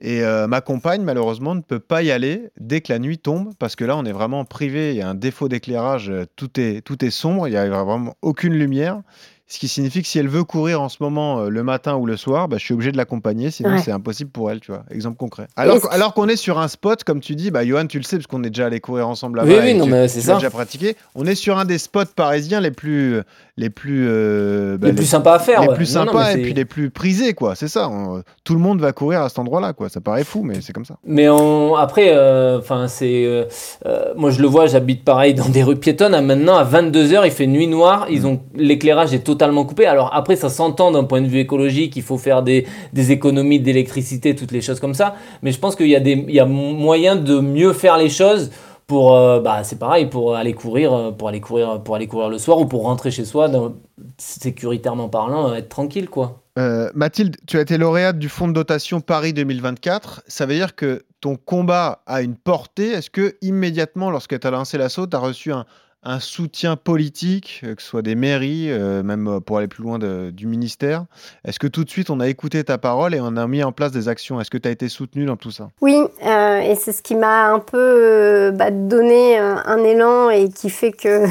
Et 0.00 0.22
euh, 0.22 0.46
ma 0.46 0.60
compagne, 0.60 1.02
malheureusement, 1.02 1.54
ne 1.54 1.60
peut 1.60 1.80
pas 1.80 2.02
y 2.02 2.12
aller 2.12 2.50
dès 2.60 2.80
que 2.80 2.92
la 2.92 3.00
nuit 3.00 3.18
tombe, 3.18 3.52
parce 3.58 3.74
que 3.74 3.84
là, 3.84 3.96
on 3.96 4.04
est 4.04 4.12
vraiment 4.12 4.44
privé. 4.44 4.92
Il 4.92 4.96
y 4.96 5.02
a 5.02 5.08
un 5.08 5.14
défaut 5.14 5.48
d'éclairage. 5.48 6.08
Euh, 6.10 6.24
tout 6.36 6.60
est, 6.60 6.82
tout 6.82 7.04
est 7.04 7.10
sombre. 7.10 7.48
Il 7.48 7.50
n'y 7.50 7.56
a 7.56 7.68
vraiment 7.68 8.14
aucune 8.22 8.54
lumière. 8.54 9.02
Ce 9.50 9.58
qui 9.58 9.66
signifie 9.66 10.02
que 10.02 10.08
si 10.08 10.18
elle 10.18 10.28
veut 10.28 10.44
courir 10.44 10.82
en 10.82 10.90
ce 10.90 10.98
moment 11.00 11.40
euh, 11.40 11.48
le 11.48 11.62
matin 11.62 11.96
ou 11.96 12.04
le 12.04 12.18
soir, 12.18 12.48
bah, 12.48 12.58
je 12.58 12.64
suis 12.66 12.74
obligé 12.74 12.92
de 12.92 12.98
l'accompagner, 12.98 13.50
sinon 13.50 13.70
Ouais. 13.70 13.78
c'est 13.82 13.90
impossible 13.92 14.30
pour 14.30 14.50
elle, 14.50 14.60
tu 14.60 14.70
vois. 14.72 14.82
Exemple 14.90 15.16
concret. 15.16 15.46
Alors, 15.56 15.90
alors 15.90 16.12
qu'on 16.12 16.28
est 16.28 16.36
sur 16.36 16.58
un 16.58 16.68
spot, 16.68 17.02
comme 17.02 17.20
tu 17.20 17.34
dis, 17.34 17.50
bah, 17.50 17.64
Johan, 17.64 17.86
tu 17.86 17.96
le 17.96 18.04
sais, 18.04 18.16
parce 18.18 18.26
qu'on 18.26 18.44
est 18.44 18.50
déjà 18.50 18.66
allé 18.66 18.78
courir 18.80 19.08
ensemble 19.08 19.38
là-bas. 19.38 19.50
Oui, 19.50 19.56
oui, 19.62 19.74
non, 19.74 19.86
tu- 19.86 19.90
mais 19.90 20.06
c'est 20.06 20.20
ça. 20.20 20.34
déjà 20.34 20.50
pratiqué. 20.50 20.96
On 21.14 21.24
est 21.24 21.34
sur 21.34 21.56
un 21.58 21.64
des 21.64 21.78
spots 21.78 22.04
parisiens 22.14 22.60
les 22.60 22.70
plus, 22.72 23.22
les 23.56 23.70
plus, 23.70 24.04
euh, 24.06 24.76
bah, 24.76 24.88
les 24.88 24.92
plus 24.92 25.06
sympas 25.06 25.36
à 25.36 25.38
faire. 25.38 25.62
les 25.62 25.68
ouais. 25.68 25.74
plus 25.76 25.94
Non, 25.94 26.04
non, 26.04 26.12
sympas 26.12 26.32
et 26.34 26.42
puis 26.42 26.52
les 26.52 26.66
plus 26.66 26.90
prisés, 26.90 27.32
quoi. 27.32 27.54
C'est 27.54 27.68
ça. 27.68 27.88
on- 27.88 28.22
tout 28.44 28.52
le 28.52 28.60
monde 28.60 28.82
va 28.82 28.92
courir 28.92 29.22
à 29.22 29.30
cet 29.30 29.38
endroit-là, 29.38 29.72
quoi. 29.72 29.88
Ça 29.88 30.02
paraît 30.02 30.24
fou, 30.24 30.42
mais 30.42 30.60
c'est 30.60 30.74
comme 30.74 30.84
ça. 30.84 30.96
Mais 31.06 31.26
on- 31.30 31.74
après, 31.74 32.10
euh, 32.14 32.58
enfin 32.58 32.86
c'est, 32.86 33.24
euh, 33.24 33.44
euh, 33.86 34.12
moi 34.14 34.30
je 34.30 34.42
le 34.42 34.46
vois, 34.48 34.66
j'habite 34.66 35.04
pareil 35.04 35.32
dans 35.32 35.48
des 35.48 35.62
rues 35.62 35.76
piétonnes. 35.76 36.12
À 36.12 36.20
maintenant, 36.20 36.56
à 36.58 36.64
22 36.64 37.06
h 37.14 37.22
il 37.24 37.30
fait 37.30 37.46
nuit 37.46 37.66
noire. 37.66 38.06
Ils 38.10 38.26
ont 38.26 38.42
l'éclairage 38.54 39.14
est 39.14 39.20
totalement 39.20 39.37
coupé. 39.66 39.86
Alors 39.86 40.14
après, 40.14 40.36
ça 40.36 40.48
s'entend 40.48 40.90
d'un 40.90 41.04
point 41.04 41.20
de 41.20 41.26
vue 41.26 41.38
écologique. 41.40 41.96
Il 41.96 42.02
faut 42.02 42.18
faire 42.18 42.42
des, 42.42 42.66
économies 42.94 43.60
d'électricité, 43.60 44.34
toutes 44.34 44.52
les 44.52 44.60
choses 44.60 44.80
comme 44.80 44.94
ça. 44.94 45.14
Mais 45.42 45.52
je 45.52 45.58
pense 45.58 45.76
qu'il 45.76 45.88
y 45.88 45.96
a 45.96 46.00
des, 46.00 46.12
il 46.12 46.34
y 46.34 46.40
a 46.40 46.46
moyen 46.46 47.16
de 47.16 47.40
mieux 47.40 47.72
faire 47.72 47.96
les 47.96 48.10
choses. 48.10 48.50
Pour, 48.86 49.14
euh, 49.14 49.40
bah, 49.40 49.64
c'est 49.64 49.78
pareil, 49.78 50.06
pour 50.06 50.34
aller 50.34 50.54
courir, 50.54 50.94
euh, 50.94 51.10
pour 51.10 51.28
aller 51.28 51.42
courir, 51.42 51.82
pour 51.82 51.94
aller 51.94 52.06
courir 52.06 52.30
le 52.30 52.38
soir 52.38 52.58
ou 52.58 52.64
pour 52.64 52.84
rentrer 52.84 53.10
chez 53.10 53.26
soi, 53.26 53.48
dans- 53.48 53.74
sécuritairement 54.16 55.10
parlant, 55.10 55.50
euh, 55.50 55.56
être 55.56 55.68
tranquille, 55.68 56.08
quoi. 56.08 56.40
Euh, 56.58 56.90
Mathilde, 56.94 57.36
tu 57.46 57.58
as 57.58 57.60
été 57.60 57.78
lauréate 57.78 58.18
du 58.18 58.28
fonds 58.28 58.48
de 58.48 58.52
dotation 58.52 59.00
Paris 59.00 59.32
2024. 59.32 60.22
Ça 60.26 60.46
veut 60.46 60.54
dire 60.54 60.74
que 60.74 61.04
ton 61.20 61.36
combat 61.36 62.02
a 62.06 62.22
une 62.22 62.34
portée. 62.34 62.88
Est-ce 62.92 63.10
que 63.10 63.36
immédiatement, 63.42 64.10
lorsque 64.10 64.38
tu 64.38 64.46
as 64.46 64.50
lancé 64.50 64.78
l'assaut, 64.78 65.06
tu 65.06 65.16
as 65.16 65.20
reçu 65.20 65.52
un, 65.52 65.66
un 66.04 66.20
soutien 66.20 66.76
politique, 66.76 67.60
euh, 67.64 67.74
que 67.74 67.82
ce 67.82 67.88
soit 67.88 68.02
des 68.02 68.14
mairies, 68.14 68.70
euh, 68.70 69.02
même 69.02 69.26
euh, 69.26 69.40
pour 69.40 69.58
aller 69.58 69.66
plus 69.68 69.82
loin 69.82 69.98
du 69.98 70.46
ministère. 70.46 71.04
Est-ce 71.44 71.58
que 71.58 71.66
tout 71.66 71.84
de 71.84 71.90
suite 71.90 72.10
on 72.10 72.20
a 72.20 72.28
écouté 72.28 72.62
ta 72.62 72.78
parole 72.78 73.14
et 73.14 73.20
on 73.20 73.36
a 73.36 73.46
mis 73.46 73.62
en 73.62 73.72
place 73.72 73.92
des 73.92 74.08
actions? 74.08 74.40
Est-ce 74.40 74.50
que 74.50 74.58
tu 74.58 74.68
as 74.68 74.70
été 74.70 74.88
soutenu 74.88 75.24
dans 75.26 75.36
tout 75.36 75.50
ça? 75.50 75.68
Oui, 75.80 76.00
et 76.22 76.74
c'est 76.76 76.92
ce 76.92 77.02
qui 77.02 77.14
m'a 77.14 77.50
un 77.52 77.58
peu 77.58 78.52
bah, 78.54 78.70
donné 78.70 79.38
un 79.38 79.84
élan 79.84 80.30
et 80.30 80.48
qui 80.50 80.70
fait 80.70 80.92
que 80.92 81.26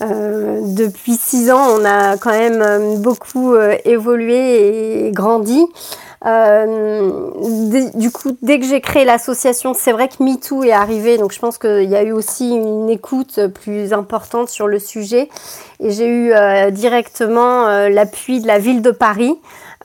depuis 0.00 1.14
six 1.14 1.50
ans, 1.50 1.78
on 1.78 1.84
a 1.84 2.16
quand 2.16 2.30
même 2.30 3.02
beaucoup 3.02 3.56
évolué 3.84 5.06
et 5.06 5.10
grandi. 5.10 5.64
Euh, 6.24 7.90
du 7.94 8.10
coup, 8.10 8.36
dès 8.42 8.58
que 8.58 8.64
j'ai 8.64 8.80
créé 8.80 9.04
l'association, 9.04 9.74
c'est 9.74 9.92
vrai 9.92 10.08
que 10.08 10.22
MeToo 10.22 10.64
est 10.64 10.72
arrivé, 10.72 11.18
donc 11.18 11.32
je 11.32 11.38
pense 11.38 11.58
qu'il 11.58 11.88
y 11.88 11.96
a 11.96 12.02
eu 12.02 12.12
aussi 12.12 12.50
une 12.50 12.88
écoute 12.88 13.40
plus 13.48 13.92
importante 13.92 14.48
sur 14.48 14.66
le 14.66 14.78
sujet. 14.78 15.28
Et 15.80 15.90
j'ai 15.90 16.08
eu 16.08 16.32
euh, 16.32 16.70
directement 16.70 17.66
euh, 17.66 17.88
l'appui 17.88 18.40
de 18.40 18.46
la 18.46 18.58
ville 18.58 18.80
de 18.80 18.90
Paris, 18.90 19.34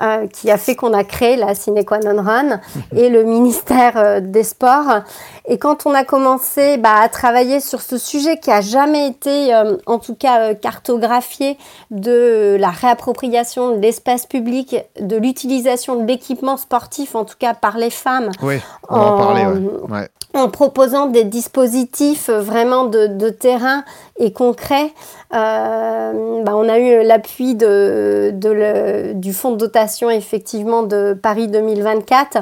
euh, 0.02 0.28
qui 0.28 0.50
a 0.52 0.58
fait 0.58 0.76
qu'on 0.76 0.94
a 0.94 1.04
créé 1.04 1.36
la 1.36 1.56
Sine 1.56 1.84
Qua 1.84 2.00
Non 2.00 2.22
Run 2.22 2.60
et 2.96 3.10
le 3.10 3.24
ministère 3.24 3.98
euh, 3.98 4.20
des 4.22 4.44
Sports. 4.44 5.02
Et 5.48 5.58
quand 5.58 5.86
on 5.86 5.94
a 5.94 6.04
commencé 6.04 6.78
bah, 6.78 6.96
à 7.02 7.10
travailler 7.10 7.60
sur 7.60 7.82
ce 7.82 7.98
sujet 7.98 8.40
qui 8.40 8.52
a 8.52 8.62
jamais 8.62 9.08
été, 9.08 9.54
euh, 9.54 9.76
en 9.86 10.00
tout 10.00 10.16
cas, 10.16 10.54
cartographié 10.54 11.58
de 11.90 12.56
la 12.60 12.70
réappropriation 12.70 13.76
de 13.76 13.82
l'espace 13.82 14.26
public, 14.26 14.76
de 15.00 15.18
l'utilisation 15.18 15.96
de 16.02 16.08
l'équipement 16.08 16.58
sportif, 16.58 17.16
en 17.16 17.26
tout 17.26 17.36
cas 17.40 17.54
par 17.54 17.78
les 17.78 17.90
femmes, 17.90 18.30
Oui, 18.42 18.60
on 18.90 18.96
en 18.96 19.22
En- 19.22 19.34
ouais. 19.36 19.70
Ouais. 19.90 20.10
en 20.34 20.50
proposant 20.50 21.08
des 21.08 21.24
dispositifs 21.24 22.30
vraiment 22.30 22.86
de, 22.86 23.08
de 23.08 23.30
terrain 23.30 23.84
et 24.24 24.32
concrets. 24.32 24.94
Euh, 25.34 26.44
bah, 26.44 26.52
on 26.56 26.68
a 26.70 26.78
eu 26.78 27.04
l'appui 27.04 27.56
de, 27.56 28.32
de 28.34 28.50
le- 28.50 29.14
du 29.14 29.34
fonds 29.34 29.52
de 29.52 29.58
dotation 29.58 30.10
effectivement 30.10 30.84
de 30.84 31.14
Paris 31.22 31.48
2024 31.48 32.40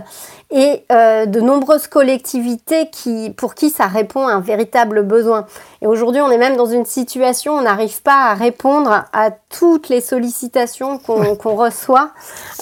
et 0.51 0.83
euh, 0.91 1.25
de 1.27 1.39
nombreuses 1.39 1.87
collectivités 1.87 2.89
qui, 2.91 3.29
pour 3.29 3.53
qui 3.53 3.69
ça 3.69 3.85
répond 3.85 4.27
à 4.27 4.31
un 4.33 4.39
véritable 4.39 5.03
besoin. 5.03 5.45
Et 5.81 5.87
aujourd'hui, 5.87 6.21
on 6.21 6.31
est 6.31 6.37
même 6.39 6.57
dans 6.57 6.65
une 6.65 6.85
situation 6.85 7.53
où 7.53 7.57
on 7.59 7.61
n'arrive 7.61 8.01
pas 8.01 8.31
à 8.31 8.33
répondre 8.33 9.05
à 9.13 9.29
toutes 9.49 9.87
les 9.89 10.01
sollicitations 10.01 10.97
qu'on 10.97 11.55
reçoit. 11.55 12.09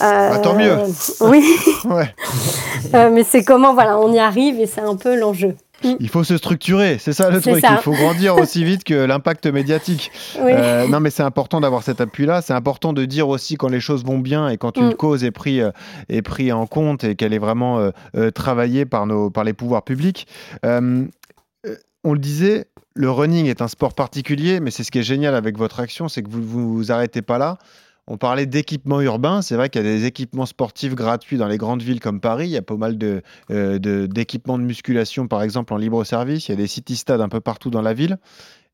Euh, 0.01 0.32
Bah, 0.32 0.39
tant 0.39 0.53
mieux. 0.53 0.75
Oui, 1.21 1.43
mais 2.93 3.23
c'est 3.23 3.43
comment, 3.43 3.73
voilà, 3.73 3.97
on 3.97 4.12
y 4.12 4.19
arrive 4.19 4.60
et 4.60 4.67
c'est 4.67 4.82
un 4.82 4.95
peu 4.95 5.15
l'enjeu. 5.17 5.56
Il 5.83 6.09
faut 6.09 6.23
se 6.23 6.37
structurer, 6.37 6.97
c'est 6.99 7.13
ça 7.13 7.29
le 7.29 7.39
truc. 7.39 7.59
ça. 7.59 7.73
Il 7.73 7.83
faut 7.83 7.91
grandir 7.91 8.35
aussi 8.37 8.63
vite 8.63 8.83
que 8.83 8.93
l'impact 8.93 9.45
médiatique. 9.45 10.11
Oui. 10.41 10.51
Euh, 10.53 10.87
non, 10.87 10.99
mais 10.99 11.09
c'est 11.09 11.23
important 11.23 11.61
d'avoir 11.61 11.83
cet 11.83 12.01
appui-là. 12.01 12.41
C'est 12.41 12.53
important 12.53 12.93
de 12.93 13.05
dire 13.05 13.29
aussi 13.29 13.57
quand 13.57 13.69
les 13.69 13.79
choses 13.79 14.03
vont 14.03 14.19
bien 14.19 14.49
et 14.49 14.57
quand 14.57 14.77
une 14.77 14.87
Mm. 14.89 14.93
cause 14.95 15.23
est 15.23 15.31
prise 15.31 15.61
euh, 15.61 15.71
est 16.09 16.51
en 16.51 16.65
compte 16.65 17.03
et 17.03 17.15
qu'elle 17.15 17.33
est 17.33 17.39
vraiment 17.39 17.91
euh, 18.15 18.31
travaillée 18.31 18.85
par, 18.85 19.05
nos, 19.05 19.29
par 19.29 19.43
les 19.43 19.53
pouvoirs 19.53 19.83
publics. 19.83 20.27
On 22.03 22.13
le 22.13 22.19
disait, 22.19 22.67
le 22.93 23.11
running 23.11 23.47
est 23.47 23.61
un 23.61 23.67
sport 23.67 23.93
particulier, 23.93 24.59
mais 24.61 24.71
c'est 24.71 24.83
ce 24.83 24.91
qui 24.91 24.99
est 24.99 25.03
génial 25.03 25.35
avec 25.35 25.57
votre 25.57 25.79
action, 25.81 26.07
c'est 26.07 26.23
que 26.23 26.29
vous 26.29 26.41
vous 26.41 26.73
vous 26.73 26.91
arrêtez 26.91 27.21
pas 27.21 27.37
là. 27.37 27.57
On 28.07 28.17
parlait 28.17 28.45
d'équipements 28.45 29.01
urbains. 29.01 29.41
C'est 29.41 29.55
vrai 29.55 29.69
qu'il 29.69 29.83
y 29.83 29.85
a 29.85 29.91
des 29.91 30.05
équipements 30.05 30.45
sportifs 30.45 30.95
gratuits 30.95 31.37
dans 31.37 31.47
les 31.47 31.57
grandes 31.57 31.81
villes 31.81 31.99
comme 31.99 32.21
Paris. 32.21 32.45
Il 32.47 32.51
y 32.51 32.57
a 32.57 32.61
pas 32.61 32.77
mal 32.77 32.97
de, 32.97 33.21
euh, 33.51 33.79
de- 33.79 34.05
d'équipements 34.05 34.57
de 34.57 34.63
musculation, 34.63 35.27
par 35.27 35.43
exemple, 35.43 35.73
en 35.73 35.77
libre 35.77 36.03
service. 36.05 36.47
Il 36.47 36.51
y 36.51 36.53
a 36.53 36.57
des 36.57 36.67
city-stades 36.67 37.21
un 37.21 37.29
peu 37.29 37.41
partout 37.41 37.69
dans 37.69 37.81
la 37.81 37.93
ville. 37.93 38.17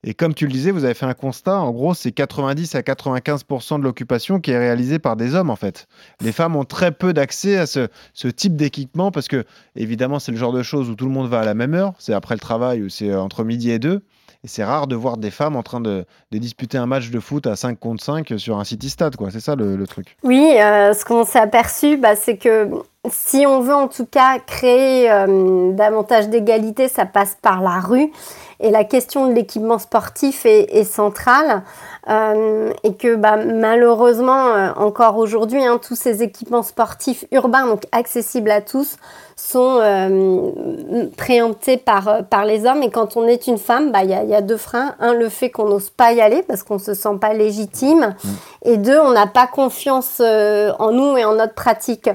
Et 0.05 0.13
comme 0.13 0.33
tu 0.33 0.45
le 0.45 0.51
disais, 0.51 0.71
vous 0.71 0.83
avez 0.83 0.93
fait 0.93 1.05
un 1.05 1.13
constat. 1.13 1.57
En 1.61 1.71
gros, 1.71 1.93
c'est 1.93 2.11
90 2.11 2.75
à 2.75 2.81
95% 2.81 3.79
de 3.79 3.83
l'occupation 3.83 4.41
qui 4.41 4.51
est 4.51 4.57
réalisée 4.59 4.99
par 4.99 5.15
des 5.15 5.33
hommes, 5.33 5.49
en 5.49 5.55
fait. 5.55 5.87
Les 6.21 6.33
femmes 6.33 6.57
ont 6.57 6.65
très 6.65 6.91
peu 6.91 7.13
d'accès 7.13 7.57
à 7.57 7.65
ce, 7.65 7.87
ce 8.13 8.27
type 8.27 8.57
d'équipement 8.57 9.11
parce 9.11 9.29
que, 9.29 9.45
évidemment, 9.77 10.19
c'est 10.19 10.33
le 10.33 10.37
genre 10.37 10.51
de 10.51 10.61
choses 10.61 10.89
où 10.89 10.95
tout 10.95 11.05
le 11.05 11.11
monde 11.11 11.29
va 11.29 11.39
à 11.39 11.45
la 11.45 11.53
même 11.53 11.73
heure. 11.73 11.93
C'est 11.99 12.13
après 12.13 12.35
le 12.35 12.41
travail 12.41 12.81
ou 12.83 12.89
c'est 12.89 13.15
entre 13.15 13.45
midi 13.45 13.71
et 13.71 13.79
deux. 13.79 14.01
Et 14.43 14.47
c'est 14.47 14.63
rare 14.63 14.87
de 14.87 14.95
voir 14.95 15.17
des 15.17 15.31
femmes 15.31 15.55
en 15.55 15.63
train 15.63 15.79
de, 15.79 16.05
de 16.31 16.37
disputer 16.37 16.77
un 16.77 16.85
match 16.85 17.09
de 17.09 17.19
foot 17.19 17.47
à 17.47 17.55
5 17.55 17.79
contre 17.79 18.03
5 18.03 18.33
sur 18.37 18.59
un 18.59 18.65
city-stade, 18.65 19.15
quoi. 19.15 19.31
C'est 19.31 19.39
ça 19.39 19.55
le, 19.55 19.77
le 19.77 19.87
truc. 19.87 20.17
Oui, 20.23 20.57
euh, 20.59 20.93
ce 20.93 21.05
qu'on 21.05 21.23
s'est 21.23 21.39
aperçu, 21.39 21.95
bah, 21.97 22.15
c'est 22.17 22.37
que 22.37 22.69
si 23.09 23.45
on 23.45 23.59
veut 23.59 23.75
en 23.75 23.87
tout 23.87 24.05
cas 24.05 24.39
créer 24.39 25.11
euh, 25.11 25.71
davantage 25.73 26.29
d'égalité, 26.29 26.87
ça 26.87 27.05
passe 27.05 27.37
par 27.41 27.61
la 27.61 27.79
rue. 27.81 28.11
Et 28.59 28.71
la 28.71 28.85
question 28.85 29.27
de 29.27 29.33
l'équipement 29.33 29.77
sportif 29.77 30.45
est, 30.45 30.73
est 30.73 30.85
centrale. 30.85 31.63
Euh, 32.09 32.71
et 32.83 32.95
que 32.95 33.15
bah, 33.15 33.37
malheureusement, 33.37 34.47
euh, 34.47 34.71
encore 34.75 35.17
aujourd'hui, 35.17 35.63
hein, 35.65 35.79
tous 35.85 35.95
ces 35.95 36.21
équipements 36.21 36.63
sportifs 36.63 37.25
urbains, 37.31 37.65
donc 37.65 37.83
accessibles 37.93 38.51
à 38.51 38.61
tous, 38.61 38.97
sont 39.35 39.79
euh, 39.81 41.09
préemptés 41.17 41.77
par, 41.77 42.07
euh, 42.07 42.21
par 42.21 42.45
les 42.45 42.65
hommes. 42.65 42.83
Et 42.83 42.89
quand 42.89 43.17
on 43.17 43.25
est 43.27 43.47
une 43.47 43.57
femme, 43.57 43.91
bah, 43.91 44.03
il 44.03 44.09
y, 44.09 44.13
a, 44.13 44.23
y 44.23 44.35
a 44.35 44.41
deux 44.41 44.57
freins. 44.57 44.95
Un, 44.99 45.13
le 45.13 45.29
fait 45.29 45.49
qu'on 45.49 45.65
n'ose 45.65 45.89
pas 45.89 46.13
y 46.13 46.21
aller 46.21 46.43
parce 46.43 46.63
qu'on 46.63 46.75
ne 46.75 46.79
se 46.79 46.93
sent 46.93 47.17
pas 47.19 47.33
légitime. 47.33 48.15
Et 48.63 48.77
deux, 48.77 48.99
on 48.99 49.11
n'a 49.11 49.27
pas 49.27 49.47
confiance 49.47 50.21
euh, 50.21 50.71
en 50.79 50.91
nous 50.91 51.17
et 51.17 51.25
en 51.25 51.35
notre 51.35 51.53
pratique. 51.53 52.09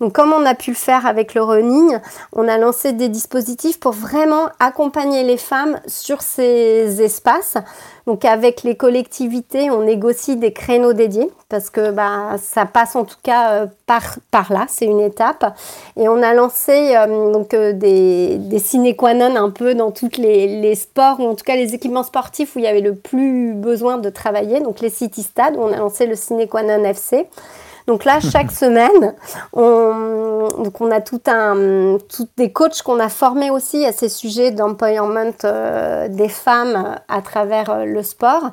Donc, 0.00 0.12
comme 0.12 0.32
on 0.32 0.46
a 0.46 0.54
pu 0.54 0.70
le 0.70 0.76
faire 0.76 1.06
avec 1.06 1.34
le 1.34 1.42
running, 1.42 1.98
on 2.32 2.46
a 2.46 2.56
lancé 2.58 2.92
des 2.92 3.08
dispositifs 3.08 3.80
pour 3.80 3.92
vraiment 3.92 4.48
accompagner 4.60 5.24
les 5.24 5.36
femmes 5.36 5.80
sur 5.86 6.22
ces 6.22 7.02
espaces. 7.02 7.56
Donc, 8.06 8.24
avec 8.24 8.62
les 8.62 8.76
collectivités, 8.76 9.70
on 9.70 9.82
négocie 9.82 10.36
des 10.36 10.52
créneaux 10.52 10.92
dédiés 10.92 11.30
parce 11.48 11.68
que 11.68 11.90
bah, 11.90 12.36
ça 12.40 12.64
passe 12.64 12.96
en 12.96 13.04
tout 13.04 13.16
cas 13.22 13.52
euh, 13.52 13.66
par, 13.86 14.18
par 14.30 14.52
là, 14.52 14.66
c'est 14.68 14.86
une 14.86 15.00
étape. 15.00 15.54
Et 15.96 16.08
on 16.08 16.22
a 16.22 16.32
lancé 16.32 16.94
euh, 16.96 17.32
donc, 17.32 17.52
euh, 17.52 17.72
des, 17.72 18.36
des 18.38 18.58
sine 18.58 18.94
qua 18.94 19.14
non 19.14 19.36
un 19.36 19.50
peu 19.50 19.74
dans 19.74 19.90
tous 19.90 20.16
les, 20.16 20.60
les 20.60 20.74
sports, 20.74 21.20
ou 21.20 21.24
en 21.24 21.34
tout 21.34 21.44
cas 21.44 21.56
les 21.56 21.74
équipements 21.74 22.02
sportifs 22.02 22.54
où 22.56 22.60
il 22.60 22.64
y 22.64 22.68
avait 22.68 22.80
le 22.80 22.94
plus 22.94 23.52
besoin 23.52 23.98
de 23.98 24.10
travailler. 24.10 24.60
Donc, 24.60 24.80
les 24.80 24.90
city 24.90 25.22
stades, 25.22 25.56
où 25.56 25.60
on 25.60 25.72
a 25.72 25.76
lancé 25.76 26.06
le 26.06 26.14
sine 26.14 26.46
qua 26.46 26.62
non 26.62 26.84
FC. 26.84 27.26
Donc 27.88 28.04
là, 28.04 28.20
chaque 28.20 28.52
semaine, 28.62 29.14
on, 29.52 30.48
donc 30.62 30.80
on 30.80 30.90
a 30.92 31.00
tout 31.00 31.22
un, 31.26 31.96
tout 32.14 32.28
des 32.36 32.52
coachs 32.52 32.82
qu'on 32.82 33.00
a 33.00 33.08
formés 33.08 33.50
aussi 33.50 33.84
à 33.84 33.92
ces 33.92 34.10
sujets 34.10 34.52
d'empowerment 34.52 35.32
euh, 35.44 36.08
des 36.08 36.28
femmes 36.28 36.96
à 37.08 37.22
travers 37.22 37.70
euh, 37.70 37.84
le 37.86 38.02
sport. 38.02 38.52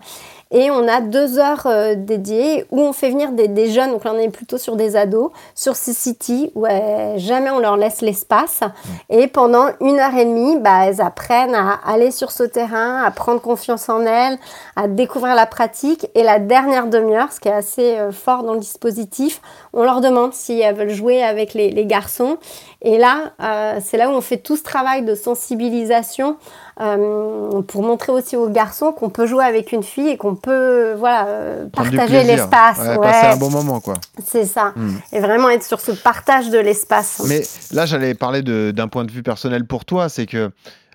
Et 0.51 0.69
on 0.69 0.87
a 0.87 1.01
deux 1.01 1.39
heures 1.39 1.65
euh, 1.65 1.95
dédiées 1.95 2.65
où 2.71 2.79
on 2.79 2.93
fait 2.93 3.09
venir 3.09 3.31
des, 3.31 3.47
des 3.47 3.71
jeunes, 3.71 3.91
donc 3.91 4.03
là 4.03 4.11
on 4.13 4.19
est 4.19 4.29
plutôt 4.29 4.57
sur 4.57 4.75
des 4.75 4.95
ados, 4.95 5.31
sur 5.55 5.75
ces 5.75 5.93
cities 5.93 6.51
où 6.53 6.65
euh, 6.65 7.17
jamais 7.17 7.49
on 7.49 7.59
leur 7.59 7.77
laisse 7.77 8.01
l'espace. 8.01 8.61
Et 9.09 9.27
pendant 9.27 9.67
une 9.81 9.99
heure 9.99 10.15
et 10.15 10.25
demie, 10.25 10.57
bah, 10.57 10.85
elles 10.85 11.01
apprennent 11.01 11.55
à 11.55 11.79
aller 11.85 12.11
sur 12.11 12.31
ce 12.31 12.43
terrain, 12.43 13.03
à 13.03 13.11
prendre 13.11 13.41
confiance 13.41 13.89
en 13.89 14.01
elles, 14.01 14.37
à 14.75 14.87
découvrir 14.87 15.35
la 15.35 15.45
pratique. 15.47 16.07
Et 16.13 16.23
la 16.23 16.39
dernière 16.39 16.87
demi-heure, 16.87 17.31
ce 17.31 17.39
qui 17.39 17.47
est 17.47 17.53
assez 17.53 17.97
euh, 17.97 18.11
fort 18.11 18.43
dans 18.43 18.53
le 18.53 18.59
dispositif, 18.59 19.41
on 19.73 19.83
leur 19.83 19.99
demande 19.99 20.33
si 20.33 20.59
elles 20.61 20.75
veulent 20.75 20.89
jouer 20.89 21.23
avec 21.23 21.53
les, 21.53 21.71
les 21.71 21.85
garçons. 21.85 22.37
Et 22.81 22.97
là, 22.99 23.33
euh, 23.41 23.79
c'est 23.83 23.97
là 23.97 24.09
où 24.09 24.13
on 24.13 24.21
fait 24.21 24.37
tout 24.37 24.55
ce 24.55 24.63
travail 24.63 25.03
de 25.03 25.15
sensibilisation 25.15 26.37
euh, 26.81 27.61
pour 27.61 27.83
montrer 27.83 28.11
aussi 28.11 28.35
aux 28.35 28.49
garçons 28.49 28.91
qu'on 28.91 29.09
peut 29.09 29.27
jouer 29.27 29.45
avec 29.45 29.71
une 29.71 29.83
fille 29.83 30.09
et 30.09 30.17
qu'on 30.17 30.35
peut 30.35 30.93
voilà, 30.97 31.27
euh, 31.27 31.65
partager 31.67 32.23
l'espace. 32.23 32.79
Ouais, 32.79 32.97
Ouais, 32.97 33.11
passer 33.11 33.27
un 33.27 33.37
bon 33.37 33.49
moment, 33.49 33.79
quoi. 33.79 33.93
c'est 34.25 34.45
ça. 34.45 34.73
Hmm. 34.75 34.95
Et 35.13 35.19
vraiment 35.19 35.49
être 35.49 35.63
sur 35.63 35.79
ce 35.79 35.91
partage 35.91 36.49
de 36.49 36.59
l'espace. 36.59 37.21
Mais 37.27 37.43
là, 37.71 37.85
j'allais 37.85 38.13
parler 38.13 38.41
d'un 38.41 38.87
point 38.87 39.05
de 39.05 39.11
vue 39.11 39.23
personnel 39.23 39.65
pour 39.65 39.85
toi, 39.85 40.09
c'est 40.09 40.25
que 40.25 40.51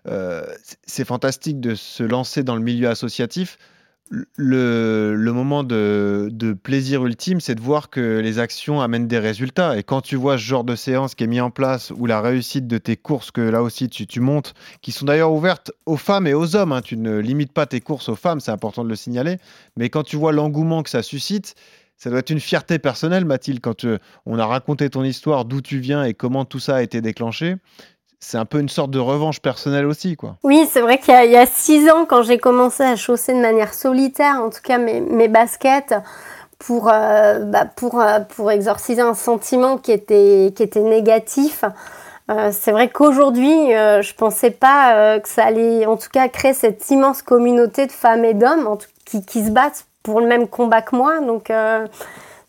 euh, 0.09 0.43
c'est 0.87 1.05
fantastique 1.07 1.61
de 1.61 1.75
se 1.75 2.03
lancer 2.03 2.43
dans 2.43 2.57
le 2.57 2.63
milieu 2.63 2.89
associatif. 2.89 3.59
Le, 4.11 5.31
moment 5.33 5.63
de, 5.63 6.57
plaisir 6.63 7.07
ultime, 7.07 7.41
c'est 7.41 7.55
de 7.55 7.61
voir 7.61 7.91
que 7.91 8.19
les 8.19 8.41
actions 8.41 8.81
amènent 8.81 9.07
des 9.07 9.21
résultats. 9.21 9.79
Et 9.79 9.85
quand 9.85 10.01
tu 10.01 10.17
vois 10.17 10.37
ce 10.37 10.43
genre 10.43 10.65
de 10.65 10.75
séance 10.75 11.15
qui 11.15 11.25
est 11.25 11.29
mis 11.29 11.41
en 11.41 11.51
place, 11.51 11.93
ou 11.97 12.07
la 12.07 12.21
réussite 12.21 12.67
de 12.67 12.79
tes 12.79 12.97
courses, 12.97 13.31
que 13.31 13.41
là 13.41 13.63
aussi 13.63 13.89
tu, 13.89 14.09
tu 14.09 14.19
montes, 14.21 14.55
qui 14.83 14.91
sont 14.91 15.05
d'ailleurs 15.05 15.33
ouvertes 15.33 15.71
aux 15.87 15.97
femmes 15.97 16.27
et 16.27 16.35
aux 16.35 16.57
hommes, 16.57 16.73
hein, 16.73 16.83
tu 16.83 16.97
ne 16.97 17.19
limites 17.19 17.53
pas 17.53 17.67
tes 17.67 17.81
courses 17.81 18.09
aux 18.09 18.17
femmes, 18.17 18.41
c'est 18.41 18.51
important 18.51 18.83
de 18.83 18.89
le 18.89 18.97
signaler. 18.97 19.37
Mais 19.77 19.91
quand 19.91 20.03
tu 20.03 20.17
vois 20.17 20.33
l'engouement 20.33 20.83
que 20.83 20.91
ça 20.91 21.03
suscite, 21.03 21.55
ça 21.97 22.09
doit 22.09 22.21
être 22.21 22.31
une 22.31 22.41
fierté 22.41 22.79
personnelle, 22.79 23.27
Mathilde, 23.27 23.61
quand 23.61 23.85
euh, 23.85 23.99
on 24.25 24.39
a 24.39 24.47
raconté 24.47 24.89
ton 24.89 25.05
histoire, 25.05 25.45
d'où 25.45 25.61
tu 25.61 25.79
viens 25.79 26.03
et 26.03 26.15
comment 26.15 26.47
tout 26.47 26.59
ça 26.59 26.77
a 26.77 26.83
été 26.83 27.03
déclenché. 27.03 27.57
C'est 28.23 28.37
un 28.37 28.45
peu 28.45 28.61
une 28.61 28.69
sorte 28.69 28.91
de 28.91 28.99
revanche 28.99 29.41
personnelle 29.41 29.87
aussi, 29.87 30.15
quoi. 30.15 30.37
Oui, 30.43 30.69
c'est 30.71 30.83
vrai 30.83 30.99
qu'il 30.99 31.15
y 31.15 31.37
a- 31.37 31.47
six 31.47 31.91
ans, 31.91 32.05
quand 32.07 32.23
j'ai 32.23 32.37
commencé 32.39 32.83
à 32.83 32.95
chausser 32.95 33.33
de 33.33 33.41
manière 33.41 33.73
solitaire, 33.73 34.37
en 34.43 34.51
tout 34.51 34.61
cas 34.63 34.77
mes, 34.77 35.29
baskets, 35.29 35.95
pour, 36.59 36.91
euh, 36.93 37.39
bah, 37.39 37.65
pour, 37.65 37.99
euh, 37.99 38.21
pour 38.37 38.51
exorciser 38.51 39.01
un 39.01 39.15
sentiment 39.15 39.79
qui 39.79 39.93
était, 39.93 40.53
qui 40.55 40.63
était 40.63 40.83
négatif, 40.83 41.65
euh, 42.31 42.51
c'est 42.53 42.73
vrai 42.73 42.91
qu'aujourd'hui, 42.91 43.71
je 43.71 44.15
pensais 44.15 44.51
pas 44.51 45.19
que 45.19 45.29
ça 45.29 45.45
allait, 45.47 45.87
en 45.87 45.97
tout 45.97 46.11
cas, 46.13 46.29
créer 46.29 46.53
cette 46.53 46.89
immense 46.91 47.23
communauté 47.23 47.87
de 47.87 47.93
femmes 47.93 48.27
et 48.27 48.35
d'hommes 48.35 48.77
qui, 49.07 49.25
qui 49.25 49.45
se 49.47 49.51
battent 49.51 49.87
pour 50.03 50.21
le 50.21 50.27
même 50.27 50.47
combat 50.47 50.83
que 50.83 50.95
moi. 50.95 51.21
Donc, 51.21 51.51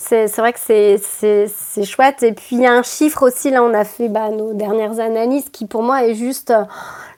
c'est 0.03 0.37
vrai 0.37 0.53
que 0.53 0.59
c'est- 0.59 1.83
chouette. 1.85 2.23
Et 2.23 2.33
puis, 2.33 2.55
il 2.57 2.61
y 2.61 2.65
a 2.65 2.73
un 2.73 2.83
chiffre 2.83 3.23
aussi, 3.23 3.49
là, 3.51 3.63
on 3.63 3.73
a 3.73 3.83
fait 3.85 4.09
bah, 4.09 4.29
nos 4.29 4.53
dernières 4.53 4.99
analyses, 4.99 5.49
qui 5.49 5.65
pour 5.65 5.83
moi 5.83 6.03
est 6.05 6.15
juste 6.15 6.51
euh, 6.51 6.63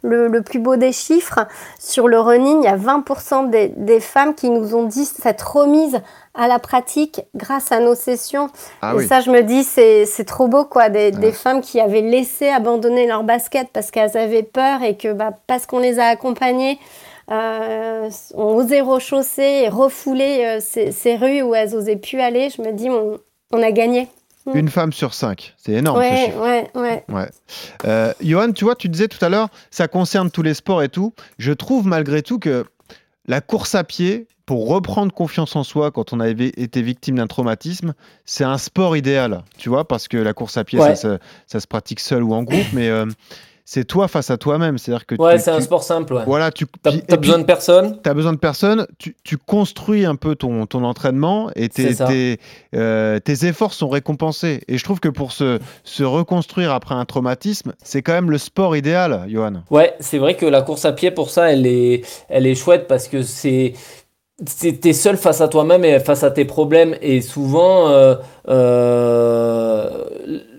le, 0.01 0.27
le 0.27 0.41
plus 0.41 0.59
beau 0.59 0.75
des 0.75 0.91
chiffres. 0.91 1.39
Sur 1.79 2.07
le 2.07 2.19
running, 2.19 2.61
il 2.61 2.65
y 2.65 2.67
a 2.67 2.77
20% 2.77 3.49
des, 3.49 3.69
des 3.77 3.99
femmes 3.99 4.35
qui 4.35 4.49
nous 4.49 4.75
ont 4.75 4.83
dit 4.83 5.05
cette 5.05 5.41
remise 5.41 5.99
à 6.35 6.47
la 6.47 6.59
pratique 6.59 7.21
grâce 7.35 7.71
à 7.71 7.79
nos 7.79 7.95
sessions. 7.95 8.49
Ah 8.81 8.93
et 8.93 8.97
oui. 8.97 9.07
ça, 9.07 9.21
je 9.21 9.31
me 9.31 9.41
dis, 9.43 9.63
c'est 9.63 10.25
trop 10.25 10.47
beau, 10.47 10.65
quoi. 10.65 10.89
Des, 10.89 11.11
des 11.11 11.31
femmes 11.31 11.61
qui 11.61 11.79
avaient 11.79 12.01
laissé 12.01 12.49
abandonner 12.49 13.07
leur 13.07 13.23
basket 13.23 13.69
parce 13.71 13.91
qu'elles 13.91 14.17
avaient 14.17 14.43
peur 14.43 14.81
et 14.83 14.97
que 14.97 15.13
bah, 15.13 15.31
parce 15.47 15.65
qu'on 15.65 15.79
les 15.79 15.99
a 15.99 16.05
accompagnées, 16.05 16.79
euh, 17.31 18.09
ont 18.35 18.55
osé 18.55 18.81
rechausser 18.81 19.63
et 19.63 19.69
refouler 19.69 20.43
euh, 20.45 20.59
ces, 20.61 20.91
ces 20.91 21.15
rues 21.15 21.41
où 21.41 21.55
elles 21.55 21.75
osaient 21.75 21.95
plus 21.95 22.19
aller. 22.19 22.49
Je 22.49 22.61
me 22.61 22.71
dis, 22.73 22.89
on, 22.89 23.19
on 23.51 23.63
a 23.63 23.71
gagné. 23.71 24.07
Mm. 24.45 24.57
Une 24.57 24.69
femme 24.69 24.91
sur 24.93 25.13
cinq. 25.13 25.53
C'est 25.57 25.71
énorme, 25.73 26.01
ce 26.03 26.09
ouais, 26.09 26.25
chiffre. 26.25 26.39
ouais, 26.41 26.69
ouais. 26.75 27.03
Ouais. 27.09 27.29
Euh, 27.85 28.13
Johan, 28.21 28.51
tu 28.51 28.65
vois, 28.65 28.75
tu 28.75 28.89
disais 28.89 29.07
tout 29.07 29.23
à 29.23 29.29
l'heure, 29.29 29.47
ça 29.71 29.87
concerne 29.87 30.29
tous 30.31 30.41
les 30.43 30.53
sports 30.53 30.83
et 30.83 30.89
tout. 30.89 31.13
Je 31.37 31.53
trouve 31.53 31.87
malgré 31.87 32.21
tout 32.21 32.39
que 32.39 32.65
la 33.27 33.39
course 33.39 33.73
à 33.75 33.83
pied, 33.85 34.27
pour 34.45 34.67
reprendre 34.67 35.13
confiance 35.13 35.55
en 35.55 35.63
soi 35.63 35.91
quand 35.91 36.11
on 36.11 36.19
a 36.19 36.27
éve- 36.27 36.51
été 36.59 36.81
victime 36.81 37.15
d'un 37.15 37.27
traumatisme, 37.27 37.93
c'est 38.25 38.43
un 38.43 38.57
sport 38.57 38.97
idéal. 38.97 39.43
Tu 39.57 39.69
vois, 39.69 39.87
parce 39.87 40.09
que 40.09 40.17
la 40.17 40.33
course 40.33 40.57
à 40.57 40.65
pied, 40.65 40.77
Ouais. 40.77 40.95
ça, 40.97 41.13
se- 41.13 41.17
ça 41.47 41.59
se 41.61 41.67
pratique 41.67 42.01
seul 42.01 42.21
ou 42.23 42.33
en 42.33 42.43
groupe, 42.43 42.65
mais 42.73 42.89
euh, 42.89 43.05
c'est 43.65 43.85
toi 43.85 44.07
face 44.07 44.29
à 44.29 44.37
toi-même. 44.37 44.77
C'est-à-dire 44.77 45.05
que 45.05 45.15
Ouais, 45.15 45.39
c'est 45.39 45.51
un 45.51 45.61
sport 45.61 45.83
simple. 45.83 46.13
Ouais. 46.13 46.23
Voilà, 46.25 46.51
tu 46.51 46.65
T'as 46.81 47.17
besoin 47.17 47.39
de 47.39 47.43
personne. 47.45 47.99
T'as 48.03 48.13
besoin 48.13 48.33
de 48.33 48.37
personne, 48.37 48.87
tu, 48.97 49.15
tu 49.23 49.37
construis 49.37 50.05
un 50.05 50.15
peu 50.15 50.35
ton, 50.35 50.65
ton 50.65 50.83
entraînement 50.83 51.49
et 51.55 51.69
tes, 51.69 52.39
euh, 52.75 53.19
tes 53.19 53.45
efforts 53.45 53.73
sont 53.73 53.89
récompensés. 53.89 54.61
Et 54.67 54.77
je 54.77 54.83
trouve 54.83 54.99
que 54.99 55.09
pour 55.09 55.31
se, 55.31 55.59
se 55.83 56.03
reconstruire 56.03 56.71
après 56.71 56.95
un 56.95 57.05
traumatisme, 57.05 57.73
c'est 57.83 58.01
quand 58.01 58.13
même 58.13 58.29
le 58.31 58.37
sport 58.37 58.75
idéal, 58.75 59.25
Johan. 59.29 59.63
Ouais, 59.69 59.93
c'est 59.99 60.17
vrai 60.17 60.35
que 60.35 60.45
la 60.45 60.61
course 60.61 60.85
à 60.85 60.91
pied, 60.93 61.11
pour 61.11 61.29
ça, 61.29 61.51
elle 61.51 61.65
est, 61.65 62.05
elle 62.29 62.45
est 62.47 62.55
chouette 62.55 62.87
parce 62.87 63.07
que 63.07 63.21
c'est- 63.23 63.73
T'es 64.81 64.93
seul 64.93 65.15
face 65.15 65.39
à 65.41 65.47
toi-même 65.47 65.85
et 65.85 65.99
face 65.99 66.23
à 66.23 66.31
tes 66.31 66.43
problèmes. 66.43 66.95
Et 67.01 67.21
souvent, 67.21 67.87
euh, 67.89 68.15
euh, 68.49 70.03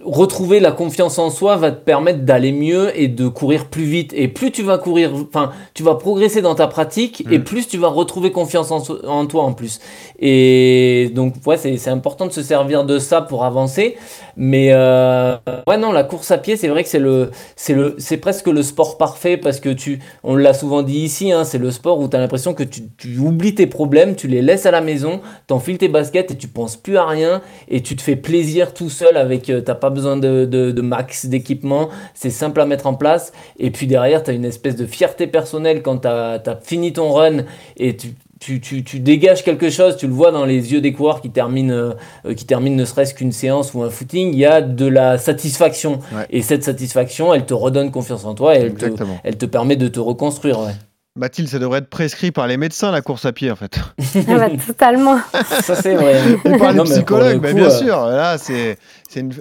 retrouver 0.05 0.61
la 0.61 0.72
confiance 0.72 1.18
en 1.18 1.30
soi 1.30 1.57
va 1.57 1.70
te 1.70 1.82
permettre 1.84 2.20
d'aller 2.20 2.52
mieux 2.52 2.90
et 2.98 3.09
de 3.09 3.26
courir 3.28 3.66
plus 3.66 3.84
vite. 3.84 4.12
Et 4.14 4.28
plus 4.28 4.50
tu 4.50 4.62
vas 4.62 4.78
courir, 4.78 5.11
enfin, 5.14 5.50
tu 5.74 5.82
vas 5.82 5.94
progresser 5.94 6.42
dans 6.42 6.55
ta 6.55 6.66
pratique 6.66 7.24
et 7.30 7.38
Mm. 7.38 7.44
plus 7.44 7.68
tu 7.68 7.78
vas 7.78 7.88
retrouver 7.88 8.30
confiance 8.32 8.70
en, 8.70 8.80
so- 8.80 9.05
en 9.07 9.26
toi 9.26 9.42
en 9.44 9.52
plus. 9.52 9.80
Et 10.20 11.11
donc, 11.14 11.34
ouais, 11.46 11.57
c'est 11.57 11.76
c'est 11.76 11.90
important 11.90 12.26
de 12.26 12.32
se 12.32 12.42
servir 12.42 12.84
de 12.84 12.98
ça 12.98 13.20
pour 13.20 13.44
avancer. 13.44 13.96
Mais 14.36 14.70
euh, 14.72 15.36
ouais, 15.68 15.76
non, 15.76 15.92
la 15.92 16.02
course 16.05 16.30
à 16.30 16.38
pied, 16.38 16.57
c'est 16.57 16.68
vrai 16.68 16.82
que 16.82 16.88
c'est 16.88 16.98
le, 16.98 17.30
c'est 17.57 17.74
le, 17.74 17.94
c'est 17.98 18.16
presque 18.16 18.46
le 18.48 18.62
sport 18.62 18.96
parfait 18.98 19.36
parce 19.36 19.61
que 19.61 19.68
tu, 19.68 20.00
on 20.24 20.34
l'a 20.36 20.55
souvent 20.55 20.82
dit 20.82 20.98
ici, 21.00 21.30
hein, 21.30 21.44
c'est 21.44 21.59
le 21.59 21.70
sport 21.70 22.00
où 22.00 22.09
tu 22.09 22.16
as 22.16 22.20
l'impression 22.20 22.52
que 22.55 22.64
tu, 22.64 22.82
tu 22.96 23.18
oublies 23.18 23.55
tes 23.55 23.66
problèmes, 23.66 24.16
tu 24.16 24.26
les 24.28 24.42
laisses 24.42 24.66
à 24.66 24.70
la 24.72 24.80
maison, 24.80 25.20
t'enfiles 25.46 25.78
tes 25.78 25.88
baskets 25.88 26.32
et 26.32 26.36
tu 26.36 26.48
penses 26.48 26.76
plus 26.76 26.96
à 26.96 27.07
rien 27.07 27.42
et 27.68 27.80
tu 27.82 27.94
te 27.94 28.02
fais 28.02 28.16
plaisir 28.16 28.74
tout 28.74 28.90
seul 28.90 29.16
avec, 29.16 29.50
euh, 29.50 29.61
t'as 29.61 29.74
pas 29.76 29.90
besoin 29.95 30.16
de, 30.16 30.45
de, 30.45 30.70
de 30.70 30.82
max 30.82 31.26
d'équipement, 31.26 31.88
c'est 32.12 32.30
simple 32.30 32.61
à 32.61 32.66
mettre 32.66 32.86
en 32.86 32.95
place. 32.95 33.32
Et 33.59 33.70
puis 33.70 33.86
derrière, 33.86 34.22
tu 34.22 34.30
as 34.30 34.34
une 34.34 34.45
espèce 34.45 34.76
de 34.76 34.86
fierté 34.86 35.26
personnelle 35.26 35.82
quand 35.82 35.99
tu 35.99 36.09
as, 36.09 36.59
fini 36.62 36.92
ton 36.92 37.12
run 37.12 37.45
et 37.76 37.97
tu, 37.97 38.09
tu, 38.40 38.61
tu, 38.61 38.84
tu 38.84 39.01
dégages 39.01 39.42
quelque 39.42 39.70
chose, 39.70 39.97
tu 39.97 40.07
le 40.07 40.12
vois 40.12 40.30
dans 40.30 40.45
les 40.45 40.72
yeux 40.72 40.80
des 40.80 40.92
coureurs 40.92 41.20
qui 41.20 41.30
terminent, 41.30 41.72
euh, 41.72 42.34
qui 42.34 42.45
terminent 42.45 42.76
ne 42.76 42.84
serait-ce 42.84 43.14
qu'une 43.14 43.32
séance 43.32 43.72
ou 43.72 43.82
un 43.82 43.90
footing, 43.90 44.32
il 44.32 44.38
y 44.38 44.45
a 44.45 44.61
de 44.61 44.86
la 44.86 45.16
satisfaction. 45.18 46.01
Ouais. 46.12 46.26
Et 46.30 46.42
cette 46.42 46.64
satisfaction, 46.64 47.32
elle 47.32 47.47
te 47.47 47.55
redonne 47.55 47.90
confiance 47.90 48.24
en 48.24 48.34
toi 48.34 48.59
et 48.59 48.62
elle 48.62 48.74
te, 48.74 48.86
elle 49.22 49.36
te 49.36 49.47
permet 49.47 49.76
de 49.76 49.88
te 49.88 50.01
reconstruire. 50.01 50.61
Ouais. 50.61 50.72
Mathilde, 51.17 51.47
ça 51.49 51.61
devrait 51.61 51.79
être 51.79 51.89
prescrit 51.91 52.33
par 52.33 52.49
les 52.49 52.57
médecins, 52.57 52.91
la 52.91 53.01
course 53.01 53.25
à 53.25 53.33
pied, 53.33 53.49
en 53.49 53.55
fait. 53.55 53.79
Ah 54.29 54.37
bah, 54.37 54.49
totalement. 54.67 55.17
Ça, 55.62 55.77
c'est 55.77 55.95
vrai. 55.95 56.17
Et 56.45 56.59
par 56.59 56.73
les 56.73 56.79
Non, 56.79 56.83
mais 56.85 56.89
pour 56.91 56.97
psychologues, 56.97 57.35
le 57.35 57.41
mais 57.41 57.55
bien 57.55 57.67
euh, 57.67 57.71
sûr. 57.71 57.97
Là, 58.07 58.37
c'est 58.39 58.79
c'est 59.09 59.21
une- 59.21 59.33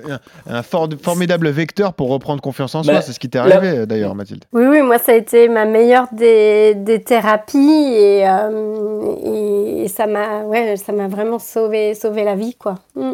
un, 0.47 0.57
un 0.57 0.61
for- 0.61 0.89
formidable 1.01 1.49
vecteur 1.49 1.93
pour 1.93 2.09
reprendre 2.09 2.41
confiance 2.41 2.75
en 2.75 2.83
soi. 2.83 2.93
Bah, 2.93 3.01
c'est 3.01 3.11
ce 3.11 3.19
qui 3.19 3.27
t'est 3.29 3.39
arrivé, 3.39 3.87
d'ailleurs, 3.87 4.13
Mathilde. 4.13 4.43
Oui, 4.53 4.65
oui, 4.67 4.81
moi, 4.83 4.99
ça 4.99 5.13
a 5.13 5.15
été 5.15 5.49
ma 5.49 5.65
meilleure 5.65 6.07
des, 6.11 6.75
des 6.75 7.01
thérapies 7.01 7.57
et, 7.57 8.27
euh, 8.27 9.83
et, 9.83 9.87
ça 9.87 10.05
m'a 10.05 10.41
ouais, 10.43 10.75
ça 10.77 10.91
m'a 10.91 11.07
vraiment 11.07 11.39
sauvé, 11.39 11.95
sauvé 11.95 12.23
la 12.23 12.35
vie, 12.35 12.53
quoi. 12.55 12.75
Mm. 12.95 13.13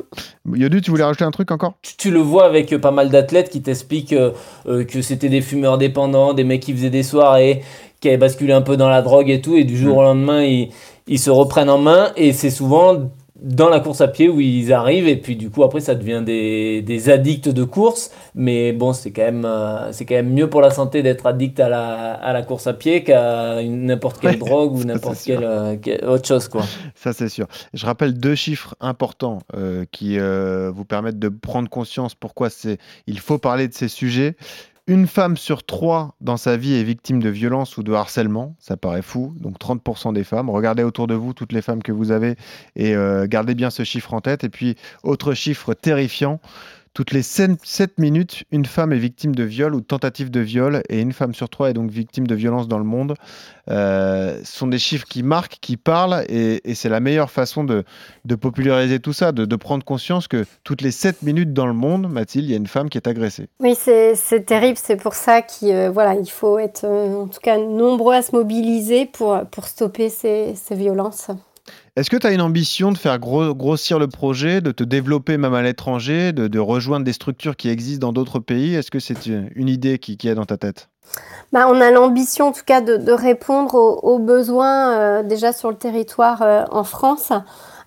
Yodu, 0.55 0.81
tu 0.81 0.91
voulais 0.91 1.03
rajouter 1.03 1.23
un 1.25 1.31
truc 1.31 1.51
encore? 1.51 1.73
Tu, 1.81 1.95
tu 1.97 2.11
le 2.11 2.19
vois 2.19 2.45
avec 2.45 2.73
euh, 2.73 2.79
pas 2.79 2.91
mal 2.91 3.09
d'athlètes 3.09 3.49
qui 3.49 3.61
t'expliquent 3.61 4.13
euh, 4.13 4.83
que 4.83 5.01
c'était 5.01 5.29
des 5.29 5.41
fumeurs 5.41 5.77
dépendants, 5.77 6.33
des 6.33 6.43
mecs 6.43 6.61
qui 6.61 6.73
faisaient 6.73 6.89
des 6.89 7.03
soirées, 7.03 7.63
qui 7.99 8.07
avaient 8.07 8.17
basculé 8.17 8.53
un 8.53 8.61
peu 8.61 8.77
dans 8.77 8.89
la 8.89 9.01
drogue 9.01 9.29
et 9.29 9.41
tout, 9.41 9.55
et 9.55 9.63
du 9.63 9.77
jour 9.77 9.97
au 9.97 10.03
lendemain, 10.03 10.43
ils, 10.43 10.69
ils 11.07 11.19
se 11.19 11.29
reprennent 11.29 11.69
en 11.69 11.77
main, 11.79 12.11
et 12.15 12.33
c'est 12.33 12.49
souvent 12.51 13.09
dans 13.41 13.69
la 13.69 13.79
course 13.79 14.01
à 14.01 14.07
pied 14.07 14.27
où 14.27 14.39
ils 14.39 14.73
arrivent, 14.73 15.07
et 15.07 15.15
puis 15.15 15.35
du 15.35 15.49
coup, 15.49 15.63
après, 15.63 15.79
ça 15.79 15.95
devient 15.95 16.21
des, 16.25 16.81
des 16.81 17.09
addicts 17.09 17.49
de 17.49 17.63
course, 17.63 18.11
mais 18.35 18.73
bon, 18.73 18.93
c'est 18.93 19.11
quand, 19.11 19.23
même, 19.23 19.45
euh, 19.45 19.91
c'est 19.91 20.05
quand 20.05 20.15
même 20.15 20.33
mieux 20.33 20.49
pour 20.49 20.61
la 20.61 20.71
santé 20.71 21.03
d'être 21.03 21.25
addict 21.25 21.59
à 21.59 21.69
la, 21.69 22.13
à 22.13 22.33
la 22.33 22.41
course 22.41 22.67
à 22.67 22.73
pied 22.73 23.03
qu'à 23.03 23.61
n'importe 23.63 24.19
quelle 24.19 24.29
Ouais, 24.29 24.37
drogue 24.37 24.75
ou 24.75 24.83
n'importe 24.83 25.19
quelle, 25.25 25.43
euh, 25.43 25.75
autre 26.05 26.27
chose, 26.27 26.47
quoi. 26.47 26.63
Ça, 26.95 27.13
c'est 27.13 27.29
sûr. 27.29 27.47
Je 27.73 27.85
rappelle 27.85 28.13
deux 28.13 28.35
chiffres 28.35 28.75
importants 28.79 29.39
euh, 29.55 29.85
qui 29.91 30.17
vous 30.19 30.85
permettent 30.85 31.19
de 31.19 31.29
prendre 31.29 31.69
conscience 31.69 32.15
pourquoi 32.15 32.49
c'est, 32.49 32.77
il 33.07 33.19
faut 33.19 33.37
parler 33.37 33.67
de 33.67 33.73
ces 33.73 33.87
sujets. 33.87 34.35
Une 34.89 35.05
femme 35.05 35.37
sur 35.37 35.63
trois 35.63 36.15
dans 36.19 36.35
sa 36.35 36.57
vie 36.57 36.73
est 36.73 36.81
victime 36.81 37.21
de 37.21 37.29
violence 37.29 37.77
ou 37.77 37.83
de 37.83 37.93
harcèlement. 37.93 38.55
Ça 38.57 38.75
paraît 38.75 39.03
fou. 39.03 39.35
Donc 39.39 39.59
30% 39.59 40.13
des 40.13 40.23
femmes. 40.23 40.49
Regardez 40.49 40.81
autour 40.81 41.05
de 41.05 41.13
vous 41.13 41.33
toutes 41.33 41.51
les 41.51 41.61
femmes 41.61 41.83
que 41.83 41.91
vous 41.91 42.09
avez 42.09 42.37
et 42.75 42.95
euh, 42.95 43.27
gardez 43.27 43.53
bien 43.53 43.69
ce 43.69 43.83
chiffre 43.83 44.15
en 44.15 44.21
tête. 44.21 44.43
Et 44.43 44.49
puis, 44.49 44.77
autre 45.03 45.35
chiffre 45.35 45.75
terrifiant. 45.75 46.41
Toutes 46.93 47.11
les 47.11 47.21
7 47.21 47.97
minutes, 47.97 48.43
une 48.51 48.65
femme 48.65 48.91
est 48.91 48.97
victime 48.97 49.35
de 49.35 49.43
viol 49.43 49.75
ou 49.75 49.81
tentative 49.81 50.31
de 50.31 50.39
viol 50.39 50.81
et 50.89 50.99
une 50.99 51.13
femme 51.13 51.33
sur 51.33 51.47
trois 51.49 51.69
est 51.69 51.73
donc 51.73 51.91
victime 51.91 52.27
de 52.27 52.35
violence 52.35 52.67
dans 52.67 52.79
le 52.79 52.83
monde. 52.83 53.15
Euh, 53.69 54.39
ce 54.43 54.57
sont 54.57 54.67
des 54.67 54.79
chiffres 54.79 55.05
qui 55.07 55.21
marquent, 55.21 55.57
qui 55.61 55.77
parlent, 55.77 56.25
et, 56.27 56.61
c'est 56.73 56.89
la 56.89 56.99
meilleure 56.99 57.29
façon 57.29 57.63
de, 57.63 57.83
populariser 58.35 58.99
tout 58.99 59.13
ça, 59.13 59.31
de, 59.31 59.55
prendre 59.55 59.83
conscience 59.83 60.27
que 60.27 60.45
toutes 60.63 60.81
les 60.81 60.91
7 60.91 61.21
minutes 61.21 61.53
dans 61.53 61.67
le 61.67 61.73
monde, 61.73 62.11
Mathilde, 62.11 62.45
il 62.45 62.51
y 62.51 62.53
a 62.53 62.57
une 62.57 62.67
femme 62.67 62.89
qui 62.89 62.97
est 62.97 63.07
agressée. 63.07 63.47
Oui, 63.59 63.75
c'est 63.75 64.45
terrible. 64.45 64.77
C'est 64.81 64.97
pour 64.97 65.13
ça 65.13 65.41
qu'il 65.41 65.71
euh, 65.71 65.91
voilà, 65.91 66.15
il 66.15 66.29
faut 66.29 66.57
être 66.57 66.85
euh, 66.85 67.23
en 67.23 67.27
tout 67.27 67.39
cas 67.41 67.57
nombreux 67.57 68.15
à 68.15 68.21
se 68.21 68.35
mobiliser 68.35 69.05
pour, 69.05 69.37
stopper 69.63 70.09
ces 70.09 70.55
violences. 70.71 71.29
Est-ce 71.99 72.09
que 72.09 72.15
tu 72.15 72.25
as 72.25 72.31
une 72.31 72.39
ambition 72.39 72.93
de 72.93 72.97
faire 72.97 73.19
grossir 73.19 73.99
le 73.99 74.07
projet, 74.07 74.61
de 74.61 74.71
te 74.71 74.85
développer 74.85 75.35
même 75.35 75.53
à 75.53 75.61
l'étranger, 75.61 76.31
de, 76.31 76.57
rejoindre 76.57 77.03
des 77.03 77.11
structures 77.11 77.57
qui 77.57 77.67
existent 77.67 78.07
dans 78.07 78.13
d'autres 78.13 78.39
pays? 78.39 78.73
Est-ce 78.73 78.89
que 78.89 79.01
c'est 79.01 79.25
une 79.25 79.67
idée 79.67 79.99
qui, 79.99 80.17
est 80.25 80.33
dans 80.33 80.45
ta 80.45 80.55
tête? 80.55 80.87
Bah, 81.51 81.67
on 81.69 81.81
a 81.81 81.91
l'ambition 81.91 82.47
en 82.47 82.51
tout 82.53 82.63
cas 82.65 82.79
de, 82.79 83.11
répondre 83.11 83.75
aux, 83.75 84.17
besoins 84.17 84.93
euh, 84.93 85.23
déjà 85.23 85.51
sur 85.51 85.71
le 85.71 85.75
territoire 85.75 86.41
euh, 86.41 86.63
en 86.71 86.85
France. 86.85 87.33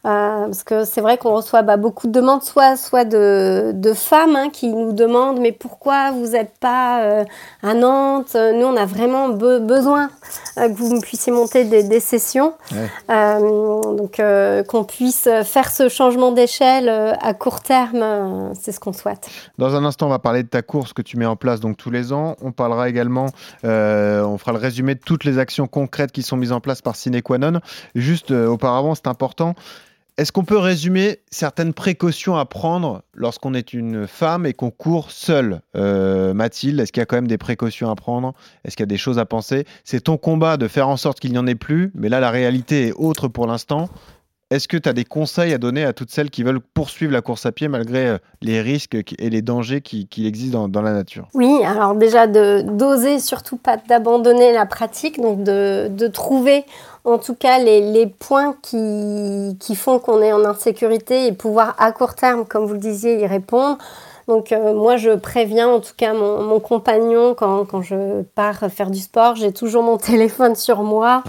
Euh, 0.04 0.46
parce 0.46 0.64
que 0.64 0.84
c'est 0.84 1.00
vrai 1.00 1.16
qu'on 1.16 1.32
reçoit 1.32 1.62
bah, 1.62 1.76
beaucoup 1.76 2.08
de 2.08 2.12
demandes, 2.12 2.42
soit, 2.42 2.76
soit 2.76 3.04
de, 3.04 3.70
de 3.72 3.92
femmes 3.92 4.34
hein, 4.34 4.48
qui 4.52 4.66
nous 4.66 4.92
demandent 4.92 5.38
mais 5.38 5.52
pourquoi 5.52 6.10
vous 6.10 6.30
n'êtes 6.30 6.58
pas 6.58 7.04
euh, 7.04 7.24
à 7.62 7.74
Nantes? 7.74 8.34
Nous, 8.34 8.66
on 8.66 8.76
a 8.76 8.84
vraiment 8.84 9.28
besoin 9.28 10.10
euh, 10.58 10.68
que 10.68 10.74
vous 10.74 11.00
puissiez 11.00 11.32
monter 11.32 11.64
des, 11.64 11.84
des 11.84 12.00
sessions, 12.00 12.54
donc 13.08 14.20
qu'on 14.68 14.84
puisse 14.84 15.28
faire 15.44 15.70
ce 15.70 15.88
changement 15.88 16.32
d'échelle 16.32 16.88
à 16.88 17.32
court 17.32 17.60
terme, 17.60 18.52
c'est 18.60 18.72
ce 18.72 18.80
qu'on 18.80 18.92
souhaite. 18.92 19.28
Dans 19.58 19.76
un 19.76 19.84
instant, 19.84 20.06
on 20.06 20.10
va 20.10 20.18
parler 20.18 20.42
de 20.42 20.48
ta 20.48 20.62
course 20.62 20.92
que 20.92 21.02
tu 21.02 21.16
mets 21.16 21.26
en 21.26 21.36
place 21.36 21.60
donc 21.60 21.76
tous 21.76 21.90
les 21.90 22.12
ans. 22.12 22.34
On 22.42 22.50
parlera 22.50 22.88
également, 22.88 23.26
on 23.62 24.38
fera 24.38 24.52
le 24.52 24.58
résumé 24.58 24.96
de 24.96 25.00
toutes 25.00 25.22
les 25.24 25.38
actions 25.38 25.68
concrètes 25.68 26.10
qui 26.10 26.22
sont 26.22 26.36
mises 26.36 26.52
en 26.52 26.60
place 26.60 26.82
par 26.82 26.96
Cinequanon. 26.96 27.60
Juste 27.94 28.32
auparavant, 28.32 28.94
c'est 28.96 29.06
important. 29.06 29.54
Est-ce 30.18 30.30
qu'on 30.30 30.44
peut 30.44 30.58
résumer 30.58 31.20
certaines 31.30 31.72
précautions 31.72 32.36
à 32.36 32.44
prendre 32.44 33.02
lorsqu'on 33.14 33.54
est 33.54 33.72
une 33.72 34.06
femme 34.06 34.44
et 34.44 34.52
qu'on 34.52 34.70
court 34.70 35.10
seule 35.10 35.62
euh, 35.74 36.34
Mathilde, 36.34 36.80
est-ce 36.80 36.92
qu'il 36.92 37.00
y 37.00 37.02
a 37.02 37.06
quand 37.06 37.16
même 37.16 37.28
des 37.28 37.38
précautions 37.38 37.90
à 37.90 37.94
prendre? 37.94 38.34
Est-ce 38.64 38.76
qu'il 38.76 38.82
y 38.82 38.88
a 38.88 38.92
des 38.92 38.98
choses 38.98 39.18
à 39.18 39.24
penser? 39.24 39.64
C'est 39.84 40.02
ton 40.02 40.18
combat 40.18 40.58
de 40.58 40.68
faire 40.68 40.88
en 40.88 40.98
sorte 40.98 41.18
qu'il 41.18 41.32
n'y 41.32 41.38
en 41.38 41.46
ait 41.46 41.54
plus, 41.54 41.92
mais 41.94 42.10
là 42.10 42.20
la 42.20 42.30
réalité 42.30 42.88
est 42.88 42.92
autre 42.92 43.28
pour 43.28 43.46
l'instant. 43.46 43.88
Est-ce 44.52 44.68
que 44.68 44.76
tu 44.76 44.86
as 44.86 44.92
des 44.92 45.06
conseils 45.06 45.54
à 45.54 45.58
donner 45.58 45.82
à 45.82 45.94
toutes 45.94 46.10
celles 46.10 46.28
qui 46.28 46.42
veulent 46.42 46.60
poursuivre 46.60 47.10
la 47.10 47.22
course 47.22 47.46
à 47.46 47.52
pied 47.52 47.68
malgré 47.68 48.06
euh, 48.06 48.18
les 48.42 48.60
risques 48.60 48.94
et 48.94 49.30
les 49.30 49.40
dangers 49.40 49.80
qui, 49.80 50.06
existent 50.26 50.68
dans, 50.68 50.82
la 50.82 50.92
nature? 50.92 51.26
Oui, 51.32 51.64
alors 51.64 51.94
déjà 51.94 52.26
d'oser 52.26 53.18
surtout 53.18 53.56
pas 53.56 53.78
d'abandonner 53.78 54.52
la 54.52 54.66
pratique, 54.66 55.18
donc 55.18 55.42
de, 55.42 55.88
de, 55.88 56.06
trouver 56.06 56.66
en 57.04 57.18
tout 57.18 57.34
cas 57.34 57.58
les, 57.58 57.80
les 57.80 58.06
points 58.06 58.56
qui, 58.62 59.56
qui 59.60 59.74
font 59.74 59.98
qu'on 59.98 60.20
est 60.22 60.32
en 60.32 60.44
insécurité 60.44 61.26
et 61.26 61.32
pouvoir 61.32 61.74
à 61.78 61.92
court 61.92 62.14
terme, 62.14 62.44
comme 62.46 62.66
vous 62.66 62.74
le 62.74 62.80
disiez, 62.80 63.20
y 63.20 63.26
répondre. 63.26 63.78
Donc 64.28 64.52
euh, 64.52 64.72
moi, 64.74 64.96
je 64.96 65.10
préviens 65.10 65.68
en 65.68 65.80
tout 65.80 65.94
cas 65.96 66.12
mon, 66.14 66.60
compagnon 66.60 67.34
quand, 67.34 67.64
quand, 67.64 67.82
je 67.82 68.22
pars 68.34 68.64
faire 68.70 68.90
du 68.90 69.00
sport. 69.00 69.36
J'ai 69.36 69.52
toujours 69.52 69.82
mon 69.82 69.96
téléphone 69.98 70.54
sur 70.54 70.82
moi, 70.82 71.24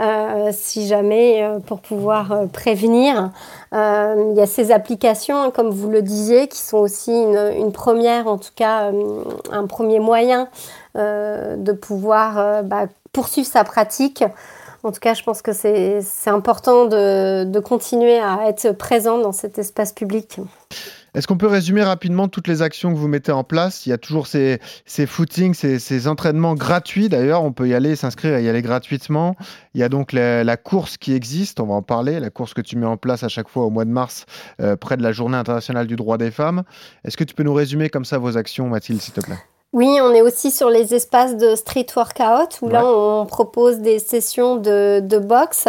euh, 0.00 0.50
si 0.52 0.86
jamais, 0.86 1.42
euh, 1.42 1.58
pour 1.58 1.80
pouvoir 1.80 2.46
prévenir. 2.52 3.30
Il 3.72 4.32
y 4.34 4.40
a 4.40 4.46
ces 4.46 4.72
applications, 4.72 5.42
hein, 5.42 5.50
comme 5.50 5.70
vous 5.70 5.90
le 5.90 6.02
disiez, 6.02 6.48
qui 6.48 6.58
sont 6.58 6.78
aussi 6.78 7.12
une, 7.12 7.52
une 7.58 7.72
première, 7.72 8.26
en 8.26 8.38
tout 8.38 8.50
cas 8.56 8.90
un 9.52 9.66
premier 9.66 10.00
moyen 10.00 10.48
de 10.96 11.72
pouvoir 11.72 12.64
bah, 12.64 12.86
poursuivre 13.12 13.46
sa 13.46 13.62
pratique. 13.62 14.24
En 14.82 14.92
tout 14.92 15.00
cas, 15.00 15.14
je 15.14 15.22
pense 15.22 15.42
que 15.42 15.52
c'est 15.52 16.00
important 16.26 16.86
de, 16.86 17.60
continuer 17.60 18.18
à 18.18 18.48
être 18.48 18.72
présent 18.72 19.18
dans 19.18 19.32
cet 19.32 19.58
espace 19.58 19.92
public. 19.92 20.38
Est-ce 21.12 21.26
qu'on 21.26 21.36
peut 21.36 21.48
résumer 21.48 21.82
rapidement 21.82 22.28
toutes 22.28 22.46
les 22.46 22.62
actions 22.62 22.92
que 22.92 22.98
vous 22.98 23.08
mettez 23.08 23.32
en 23.32 23.42
place? 23.42 23.84
Il 23.84 23.90
y 23.90 23.92
a 23.92 23.98
toujours 23.98 24.26
ces, 24.28 24.60
ces 24.86 25.06
footings, 25.06 25.54
ces, 25.54 26.08
entraînements 26.08 26.54
gratuits. 26.54 27.08
D'ailleurs, 27.08 27.42
on 27.42 27.52
peut 27.52 27.68
y 27.68 27.74
aller, 27.74 27.96
s'inscrire 27.96 28.36
et 28.36 28.44
y 28.44 28.48
aller 28.48 28.62
gratuitement. 28.62 29.34
Il 29.74 29.80
y 29.80 29.82
a 29.82 29.88
donc 29.88 30.12
la, 30.12 30.56
course 30.56 30.96
qui 30.96 31.12
existe, 31.12 31.60
on 31.60 31.66
va 31.66 31.74
en 31.74 31.82
parler, 31.82 32.20
la 32.20 32.30
course 32.30 32.54
que 32.54 32.60
tu 32.60 32.76
mets 32.76 32.86
en 32.86 32.96
place 32.96 33.24
à 33.24 33.28
chaque 33.28 33.48
fois 33.48 33.64
au 33.64 33.70
mois 33.70 33.84
de 33.84 33.90
mars, 33.90 34.24
euh, 34.60 34.76
près 34.76 34.96
de 34.96 35.02
la 35.02 35.12
Journée 35.12 35.36
internationale 35.36 35.88
du 35.88 35.96
droit 35.96 36.16
des 36.16 36.30
femmes. 36.30 36.62
Est-ce 37.04 37.16
que 37.16 37.24
tu 37.24 37.34
peux 37.34 37.42
nous 37.42 37.54
résumer 37.54 37.90
comme 37.90 38.04
ça 38.04 38.18
vos 38.18 38.36
actions, 38.36 38.68
Mathilde, 38.68 39.00
s'il 39.00 39.14
te 39.14 39.20
plaît? 39.20 39.38
Oui, 39.72 40.00
on 40.02 40.12
est 40.12 40.20
aussi 40.20 40.50
sur 40.50 40.68
les 40.68 40.96
espaces 40.96 41.36
de 41.36 41.54
street 41.54 41.86
workout 41.94 42.58
où 42.60 42.68
là 42.68 42.84
on 42.84 43.24
propose 43.24 43.78
des 43.78 44.00
sessions 44.00 44.56
de, 44.56 44.98
de 44.98 45.18
boxe. 45.18 45.68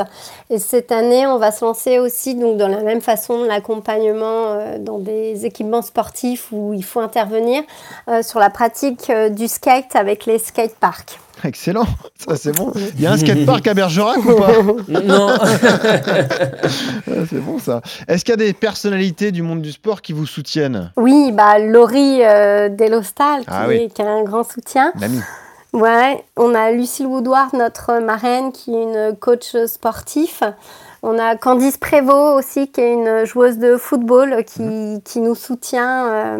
Et 0.49 0.57
cette 0.57 0.91
année, 0.91 1.27
on 1.27 1.37
va 1.37 1.51
se 1.51 1.63
lancer 1.63 1.99
aussi 1.99 2.33
donc 2.33 2.57
dans 2.57 2.67
la 2.67 2.81
même 2.81 3.01
façon 3.01 3.43
l'accompagnement 3.43 4.53
euh, 4.53 4.79
dans 4.79 4.97
des 4.97 5.45
équipements 5.45 5.83
sportifs 5.83 6.47
où 6.51 6.73
il 6.73 6.83
faut 6.83 6.99
intervenir 6.99 7.61
euh, 8.07 8.23
sur 8.23 8.39
la 8.39 8.49
pratique 8.49 9.11
euh, 9.11 9.29
du 9.29 9.47
skate 9.47 9.95
avec 9.95 10.25
les 10.25 10.39
skateparks. 10.39 11.19
Excellent, 11.43 11.85
ça 12.15 12.35
c'est 12.35 12.55
bon. 12.55 12.71
Il 12.95 13.01
y 13.01 13.07
a 13.07 13.11
un 13.11 13.17
skatepark 13.17 13.65
à 13.67 13.73
Bergerac 13.73 14.17
ou 14.17 14.35
pas 14.35 14.51
Non. 15.01 15.29
c'est 17.29 17.43
bon 17.43 17.59
ça. 17.59 17.81
Est-ce 18.07 18.23
qu'il 18.23 18.31
y 18.31 18.33
a 18.33 18.37
des 18.37 18.53
personnalités 18.53 19.31
du 19.31 19.41
monde 19.41 19.61
du 19.61 19.71
sport 19.71 20.01
qui 20.01 20.13
vous 20.13 20.25
soutiennent 20.25 20.91
Oui, 20.97 21.31
bah 21.31 21.59
Laurie 21.59 22.23
euh, 22.23 22.69
Delostal 22.69 23.43
ah 23.47 23.65
qui, 23.67 23.73
est, 23.73 23.93
qui, 23.93 24.01
a 24.01 24.09
un 24.09 24.23
grand 24.23 24.43
soutien. 24.43 24.93
Ouais, 25.73 26.23
on 26.35 26.53
a 26.53 26.71
Lucille 26.71 27.07
Woodward, 27.07 27.53
notre 27.53 28.01
marraine, 28.01 28.51
qui 28.51 28.75
est 28.75 28.83
une 28.83 29.15
coach 29.17 29.55
sportif. 29.67 30.43
On 31.03 31.17
a 31.17 31.35
Candice 31.35 31.77
Prévost 31.77 32.37
aussi, 32.37 32.71
qui 32.71 32.79
est 32.79 32.93
une 32.93 33.25
joueuse 33.25 33.57
de 33.57 33.75
football 33.75 34.43
qui, 34.45 34.61
mhm. 34.61 35.01
qui 35.01 35.19
nous 35.19 35.33
soutient 35.33 36.07
euh, 36.07 36.37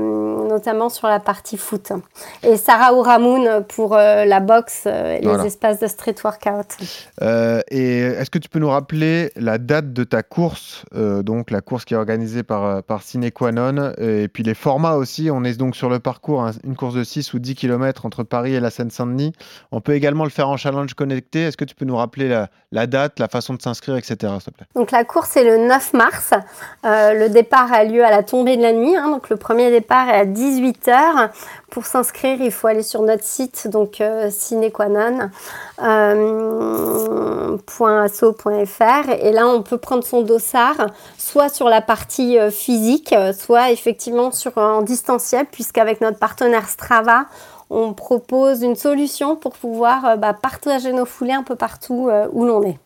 notamment 0.48 0.90
sur 0.90 1.08
la 1.08 1.20
partie 1.20 1.58
foot. 1.58 1.92
Et 2.44 2.58
Sarah 2.58 2.94
Ouramoun 2.94 3.64
pour 3.68 3.96
euh, 3.96 4.24
la 4.26 4.40
boxe 4.40 4.84
euh, 4.86 5.18
et 5.18 5.26
les 5.26 5.48
espaces 5.48 5.80
de 5.80 5.88
street 5.88 6.16
workout. 6.24 6.78
et 7.72 7.98
est-ce 7.98 8.30
que 8.30 8.38
tu 8.38 8.50
peux 8.50 8.60
nous 8.60 8.70
rappeler 8.70 9.32
la 9.36 9.58
date 9.58 9.94
de 9.94 10.04
ta 10.04 10.22
course, 10.22 10.86
donc 10.94 11.50
la 11.50 11.62
course 11.62 11.86
qui 11.86 11.96
est 11.96 11.98
organisée 11.98 12.44
par, 12.44 12.84
par 12.84 13.02
Cinequanon, 13.02 13.94
et 13.98 14.28
puis 14.28 14.44
les 14.44 14.54
formats 14.54 14.96
aussi. 14.96 15.30
On 15.32 15.44
est 15.44 15.58
donc 15.58 15.76
sur 15.76 15.90
le 15.90 16.00
parcours, 16.00 16.44
hein, 16.44 16.52
une 16.64 16.76
course 16.76 16.94
de 16.94 17.04
6 17.04 17.34
ou 17.34 17.40
10 17.40 17.56
km 17.56 18.06
entre 18.06 18.24
Paris 18.24 18.54
et 18.54 18.60
la 18.60 18.70
Seine-Saint-Denis. 18.70 19.34
On 19.72 19.82
peut 19.82 19.94
également 19.94 20.24
le 20.24 20.30
faire 20.30 20.50
en 20.50 20.58
challenge 20.58 20.94
connecté. 20.94 21.42
Est-ce 21.44 21.58
que 21.58 21.66
tu 21.66 21.76
peux 21.76 21.86
nous 21.86 21.96
rappeler 21.96 22.30
la, 22.30 22.50
la 22.72 22.88
date, 22.88 23.20
la 23.20 23.28
façon 23.28 23.54
de 23.54 23.62
s'inscrire, 23.62 23.98
etc. 23.98 24.34
Donc 24.76 24.92
la 24.92 25.04
course 25.04 25.36
est 25.38 25.44
le 25.44 25.58
9 25.68 25.94
mars. 25.94 26.32
Euh, 26.86 27.14
le 27.14 27.30
départ 27.30 27.72
a 27.74 27.84
lieu 27.84 28.04
à 28.04 28.10
la 28.10 28.24
tombée 28.24 28.58
de 28.58 28.62
la 28.62 28.74
nuit. 28.74 28.96
Hein. 28.96 29.10
donc 29.10 29.30
le 29.30 29.36
premier 29.36 29.70
départ 29.70 30.10
est 30.10 30.20
à 30.20 30.26
18h. 30.26 31.30
Pour 31.72 31.86
s'inscrire, 31.86 32.42
il 32.42 32.52
faut 32.52 32.68
aller 32.68 32.84
sur 32.84 33.02
notre 33.02 33.24
site, 33.24 33.70
donc 33.70 34.02
euh. 34.02 34.30
Euh, 35.82 37.58
et 39.22 39.32
là, 39.32 39.48
on 39.48 39.64
peut 39.64 39.78
prendre 39.78 40.04
son 40.04 40.22
dossard, 40.22 40.88
soit 41.18 41.48
sur 41.48 41.70
la 41.70 41.82
partie 41.82 42.38
euh, 42.38 42.52
physique, 42.52 43.16
soit 43.38 43.72
effectivement 43.72 44.32
sur, 44.32 44.58
en 44.58 44.82
distanciel, 44.82 45.46
puisqu'avec 45.50 46.02
notre 46.02 46.20
partenaire 46.20 46.68
Strava, 46.68 47.28
on 47.70 47.94
propose 47.94 48.64
une 48.64 48.76
solution 48.76 49.38
pour 49.38 49.54
pouvoir 49.54 50.18
bah, 50.18 50.34
partager 50.34 50.92
nos 50.92 51.06
foulées 51.06 51.32
un 51.32 51.44
peu 51.44 51.56
partout 51.56 52.10
où 52.34 52.46
l'on 52.46 52.64
est. 52.64 52.78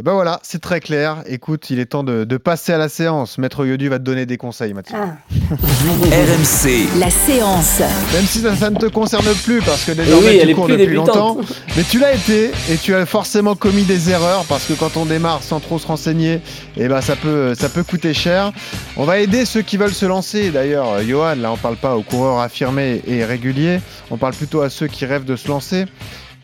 Et 0.00 0.02
ben 0.02 0.14
voilà, 0.14 0.40
c'est 0.42 0.62
très 0.62 0.80
clair. 0.80 1.22
Écoute, 1.26 1.68
il 1.68 1.78
est 1.78 1.84
temps 1.84 2.02
de, 2.02 2.24
passer 2.38 2.72
à 2.72 2.78
la 2.78 2.88
séance. 2.88 3.36
Maître 3.36 3.66
Yodu 3.66 3.90
va 3.90 3.98
te 3.98 4.02
donner 4.02 4.24
des 4.24 4.38
conseils, 4.38 4.72
Mathieu. 4.72 4.96
Ah. 4.98 5.18
RMC. 5.50 6.98
La 6.98 7.10
séance. 7.10 7.80
Même 8.14 8.24
si 8.24 8.38
ça, 8.40 8.70
ne 8.70 8.78
te 8.78 8.86
concerne 8.86 9.26
plus 9.44 9.60
parce 9.60 9.84
que 9.84 9.92
désormais 9.92 10.38
tu 10.38 10.54
cours 10.54 10.68
depuis 10.68 10.94
longtemps. 10.94 11.36
Mais 11.76 11.82
tu 11.82 11.98
l'as 11.98 12.14
été 12.14 12.50
et 12.70 12.78
tu 12.80 12.94
as 12.94 13.04
forcément 13.04 13.54
commis 13.54 13.82
des 13.82 14.08
erreurs 14.08 14.46
parce 14.46 14.64
que 14.64 14.72
quand 14.72 14.96
on 14.96 15.04
démarre 15.04 15.42
sans 15.42 15.60
trop 15.60 15.78
se 15.78 15.86
renseigner, 15.86 16.36
et 16.36 16.40
eh 16.78 16.88
ben 16.88 17.02
ça 17.02 17.14
peut, 17.14 17.54
ça 17.54 17.68
peut 17.68 17.84
coûter 17.84 18.14
cher. 18.14 18.52
On 18.96 19.04
va 19.04 19.18
aider 19.18 19.44
ceux 19.44 19.60
qui 19.60 19.76
veulent 19.76 19.92
se 19.92 20.06
lancer. 20.06 20.48
D'ailleurs, 20.48 21.02
Johan, 21.02 21.34
là 21.34 21.52
on 21.52 21.58
parle 21.58 21.76
pas 21.76 21.94
aux 21.94 22.02
coureurs 22.02 22.38
affirmés 22.38 23.02
et 23.06 23.22
réguliers. 23.26 23.80
On 24.10 24.16
parle 24.16 24.32
plutôt 24.32 24.62
à 24.62 24.70
ceux 24.70 24.86
qui 24.86 25.04
rêvent 25.04 25.26
de 25.26 25.36
se 25.36 25.48
lancer. 25.48 25.84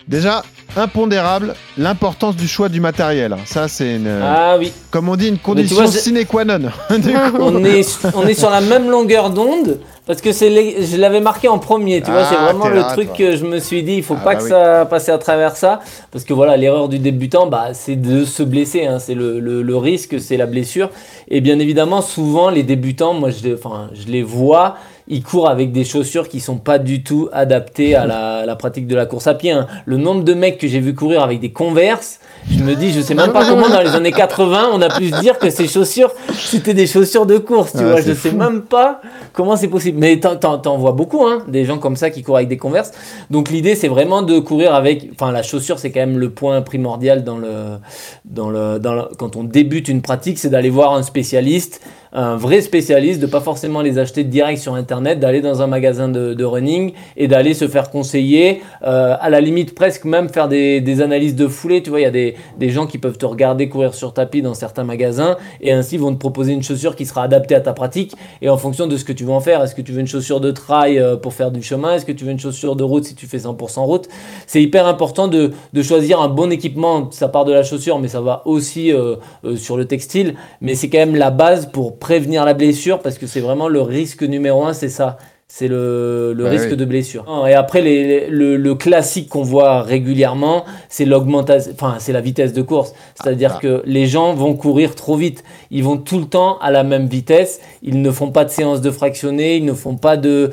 Déjà, 0.08 0.44
impondérable, 0.76 1.54
l'importance 1.78 2.36
du 2.36 2.48
choix 2.48 2.68
du 2.68 2.80
matériel. 2.80 3.36
Ça, 3.44 3.68
c'est 3.68 3.96
une. 3.96 4.08
Ah 4.22 4.56
oui. 4.58 4.72
Comme 4.90 5.08
on 5.08 5.16
dit, 5.16 5.28
une 5.28 5.38
condition 5.38 5.86
sine 5.86 6.24
qua 6.26 6.44
non. 6.44 6.70
on, 6.90 7.64
est, 7.64 8.06
on 8.14 8.26
est 8.26 8.34
sur 8.34 8.50
la 8.50 8.60
même 8.60 8.90
longueur 8.90 9.30
d'onde. 9.30 9.78
Parce 10.06 10.20
que 10.20 10.30
c'est 10.30 10.48
je 10.84 10.96
l'avais 10.98 11.20
marqué 11.20 11.48
en 11.48 11.58
premier, 11.58 12.00
tu 12.00 12.12
vois, 12.12 12.24
c'est 12.24 12.36
ah, 12.38 12.52
vraiment 12.52 12.68
le 12.68 12.80
truc 12.92 13.12
que 13.12 13.36
je 13.36 13.44
me 13.44 13.58
suis 13.58 13.82
dit, 13.82 13.94
il 13.94 14.02
faut 14.04 14.14
ah, 14.16 14.24
pas 14.24 14.34
bah 14.34 14.40
que 14.40 14.48
ça 14.48 14.86
passe 14.86 15.08
à 15.08 15.18
travers 15.18 15.56
ça, 15.56 15.80
parce 16.12 16.24
que 16.24 16.32
voilà, 16.32 16.56
l'erreur 16.56 16.88
du 16.88 17.00
débutant, 17.00 17.48
bah, 17.48 17.70
c'est 17.72 17.96
de 17.96 18.24
se 18.24 18.44
blesser, 18.44 18.86
hein. 18.86 19.00
c'est 19.00 19.14
le, 19.14 19.40
le, 19.40 19.76
risque, 19.76 20.20
c'est 20.20 20.36
la 20.36 20.46
blessure, 20.46 20.90
et 21.28 21.40
bien 21.40 21.58
évidemment, 21.58 22.02
souvent 22.02 22.50
les 22.50 22.62
débutants, 22.62 23.14
moi 23.14 23.30
je, 23.30 23.52
enfin, 23.54 23.90
je 23.94 24.06
les 24.06 24.22
vois, 24.22 24.76
ils 25.08 25.22
courent 25.22 25.48
avec 25.48 25.72
des 25.72 25.84
chaussures 25.84 26.28
qui 26.28 26.40
sont 26.40 26.56
pas 26.56 26.78
du 26.78 27.02
tout 27.02 27.28
adaptées 27.32 27.94
à 27.94 28.06
la, 28.06 28.56
pratique 28.56 28.86
de 28.86 28.96
la 28.96 29.06
course 29.06 29.26
à 29.26 29.34
pied. 29.34 29.52
Hein. 29.52 29.66
Le 29.84 29.96
nombre 29.96 30.24
de 30.24 30.34
mecs 30.34 30.58
que 30.58 30.66
j'ai 30.66 30.80
vu 30.80 30.94
courir 30.94 31.22
avec 31.22 31.40
des 31.40 31.52
Converse, 31.52 32.20
je 32.50 32.62
me 32.62 32.74
dis, 32.74 32.92
je 32.92 33.00
sais 33.00 33.14
même 33.14 33.32
pas 33.32 33.44
comment 33.44 33.68
dans 33.68 33.80
les 33.80 33.94
années 33.94 34.12
80 34.12 34.70
on 34.72 34.80
a 34.80 34.88
pu 34.96 35.10
se 35.10 35.20
dire 35.20 35.38
que 35.38 35.50
ces 35.50 35.68
chaussures 35.68 36.12
c'était 36.34 36.74
des 36.74 36.86
chaussures 36.86 37.26
de 37.26 37.38
course, 37.38 37.72
tu 37.72 37.84
vois. 37.84 38.00
Je 38.00 38.12
sais 38.12 38.32
même 38.32 38.62
pas 38.62 39.00
comment 39.32 39.56
c'est 39.56 39.68
possible. 39.68 39.98
Mais 39.98 40.18
t'en 40.18 40.78
vois 40.78 40.92
beaucoup, 40.92 41.24
hein, 41.24 41.42
des 41.48 41.64
gens 41.64 41.78
comme 41.78 41.96
ça 41.96 42.10
qui 42.10 42.22
courent 42.22 42.36
avec 42.36 42.48
des 42.48 42.56
Converse. 42.56 42.92
Donc 43.30 43.50
l'idée 43.50 43.74
c'est 43.74 43.88
vraiment 43.88 44.22
de 44.22 44.38
courir 44.38 44.74
avec, 44.74 45.10
enfin 45.12 45.32
la 45.32 45.42
chaussure 45.42 45.78
c'est 45.78 45.90
quand 45.90 46.00
même 46.00 46.18
le 46.18 46.30
point 46.30 46.62
primordial 46.62 47.24
dans 47.24 47.38
le, 47.38 47.78
dans 48.24 48.50
le, 48.50 48.78
dans 48.78 48.94
le, 48.94 49.02
quand 49.18 49.36
on 49.36 49.44
débute 49.44 49.88
une 49.88 50.02
pratique, 50.02 50.38
c'est 50.38 50.50
d'aller 50.50 50.70
voir 50.70 50.94
un 50.94 51.02
spécialiste 51.02 51.80
un 52.16 52.36
vrai 52.36 52.62
spécialiste, 52.62 53.20
de 53.20 53.26
pas 53.26 53.42
forcément 53.42 53.82
les 53.82 53.98
acheter 53.98 54.24
direct 54.24 54.60
sur 54.60 54.74
internet, 54.74 54.95
d'aller 55.00 55.40
dans 55.40 55.62
un 55.62 55.66
magasin 55.66 56.08
de, 56.08 56.44
running 56.44 56.92
et 57.16 57.28
d'aller 57.28 57.54
se 57.54 57.66
faire 57.68 57.90
conseiller, 57.90 58.62
euh, 58.84 59.16
à 59.18 59.30
la 59.30 59.40
limite 59.40 59.74
presque 59.74 60.04
même 60.04 60.28
faire 60.28 60.48
des, 60.48 61.00
analyses 61.00 61.34
de 61.34 61.48
foulée. 61.48 61.82
Tu 61.82 61.90
vois, 61.90 62.00
il 62.00 62.04
y 62.04 62.06
a 62.06 62.10
des, 62.10 62.70
gens 62.70 62.86
qui 62.86 62.98
peuvent 62.98 63.18
te 63.18 63.26
regarder 63.26 63.68
courir 63.68 63.94
sur 63.94 64.12
tapis 64.12 64.42
dans 64.42 64.54
certains 64.54 64.84
magasins 64.84 65.36
et 65.60 65.72
ainsi 65.72 65.96
vont 65.96 66.12
te 66.12 66.18
proposer 66.18 66.52
une 66.52 66.62
chaussure 66.62 66.96
qui 66.96 67.06
sera 67.06 67.22
adaptée 67.22 67.54
à 67.54 67.60
ta 67.60 67.72
pratique 67.72 68.14
et 68.42 68.48
en 68.48 68.56
fonction 68.56 68.86
de 68.86 68.96
ce 68.96 69.04
que 69.04 69.12
tu 69.12 69.24
veux 69.24 69.32
en 69.32 69.40
faire. 69.40 69.62
Est-ce 69.62 69.74
que 69.74 69.82
tu 69.82 69.92
veux 69.92 70.00
une 70.00 70.06
chaussure 70.06 70.40
de 70.40 70.50
trail 70.50 70.98
euh, 70.98 71.16
pour 71.16 71.34
faire 71.34 71.50
du 71.50 71.62
chemin? 71.62 71.94
Est-ce 71.94 72.04
que 72.04 72.12
tu 72.12 72.24
veux 72.24 72.30
une 72.30 72.40
chaussure 72.40 72.76
de 72.76 72.84
route 72.84 73.04
si 73.04 73.14
tu 73.14 73.26
fais 73.26 73.38
100% 73.38 73.80
route? 73.80 74.08
C'est 74.46 74.62
hyper 74.62 74.86
important 74.86 75.28
de, 75.28 75.52
choisir 75.82 76.20
un 76.20 76.28
bon 76.28 76.50
équipement. 76.50 77.10
Ça 77.12 77.28
part 77.28 77.44
de 77.44 77.52
la 77.52 77.62
chaussure, 77.62 77.98
mais 77.98 78.08
ça 78.08 78.20
va 78.20 78.42
aussi 78.44 78.92
euh, 78.92 79.16
sur 79.56 79.76
le 79.76 79.84
textile. 79.84 80.34
Mais 80.60 80.74
c'est 80.74 80.88
quand 80.88 80.98
même 80.98 81.16
la 81.16 81.30
base 81.30 81.66
pour 81.66 81.98
prévenir 81.98 82.44
la 82.44 82.54
blessure 82.54 83.00
parce 83.00 83.18
que 83.18 83.26
c'est 83.26 83.40
vraiment 83.40 83.68
le 83.68 83.80
risque 83.80 84.22
numéro 84.22 84.64
un, 84.64 84.72
ça 84.88 85.18
c'est 85.48 85.68
le, 85.68 86.32
le 86.32 86.48
risque 86.48 86.74
de 86.74 86.84
blessure. 86.84 87.24
Et 87.48 87.54
après, 87.54 87.80
les, 87.80 88.28
le, 88.28 88.56
le, 88.56 88.74
classique 88.74 89.28
qu'on 89.28 89.42
voit 89.42 89.80
régulièrement, 89.82 90.64
c'est 90.88 91.04
l'augmentation, 91.04 91.72
enfin, 91.72 91.96
c'est 91.98 92.12
la 92.12 92.20
vitesse 92.20 92.52
de 92.52 92.62
course. 92.62 92.92
C'est-à-dire 93.14 93.54
ah. 93.56 93.60
que 93.62 93.82
les 93.86 94.06
gens 94.06 94.34
vont 94.34 94.54
courir 94.54 94.96
trop 94.96 95.16
vite. 95.16 95.44
Ils 95.70 95.84
vont 95.84 95.98
tout 95.98 96.18
le 96.18 96.26
temps 96.26 96.58
à 96.58 96.72
la 96.72 96.82
même 96.82 97.06
vitesse. 97.06 97.60
Ils 97.82 98.02
ne 98.02 98.10
font 98.10 98.32
pas 98.32 98.44
de 98.44 98.50
séance 98.50 98.80
de 98.80 98.90
fractionné. 98.90 99.56
Ils 99.56 99.64
ne 99.64 99.72
font 99.72 99.96
pas 99.96 100.16
de, 100.16 100.50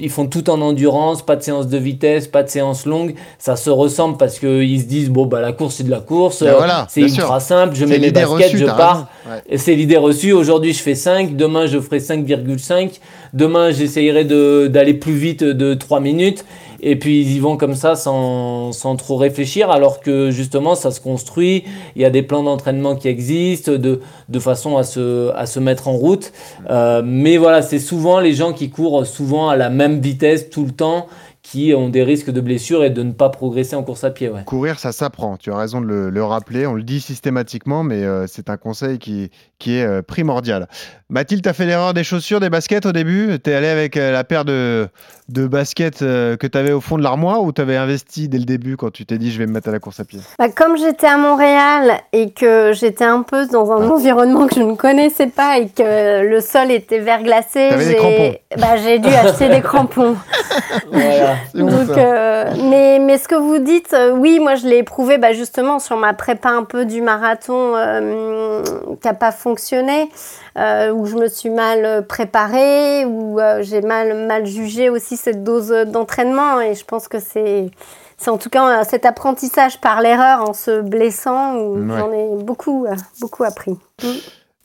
ils 0.00 0.10
font 0.10 0.26
tout 0.26 0.50
en 0.50 0.60
endurance, 0.60 1.22
pas 1.22 1.36
de 1.36 1.42
séance 1.42 1.66
de 1.66 1.78
vitesse, 1.78 2.28
pas 2.28 2.42
de 2.42 2.48
séance 2.48 2.84
longue. 2.84 3.14
Ça 3.38 3.56
se 3.56 3.70
ressemble 3.70 4.18
parce 4.18 4.38
qu'ils 4.38 4.80
se 4.80 4.86
disent, 4.86 5.10
bon, 5.10 5.24
bah, 5.24 5.40
la 5.40 5.52
course, 5.52 5.76
c'est 5.76 5.84
de 5.84 5.90
la 5.90 6.00
course. 6.00 6.42
Ben 6.42 6.86
c'est 6.88 7.00
ultra 7.00 7.40
simple. 7.40 7.74
Je 7.74 7.86
mets 7.86 7.98
mes 7.98 8.10
baskets, 8.12 8.54
je 8.56 8.66
pars. 8.66 9.08
C'est 9.56 9.74
l'idée 9.74 9.96
reçue. 9.96 10.32
Aujourd'hui, 10.32 10.72
je 10.72 10.82
fais 10.82 10.94
5. 10.94 11.36
Demain, 11.36 11.66
je 11.66 11.80
ferai 11.80 11.98
5,5. 11.98 13.00
Demain, 13.32 13.70
j'essayerai 13.70 14.24
d'aller 14.24 14.94
plus 14.94 15.14
vite 15.14 15.44
de 15.44 15.74
3 15.74 16.00
minutes. 16.00 16.44
Et 16.80 16.96
puis 16.96 17.20
ils 17.20 17.36
y 17.36 17.38
vont 17.38 17.56
comme 17.56 17.74
ça 17.74 17.96
sans, 17.96 18.70
trop 18.96 19.16
réfléchir, 19.16 19.70
alors 19.70 20.00
que 20.00 20.30
justement 20.30 20.74
ça 20.74 20.90
se 20.90 21.00
construit, 21.00 21.64
il 21.94 22.02
y 22.02 22.04
a 22.04 22.10
des 22.10 22.22
plans 22.22 22.42
d'entraînement 22.42 22.96
qui 22.96 23.08
existent 23.08 23.72
de, 23.72 24.00
façon 24.38 24.76
à 24.76 24.84
se, 24.84 25.30
à 25.34 25.46
se 25.46 25.58
mettre 25.58 25.88
en 25.88 25.92
route. 25.92 26.32
Euh, 26.70 27.02
mais 27.04 27.36
voilà, 27.38 27.62
c'est 27.62 27.78
souvent 27.78 28.20
les 28.20 28.34
gens 28.34 28.52
qui 28.52 28.70
courent 28.70 29.06
souvent 29.06 29.48
à 29.48 29.56
la 29.56 29.70
même 29.70 30.00
vitesse 30.00 30.50
tout 30.50 30.64
le 30.64 30.72
temps 30.72 31.06
qui 31.46 31.72
ont 31.74 31.88
des 31.88 32.02
risques 32.02 32.30
de 32.30 32.40
blessure 32.40 32.82
et 32.82 32.90
de 32.90 33.04
ne 33.04 33.12
pas 33.12 33.28
progresser 33.28 33.76
en 33.76 33.84
course 33.84 34.02
à 34.02 34.10
pied. 34.10 34.32
Courir, 34.46 34.80
ça 34.80 34.90
s'apprend. 34.90 35.36
Tu 35.36 35.52
as 35.52 35.56
raison 35.56 35.80
de 35.80 35.86
le, 35.86 36.24
rappeler. 36.24 36.66
On 36.66 36.74
le 36.74 36.82
dit 36.82 37.00
systématiquement, 37.00 37.84
mais 37.84 38.02
euh, 38.02 38.26
c'est 38.26 38.50
un 38.50 38.56
conseil 38.56 38.98
qui, 38.98 39.30
qui 39.60 39.76
est 39.76 39.84
euh, 39.84 40.02
primordial. 40.02 40.66
Mathilde, 41.08 41.42
tu 41.42 41.48
as 41.48 41.52
fait 41.52 41.66
l'erreur 41.66 41.94
des 41.94 42.04
chaussures, 42.04 42.40
des 42.40 42.50
baskets 42.50 42.84
au 42.86 42.92
début? 42.92 43.38
Tu 43.42 43.50
es 43.50 43.54
allé 43.54 43.68
avec 43.68 43.96
euh, 43.96 44.10
la 44.10 44.24
paire 44.24 44.44
de, 44.44 44.88
de 45.28 45.46
baskets 45.46 46.00
que 46.00 46.46
tu 46.46 46.58
avais 46.58 46.72
au 46.72 46.80
fond 46.80 46.98
de 46.98 47.02
l'armoire 47.02 47.42
ou 47.42 47.52
tu 47.52 47.60
avais 47.60 47.76
investi 47.76 48.28
dès 48.28 48.38
le 48.38 48.44
début 48.44 48.76
quand 48.76 48.90
tu 48.90 49.06
t'es 49.06 49.18
dit 49.18 49.30
je 49.30 49.38
vais 49.38 49.46
me 49.46 49.52
mettre 49.52 49.68
à 49.68 49.72
la 49.72 49.78
course 49.78 50.00
à 50.00 50.04
pied? 50.04 50.20
Bah, 50.38 50.48
Comme 50.48 50.76
j'étais 50.76 51.06
à 51.06 51.16
Montréal 51.16 52.00
et 52.12 52.30
que 52.30 52.72
j'étais 52.72 53.04
un 53.04 53.22
peu 53.22 53.46
dans 53.46 53.70
un 53.72 53.88
ah. 53.88 53.92
environnement 53.92 54.46
que 54.46 54.54
je 54.54 54.60
ne 54.60 54.74
connaissais 54.74 55.28
pas 55.28 55.58
et 55.58 55.68
que 55.68 56.26
le 56.26 56.40
sol 56.40 56.70
était 56.70 56.98
verglacé, 56.98 57.70
j'ai 57.78 58.40
bah, 58.56 58.76
dû 58.76 59.08
acheter 59.14 59.48
des 59.48 59.60
crampons. 59.60 60.16
voilà. 60.92 61.36
Donc, 61.54 61.90
euh, 61.96 62.44
mais, 62.64 62.98
mais 62.98 63.18
ce 63.18 63.28
que 63.28 63.34
vous 63.34 63.58
dites, 63.58 63.92
euh, 63.92 64.12
oui, 64.12 64.38
moi 64.40 64.54
je 64.54 64.66
l'ai 64.66 64.78
éprouvé 64.78 65.18
bah, 65.18 65.32
justement 65.32 65.78
sur 65.78 65.96
ma 65.96 66.14
prépa 66.14 66.50
un 66.50 66.64
peu 66.64 66.84
du 66.84 67.00
marathon 67.00 67.74
euh, 67.76 68.62
qui 69.00 69.06
n'a 69.06 69.14
pas 69.14 69.32
fonctionné, 69.32 70.08
où 70.56 71.06
je 71.06 71.16
me 71.16 71.28
suis 71.28 71.50
mal 71.50 72.06
préparée, 72.06 73.04
où 73.04 73.38
j'ai 73.60 73.82
mal, 73.82 74.26
mal 74.26 74.46
jugé 74.46 74.88
aussi 74.88 75.16
cette 75.16 75.44
dose 75.44 75.68
d'entraînement. 75.86 76.60
Et 76.60 76.74
je 76.74 76.84
pense 76.84 77.08
que 77.08 77.18
c'est 77.18 77.70
c'est 78.18 78.30
en 78.30 78.38
tout 78.38 78.48
cas 78.48 78.82
cet 78.84 79.04
apprentissage 79.04 79.80
par 79.80 80.00
l'erreur 80.00 80.48
en 80.48 80.54
se 80.54 80.80
blessant 80.80 81.56
où 81.56 81.86
j'en 81.88 82.12
ai 82.12 82.42
beaucoup, 82.42 82.86
beaucoup 83.20 83.44
appris. 83.44 83.72
Mm. 84.02 84.08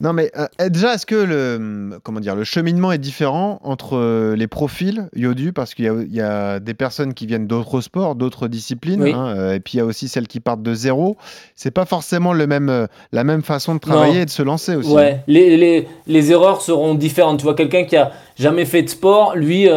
Non, 0.01 0.13
mais 0.13 0.31
euh, 0.35 0.69
déjà, 0.69 0.95
est-ce 0.95 1.05
que 1.05 1.15
le, 1.15 1.99
comment 2.03 2.19
dire, 2.19 2.35
le 2.35 2.43
cheminement 2.43 2.91
est 2.91 2.97
différent 2.97 3.59
entre 3.63 3.97
euh, 3.97 4.35
les 4.35 4.47
profils 4.47 5.07
Yodu? 5.15 5.53
Parce 5.53 5.75
qu'il 5.75 6.07
y, 6.09 6.21
a 6.21 6.59
des 6.59 6.73
personnes 6.73 7.13
qui 7.13 7.27
viennent 7.27 7.45
d'autres 7.45 7.81
sports, 7.81 8.15
d'autres 8.15 8.47
disciplines, 8.47 9.03
hein, 9.03 9.35
euh, 9.37 9.53
et 9.53 9.59
puis 9.59 9.73
il 9.75 9.77
y 9.77 9.81
a 9.81 9.85
aussi 9.85 10.07
celles 10.07 10.27
qui 10.27 10.39
partent 10.39 10.63
de 10.63 10.73
zéro. 10.73 11.17
C'est 11.55 11.71
pas 11.71 11.85
forcément 11.85 12.33
le 12.33 12.47
même, 12.47 12.87
la 13.11 13.23
même 13.23 13.43
façon 13.43 13.75
de 13.75 13.79
travailler 13.79 14.21
et 14.21 14.25
de 14.25 14.31
se 14.31 14.41
lancer 14.41 14.75
aussi. 14.75 14.91
Ouais, 14.91 15.21
les, 15.27 15.55
les, 15.55 15.87
les 16.07 16.31
erreurs 16.31 16.61
seront 16.61 16.95
différentes. 16.95 17.37
Tu 17.37 17.43
vois, 17.43 17.55
quelqu'un 17.55 17.83
qui 17.83 17.95
a 17.95 18.11
jamais 18.37 18.65
fait 18.65 18.81
de 18.81 18.89
sport, 18.89 19.35
lui, 19.35 19.69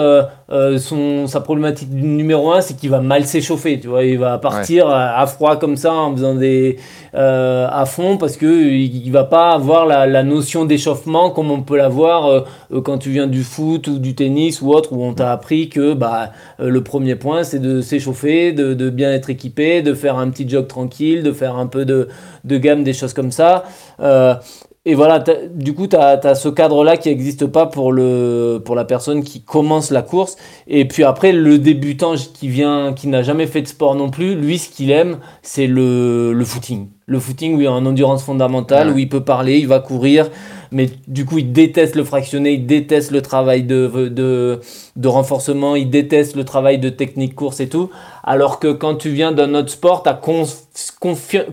son, 0.51 1.27
sa 1.27 1.41
problématique 1.41 1.91
numéro 1.93 2.53
un, 2.53 2.61
c'est 2.61 2.75
qu'il 2.75 2.91
va 2.91 3.01
mal 3.01 3.25
s'échauffer. 3.25 3.81
Tu 3.81 3.89
vois, 3.89 4.05
il 4.05 4.19
va 4.19 4.39
partir 4.39 4.89
à, 4.89 5.27
froid 5.27 5.57
comme 5.57 5.77
ça 5.77 5.93
en 5.93 6.15
faisant 6.15 6.35
des 6.35 6.79
à 7.15 7.85
fond 7.87 8.17
parce 8.17 8.37
que 8.37 8.47
il, 8.47 9.11
va 9.11 9.25
pas 9.25 9.53
avoir 9.53 9.87
la 9.87 10.07
la 10.07 10.23
notion 10.23 10.65
d'échauffement 10.65 11.31
comme 11.31 11.51
on 11.51 11.63
peut 11.63 11.77
l'avoir 11.77 12.27
euh, 12.27 12.41
euh, 12.73 12.81
quand 12.81 12.99
tu 12.99 13.11
viens 13.11 13.27
du 13.27 13.43
foot 13.43 13.89
ou 13.89 13.99
du 13.99 14.15
tennis 14.15 14.61
ou 14.61 14.71
autre, 14.71 14.93
où 14.93 15.03
on 15.03 15.15
t'a 15.15 15.33
appris 15.33 15.69
que 15.69 15.95
bah, 15.95 16.33
euh, 16.61 16.69
le 16.71 16.83
premier 16.83 17.17
point 17.17 17.45
c'est 17.45 17.59
de 17.59 17.81
s'échauffer, 17.81 18.53
de, 18.53 18.91
bien 18.91 19.13
être 19.13 19.31
équipé, 19.31 19.83
de 19.83 19.95
faire 19.95 20.19
un 20.19 20.31
petit 20.31 20.49
jog 20.49 20.67
tranquille, 20.67 21.23
de 21.23 21.33
faire 21.33 21.57
un 21.57 21.67
peu 21.67 21.85
de, 21.85 22.09
gamme, 22.45 22.85
des 22.85 22.93
choses 22.93 23.13
comme 23.13 23.33
ça. 23.33 23.65
Et 24.87 24.95
voilà, 24.95 25.25
du 25.55 25.73
coup, 25.73 25.87
tu 25.87 25.97
as, 25.97 26.35
ce 26.35 26.49
cadre-là 26.51 26.99
qui 26.99 27.09
n'existe 27.09 27.47
pas 27.47 27.65
pour, 27.65 27.91
le, 27.91 28.61
pour 28.63 28.75
la 28.75 28.85
personne 28.85 29.25
qui 29.25 29.43
commence 29.43 29.91
la 29.91 30.03
course. 30.03 30.37
Et 30.67 30.87
puis 30.87 31.05
après, 31.05 31.33
le 31.33 31.59
débutant 31.59 32.17
qui 32.17 32.49
vient, 32.49 32.93
qui 32.93 33.09
n'a 33.09 33.23
jamais 33.23 33.47
fait 33.47 33.63
de 33.63 33.67
sport 33.67 33.95
non 33.95 34.11
plus, 34.11 34.35
lui, 34.35 34.59
ce 34.59 34.69
qu'il 34.69 34.91
aime, 34.91 35.21
c'est 35.41 35.67
le, 35.67 36.35
le 36.35 36.45
footing. 36.45 36.89
Le 37.07 37.19
footing 37.19 37.57
où 37.57 37.61
il 37.61 37.65
y 37.65 37.67
a 37.67 37.71
une 37.71 37.87
endurance 37.87 38.25
fondamentale, 38.25 38.91
où 38.91 38.99
il 38.99 39.09
peut 39.09 39.25
parler, 39.25 39.59
il 39.59 39.69
va 39.69 39.81
courir, 39.81 40.29
mais 40.75 40.91
du 41.07 41.25
coup 41.25 41.39
il 41.39 41.53
déteste 41.53 41.95
le 41.95 42.05
fractionné, 42.05 42.53
il 42.53 42.67
déteste 42.67 43.13
le 43.13 43.23
travail 43.23 43.63
de, 43.63 44.09
de, 44.09 44.61
de 44.97 45.09
renforcement, 45.09 45.77
il 45.77 45.89
déteste 45.89 46.37
le 46.37 46.45
travail 46.45 46.79
de 46.79 46.89
technique 46.91 47.35
course 47.35 47.61
et 47.61 47.69
tout. 47.69 47.91
Alors 48.25 48.59
que 48.59 48.73
quand 48.73 48.97
tu 48.97 49.11
viens 49.11 49.33
d'un 49.33 49.55
autre 49.55 49.71
sport, 49.71 50.03
tu 50.03 50.09
as 50.11 50.21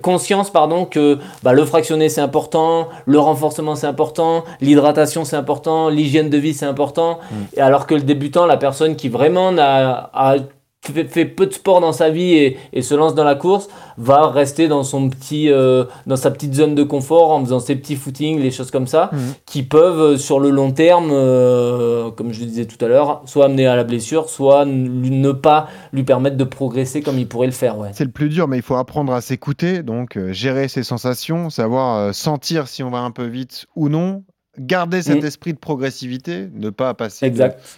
conscience 0.02 0.50
pardon, 0.50 0.86
que 0.86 1.20
bah, 1.44 1.54
le 1.54 1.64
fractionné 1.64 2.10
c'est 2.10 2.22
important, 2.22 2.90
le 3.06 3.20
renforcement 3.20 3.76
c'est 3.76 3.88
important, 3.88 4.44
l'hydratation 4.60 5.24
c'est 5.24 5.36
important, 5.36 5.90
l'hygiène 5.90 6.30
de 6.30 6.38
vie 6.38 6.54
c'est 6.54 6.66
important. 6.66 7.20
Mm. 7.32 7.36
Et 7.58 7.62
alors 7.62 7.86
que 7.88 7.94
le 7.94 8.02
débutant, 8.02 8.46
la 8.48 8.58
personne 8.58 8.96
qui 8.96 9.08
vraiment 9.08 9.56
a 9.58 10.36
fait, 10.84 11.26
peu 11.26 11.46
de 11.46 11.54
sport 11.54 11.80
dans 11.80 11.94
sa 11.94 12.10
vie 12.10 12.58
et, 12.74 12.82
se 12.82 12.96
lance 12.96 13.14
dans 13.14 13.24
la 13.24 13.36
course, 13.36 13.70
va 13.98 14.30
rester 14.30 14.68
dans 14.68 14.84
son 14.84 15.10
petit, 15.10 15.52
euh, 15.52 15.86
dans 16.08 16.16
sa 16.16 16.32
petite 16.32 16.56
zone 16.56 16.74
de 16.74 16.84
confort 16.84 17.32
en 17.32 17.44
faisant 17.44 17.60
ses 17.60 17.76
petits 17.76 17.96
footings, 17.96 18.40
les 18.40 18.50
choses 18.50 18.72
comme 18.72 18.88
ça, 18.88 19.12
mhm. 19.14 19.20
qui 19.46 19.62
peuvent 19.62 20.02
euh, 20.02 20.18
sur 20.18 20.40
le 20.40 20.50
long 20.50 20.72
terme, 20.72 21.10
euh, 21.12 22.10
comme 22.10 22.34
je 22.34 22.40
le 22.40 22.48
disais 22.48 22.66
tout 22.66 22.84
à 22.84 22.88
l'heure, 22.88 23.22
soit 23.26 23.46
amener 23.46 23.68
à 23.68 23.76
la 23.76 23.84
blessure, 23.84 24.30
soit 24.30 24.66
ne 24.66 25.32
pas 25.32 25.68
lui 25.94 26.04
permettre 26.04 26.38
de 26.38 26.44
progresser 26.44 27.02
comme 27.02 27.20
il 27.20 27.28
pourrait 27.28 27.48
le 27.48 27.54
faire. 27.54 27.78
Ouais. 27.78 27.90
C'est 27.94 28.06
le 28.06 28.12
plus 28.12 28.30
dur, 28.30 28.48
mais 28.48 28.58
il 28.58 28.64
faut 28.64 28.76
apprendre 28.76 29.14
à 29.14 29.22
s'écouter, 29.22 29.84
donc 29.84 30.18
gérer 30.32 30.68
ses 30.68 30.84
sensations, 30.84 31.52
savoir 31.52 32.14
sentir 32.16 32.68
si 32.68 32.82
on 32.82 32.90
va 32.90 33.00
un 33.00 33.12
peu 33.12 33.26
vite 33.26 33.68
ou 33.76 33.90
non, 33.90 34.24
garder 34.58 35.02
cet 35.02 35.24
mm. 35.24 35.26
esprit 35.26 35.54
de 35.54 35.58
progressivité, 35.58 36.50
ne 36.54 36.70
pas 36.70 36.94
passer 36.94 37.32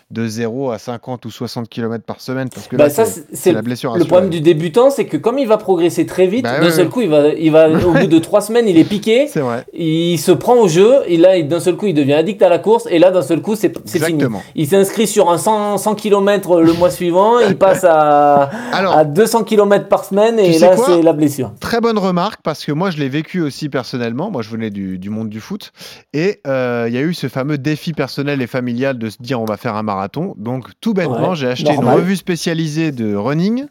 de, 0.10 0.28
0 0.28 0.72
à 0.72 0.80
50 0.80 1.24
ou 1.26 1.30
60 1.30 1.70
km 1.70 2.04
par 2.04 2.20
semaine, 2.20 2.50
parce 2.50 2.68
que 2.68 2.76
bah, 2.76 2.90
ça, 2.90 3.06
c'est 3.06 3.52
la 3.52 3.62
blessure. 3.62 3.96
Le 3.96 4.06
problème 4.06 4.32
du 4.32 4.42
débutant, 4.42 4.90
c'est 4.90 5.06
que 5.06 5.18
comme 5.18 5.38
il 5.38 5.48
va 5.48 5.58
progresser 5.58 6.08
très 6.08 6.26
vite, 6.26 6.44
bah 6.44 6.60
d'un 6.60 6.72
seul 6.72 6.90
coup, 6.90 7.02
il 7.02 7.10
va, 7.10 7.28
il 7.28 7.52
va 7.52 7.70
au 7.88 7.92
bout 7.92 8.08
de 8.08 8.18
3 8.18 8.42
semaines, 8.42 8.68
il 8.68 8.78
est 8.78 8.86
piqué, 8.86 9.28
vrai. 9.36 9.66
il 9.74 10.18
se 10.18 10.32
prend 10.32 10.56
au 10.56 10.68
jeu, 10.68 11.02
et 11.06 11.18
là, 11.18 11.40
d'un 11.44 11.60
seul 11.60 11.76
coup, 11.76 11.86
il 11.86 11.94
devient 11.94 12.14
addict 12.14 12.42
à 12.42 12.50
la 12.50 12.58
course, 12.58 12.88
et 12.90 12.98
là, 12.98 13.12
d'un 13.12 13.22
seul 13.22 13.42
coup, 13.42 13.56
c'est 13.56 13.72
fini. 13.86 14.24
Il 14.56 14.68
s'inscrit 14.68 15.06
sur 15.06 15.30
un 15.30 15.38
100, 15.38 15.78
100 15.78 15.96
km 15.96 16.60
le 16.60 16.74
mois 16.74 16.90
suivant, 16.90 17.40
il 17.40 17.56
passe 17.56 17.84
à, 17.84 18.50
à 18.72 19.06
200 19.06 19.44
km 19.44 19.88
par 19.88 20.06
semaine, 20.06 20.40
et 20.40 20.58
là, 20.58 20.76
c'est 20.76 21.04
la 21.04 21.14
blessure. 21.14 21.54
Très 21.60 21.82
bonne 21.82 22.00
remarque, 22.00 22.42
parce 22.44 22.66
que 22.66 22.72
moi, 22.72 22.90
je 22.90 22.98
l'ai 22.98 23.10
vécu 23.10 23.42
aussi 23.42 23.70
personnellement. 23.70 24.32
Moi, 24.32 24.42
je 24.42 24.50
venais 24.50 24.72
du, 24.72 24.98
du 24.98 25.12
monde 25.12 25.30
du 25.30 25.40
foot, 25.40 25.72
et... 26.14 26.42
Euh, 26.48 26.63
euh, 26.64 26.88
il 26.88 26.94
y 26.94 26.98
a 26.98 27.02
eu 27.02 27.14
ce 27.14 27.28
fameux 27.28 27.58
défi 27.58 27.94
personnel 27.94 28.42
et 28.42 28.48
familial 28.48 28.98
de 28.98 29.10
se 29.10 29.18
dire 29.22 29.42
on 29.42 29.46
va 29.46 29.58
faire 29.58 29.76
un 29.76 29.84
marathon. 29.84 30.34
Donc 30.38 30.70
tout 30.82 30.94
bêtement, 30.94 31.36
j'ai 31.36 31.48
acheté 31.48 31.74
une 31.74 31.86
revue 31.86 32.16
spécialisée 32.16 32.92
de 32.92 33.16
running. 33.16 33.66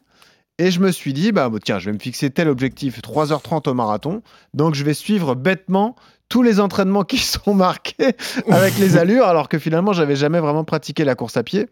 Et 0.58 0.70
je 0.70 0.80
me 0.80 0.92
suis 0.92 1.12
dit, 1.12 1.32
bah, 1.32 1.50
tiens, 1.64 1.78
je 1.78 1.86
vais 1.86 1.92
me 1.92 1.98
fixer 1.98 2.30
tel 2.30 2.48
objectif, 2.48 3.00
3h30 3.00 3.68
au 3.70 3.74
marathon. 3.74 4.22
Donc 4.54 4.74
je 4.74 4.84
vais 4.84 4.94
suivre 4.94 5.34
bêtement 5.34 5.96
tous 6.28 6.42
les 6.42 6.60
entraînements 6.60 7.04
qui 7.04 7.18
sont 7.18 7.54
marqués 7.54 8.14
avec 8.48 8.78
les 8.78 8.96
allures, 8.96 9.26
alors 9.26 9.48
que 9.48 9.58
finalement, 9.58 9.92
j'avais 9.92 10.16
jamais 10.16 10.40
vraiment 10.40 10.64
pratiqué 10.64 11.04
la 11.04 11.14
course 11.14 11.36
à 11.36 11.42
pied. 11.42 11.68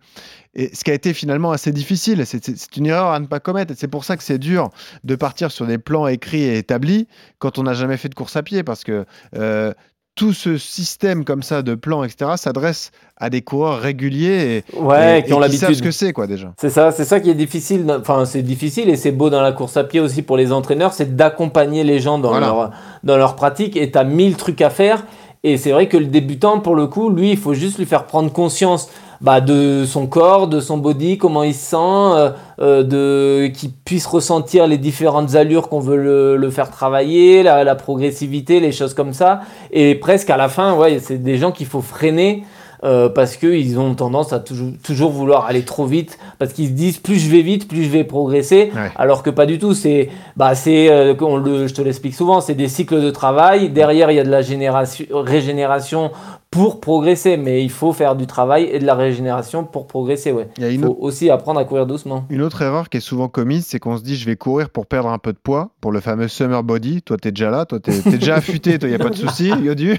Et 0.54 0.74
ce 0.74 0.82
qui 0.82 0.90
a 0.90 0.94
été 0.94 1.14
finalement 1.14 1.52
assez 1.52 1.72
difficile, 1.72 2.26
c'est 2.26 2.76
une 2.76 2.86
erreur 2.86 3.08
à 3.08 3.20
ne 3.20 3.26
pas 3.26 3.38
commettre. 3.38 3.72
Et 3.72 3.76
c'est 3.76 3.88
pour 3.88 4.04
ça 4.04 4.16
que 4.16 4.22
c'est 4.22 4.38
dur 4.38 4.70
de 5.04 5.14
partir 5.14 5.52
sur 5.52 5.66
des 5.66 5.78
plans 5.78 6.08
écrits 6.08 6.42
et 6.42 6.58
établis 6.58 7.06
quand 7.38 7.58
on 7.58 7.62
n'a 7.62 7.74
jamais 7.74 7.96
fait 7.96 8.08
de 8.08 8.14
course 8.14 8.34
à 8.36 8.42
pied, 8.42 8.62
parce 8.62 8.82
que 8.82 9.04
euh, 9.36 9.72
tout 10.14 10.32
ce 10.32 10.58
système 10.58 11.24
comme 11.24 11.42
ça 11.42 11.62
de 11.62 11.74
plans, 11.74 12.04
etc., 12.04 12.32
s'adresse 12.36 12.90
à 13.16 13.30
des 13.30 13.42
coureurs 13.42 13.80
réguliers 13.80 14.64
et, 14.74 14.76
ouais, 14.76 15.22
qui 15.26 15.32
ont 15.32 15.38
l'habitude. 15.38 15.60
savent 15.60 15.74
ce 15.74 15.82
que 15.82 15.90
c'est, 15.90 16.12
quoi, 16.12 16.26
déjà. 16.26 16.52
C'est 16.60 16.70
ça, 16.70 16.92
c'est 16.92 17.04
ça 17.04 17.20
qui 17.20 17.30
est 17.30 17.34
difficile. 17.34 17.86
Enfin, 18.00 18.24
c'est 18.24 18.42
difficile 18.42 18.88
et 18.88 18.96
c'est 18.96 19.12
beau 19.12 19.30
dans 19.30 19.42
la 19.42 19.52
course 19.52 19.76
à 19.76 19.84
pied 19.84 20.00
aussi 20.00 20.22
pour 20.22 20.36
les 20.36 20.52
entraîneurs, 20.52 20.92
c'est 20.92 21.16
d'accompagner 21.16 21.84
les 21.84 22.00
gens 22.00 22.18
dans, 22.18 22.38
leur, 22.38 22.70
dans 23.02 23.16
leur 23.16 23.36
pratique 23.36 23.76
et 23.76 23.90
tu 23.90 23.98
as 23.98 24.04
mille 24.04 24.36
trucs 24.36 24.60
à 24.60 24.70
faire. 24.70 25.04
Et 25.42 25.56
c'est 25.56 25.72
vrai 25.72 25.88
que 25.88 25.96
le 25.96 26.06
débutant, 26.06 26.60
pour 26.60 26.74
le 26.74 26.86
coup, 26.86 27.08
lui, 27.08 27.30
il 27.30 27.38
faut 27.38 27.54
juste 27.54 27.78
lui 27.78 27.86
faire 27.86 28.04
prendre 28.04 28.30
conscience 28.30 28.90
bah, 29.20 29.40
de 29.40 29.84
son 29.86 30.06
corps, 30.06 30.48
de 30.48 30.60
son 30.60 30.78
body, 30.78 31.18
comment 31.18 31.42
il 31.42 31.54
se 31.54 31.70
sent, 31.70 31.76
euh, 31.76 32.30
euh, 32.60 32.82
de 32.82 33.48
qu'il 33.48 33.72
puisse 33.72 34.06
ressentir 34.06 34.66
les 34.66 34.78
différentes 34.78 35.34
allures 35.34 35.68
qu'on 35.68 35.80
veut 35.80 35.96
le, 35.96 36.36
le, 36.36 36.50
faire 36.50 36.70
travailler, 36.70 37.42
la, 37.42 37.64
la, 37.64 37.74
progressivité, 37.74 38.60
les 38.60 38.72
choses 38.72 38.94
comme 38.94 39.12
ça. 39.12 39.42
Et 39.72 39.94
presque 39.94 40.30
à 40.30 40.36
la 40.36 40.48
fin, 40.48 40.74
ouais, 40.74 40.98
c'est 41.00 41.18
des 41.18 41.36
gens 41.36 41.52
qu'il 41.52 41.66
faut 41.66 41.82
freiner. 41.82 42.44
Euh, 42.82 43.10
parce 43.10 43.36
qu'ils 43.36 43.78
ont 43.78 43.94
tendance 43.94 44.32
à 44.32 44.40
toujours, 44.40 44.70
toujours, 44.82 45.10
vouloir 45.10 45.44
aller 45.44 45.66
trop 45.66 45.84
vite, 45.84 46.18
parce 46.38 46.54
qu'ils 46.54 46.68
se 46.68 46.72
disent 46.72 46.96
plus 46.96 47.18
je 47.18 47.30
vais 47.30 47.42
vite, 47.42 47.68
plus 47.68 47.84
je 47.84 47.90
vais 47.90 48.04
progresser, 48.04 48.72
alors 48.96 49.22
que 49.22 49.28
pas 49.28 49.44
du 49.44 49.58
tout. 49.58 49.74
C'est, 49.74 50.08
bah, 50.38 50.54
c'est, 50.54 50.90
euh, 50.90 51.14
je 51.14 51.74
te 51.74 51.82
l'explique 51.82 52.14
souvent, 52.14 52.40
c'est 52.40 52.54
des 52.54 52.68
cycles 52.68 53.02
de 53.02 53.10
travail. 53.10 53.68
Derrière, 53.68 54.10
il 54.10 54.14
y 54.14 54.20
a 54.20 54.24
de 54.24 54.30
la 54.30 54.40
génération, 54.40 55.04
régénération 55.12 56.10
pour 56.50 56.80
progresser, 56.80 57.36
mais 57.36 57.62
il 57.62 57.70
faut 57.70 57.92
faire 57.92 58.16
du 58.16 58.26
travail 58.26 58.64
et 58.64 58.80
de 58.80 58.84
la 58.84 58.96
régénération 58.96 59.64
pour 59.64 59.86
progresser. 59.86 60.32
Ouais. 60.32 60.48
Il 60.58 60.80
faut 60.80 60.96
aussi 60.98 61.30
apprendre 61.30 61.60
à 61.60 61.64
courir 61.64 61.86
doucement. 61.86 62.24
Une 62.28 62.42
autre 62.42 62.60
erreur 62.62 62.88
qui 62.88 62.96
est 62.96 63.00
souvent 63.00 63.28
commise, 63.28 63.66
c'est 63.66 63.78
qu'on 63.78 63.96
se 63.96 64.02
dit 64.02 64.16
je 64.16 64.26
vais 64.26 64.34
courir 64.34 64.68
pour 64.68 64.86
perdre 64.86 65.10
un 65.10 65.18
peu 65.18 65.32
de 65.32 65.38
poids, 65.38 65.70
pour 65.80 65.92
le 65.92 66.00
fameux 66.00 66.26
summer 66.26 66.64
body. 66.64 67.02
Toi, 67.02 67.18
tu 67.22 67.28
es 67.28 67.30
déjà 67.30 67.50
là, 67.50 67.66
toi, 67.66 67.78
tu 67.78 67.92
es, 67.92 68.02
déjà 68.18 68.34
affûté, 68.34 68.80
toi, 68.80 68.88
il 68.88 68.96
n'y 68.96 68.96
a 68.96 68.98
pas 68.98 69.10
de 69.10 69.16
souci, 69.16 69.48
Yodu. 69.62 69.96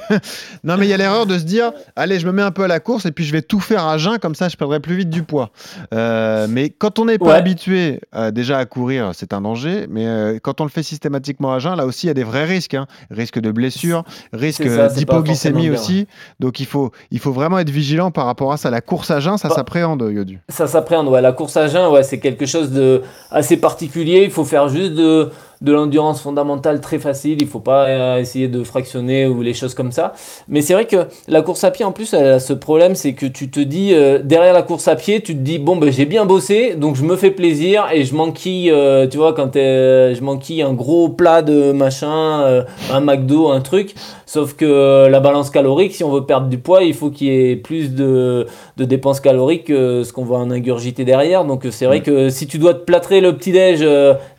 non, 0.65 0.75
mais 0.75 0.87
il 0.87 0.89
y 0.89 0.93
a 0.93 0.97
l'erreur 0.97 1.25
de 1.25 1.39
se 1.39 1.45
dire 1.45 1.71
allez, 1.95 2.19
je 2.19 2.27
me 2.27 2.33
mets 2.33 2.41
un 2.41 2.51
peu 2.51 2.63
à 2.63 2.67
la 2.67 2.81
course 2.81 3.05
et 3.05 3.13
puis 3.13 3.23
je 3.23 3.31
vais 3.31 3.41
tout 3.41 3.61
faire 3.61 3.85
à 3.85 3.97
jeun, 3.97 4.19
comme 4.19 4.35
ça 4.35 4.49
je 4.49 4.57
perdrai 4.57 4.81
plus 4.81 4.97
vite 4.97 5.09
du 5.09 5.23
poids. 5.23 5.51
Euh, 5.93 6.47
mais 6.49 6.69
quand 6.69 6.99
on 6.99 7.05
n'est 7.05 7.17
pas 7.17 7.35
habitué 7.35 8.01
euh, 8.13 8.31
déjà 8.31 8.57
à 8.57 8.65
courir, 8.65 9.11
c'est 9.13 9.31
un 9.31 9.39
danger, 9.39 9.85
mais 9.89 10.05
euh, 10.05 10.39
quand 10.43 10.59
on 10.59 10.65
le 10.65 10.69
fait 10.69 10.83
systématiquement 10.83 11.53
à 11.53 11.59
jeun, 11.59 11.77
là 11.77 11.85
aussi, 11.85 12.07
il 12.07 12.09
y 12.09 12.11
a 12.11 12.13
des 12.13 12.25
vrais 12.25 12.43
risques. 12.43 12.73
Hein. 12.73 12.87
Risque 13.09 13.39
de 13.39 13.51
blessure, 13.51 14.03
risque 14.33 14.67
d'hypoglycémie 14.95 15.69
aussi. 15.69 16.07
Donc 16.41 16.59
il 16.59 16.65
faut, 16.65 16.91
il 17.11 17.19
faut 17.19 17.31
vraiment 17.31 17.59
être 17.59 17.69
vigilant 17.69 18.09
par 18.09 18.25
rapport 18.25 18.51
à 18.51 18.57
ça. 18.57 18.71
La 18.71 18.81
course 18.81 19.11
à 19.11 19.19
jeun, 19.19 19.37
ça 19.37 19.47
bah, 19.47 19.55
s'appréhende, 19.55 20.01
Yodu. 20.11 20.39
Ça 20.49 20.65
s'appréhende, 20.65 21.07
ouais. 21.07 21.21
La 21.21 21.33
course 21.33 21.55
à 21.55 21.67
jeun, 21.67 21.91
ouais, 21.91 22.01
c'est 22.01 22.19
quelque 22.19 22.47
chose 22.47 22.71
de 22.71 23.03
assez 23.29 23.57
particulier. 23.57 24.23
Il 24.23 24.31
faut 24.31 24.43
faire 24.43 24.67
juste 24.67 24.93
de 24.93 25.29
de 25.61 25.71
l'endurance 25.71 26.21
fondamentale 26.21 26.81
très 26.81 26.99
facile. 26.99 27.37
Il 27.41 27.47
faut 27.47 27.59
pas 27.59 27.85
euh, 27.85 28.17
essayer 28.17 28.47
de 28.47 28.63
fractionner 28.63 29.27
ou 29.27 29.41
les 29.41 29.53
choses 29.53 29.75
comme 29.75 29.91
ça. 29.91 30.13
Mais 30.47 30.61
c'est 30.61 30.73
vrai 30.73 30.85
que 30.85 31.07
la 31.27 31.41
course 31.41 31.63
à 31.63 31.71
pied, 31.71 31.85
en 31.85 31.91
plus, 31.91 32.13
elle 32.13 32.25
a 32.25 32.39
ce 32.39 32.53
problème, 32.53 32.95
c'est 32.95 33.13
que 33.13 33.27
tu 33.27 33.49
te 33.49 33.59
dis, 33.59 33.93
euh, 33.93 34.19
derrière 34.23 34.53
la 34.53 34.63
course 34.63 34.87
à 34.87 34.95
pied, 34.95 35.21
tu 35.21 35.33
te 35.35 35.39
dis, 35.39 35.59
bon, 35.59 35.75
ben, 35.75 35.91
j'ai 35.91 36.05
bien 36.05 36.25
bossé, 36.25 36.75
donc 36.75 36.95
je 36.95 37.03
me 37.03 37.15
fais 37.15 37.31
plaisir 37.31 37.85
et 37.93 38.03
je 38.03 38.15
manquille, 38.15 38.71
euh, 38.71 39.07
tu 39.07 39.17
vois, 39.17 39.33
quand 39.33 39.51
je 39.53 40.21
manquille 40.21 40.63
un 40.63 40.73
gros 40.73 41.09
plat 41.09 41.41
de 41.41 41.71
machin, 41.71 42.65
un 42.91 42.99
McDo, 43.01 43.49
un 43.49 43.61
truc. 43.61 43.93
Sauf 44.25 44.53
que 44.53 45.07
la 45.07 45.19
balance 45.19 45.49
calorique, 45.49 45.93
si 45.93 46.03
on 46.03 46.09
veut 46.09 46.25
perdre 46.25 46.47
du 46.47 46.57
poids, 46.57 46.83
il 46.83 46.93
faut 46.93 47.09
qu'il 47.09 47.27
y 47.27 47.51
ait 47.51 47.55
plus 47.55 47.93
de, 47.93 48.47
de 48.77 48.85
dépenses 48.85 49.19
caloriques 49.19 49.65
que 49.65 50.03
ce 50.03 50.13
qu'on 50.13 50.23
va 50.23 50.37
en 50.37 50.49
ingurgiter 50.51 51.03
derrière. 51.03 51.43
Donc 51.43 51.67
c'est 51.69 51.85
vrai 51.85 52.01
que 52.01 52.29
si 52.29 52.47
tu 52.47 52.57
dois 52.57 52.73
te 52.73 52.79
plâtrer 52.79 53.19
le 53.19 53.35
petit-déj 53.35 53.85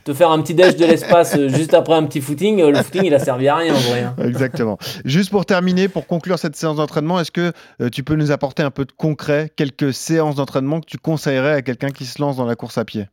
te 0.04 0.12
faire 0.12 0.30
un 0.30 0.40
petit 0.40 0.54
déj 0.54 0.76
de 0.76 0.84
l'espace 0.84 1.36
euh, 1.36 1.48
juste 1.48 1.74
après 1.74 1.94
un 1.94 2.04
petit 2.04 2.20
footing, 2.20 2.60
euh, 2.60 2.70
le 2.70 2.82
footing 2.82 3.04
il 3.04 3.14
a 3.14 3.18
servi 3.18 3.48
à 3.48 3.56
rien 3.56 3.74
en 3.74 3.78
vrai. 3.78 4.02
Hein. 4.02 4.14
Exactement. 4.24 4.78
Juste 5.04 5.30
pour 5.30 5.46
terminer, 5.46 5.88
pour 5.88 6.06
conclure 6.06 6.38
cette 6.38 6.56
séance 6.56 6.76
d'entraînement, 6.76 7.20
est-ce 7.20 7.30
que 7.30 7.52
euh, 7.80 7.88
tu 7.88 8.02
peux 8.02 8.14
nous 8.14 8.30
apporter 8.30 8.62
un 8.62 8.70
peu 8.70 8.84
de 8.84 8.92
concret, 8.92 9.50
quelques 9.54 9.94
séances 9.94 10.36
d'entraînement 10.36 10.80
que 10.80 10.86
tu 10.86 10.98
conseillerais 10.98 11.52
à 11.52 11.62
quelqu'un 11.62 11.90
qui 11.90 12.06
se 12.06 12.20
lance 12.20 12.36
dans 12.36 12.46
la 12.46 12.56
course 12.56 12.78
à 12.78 12.84
pied? 12.84 13.06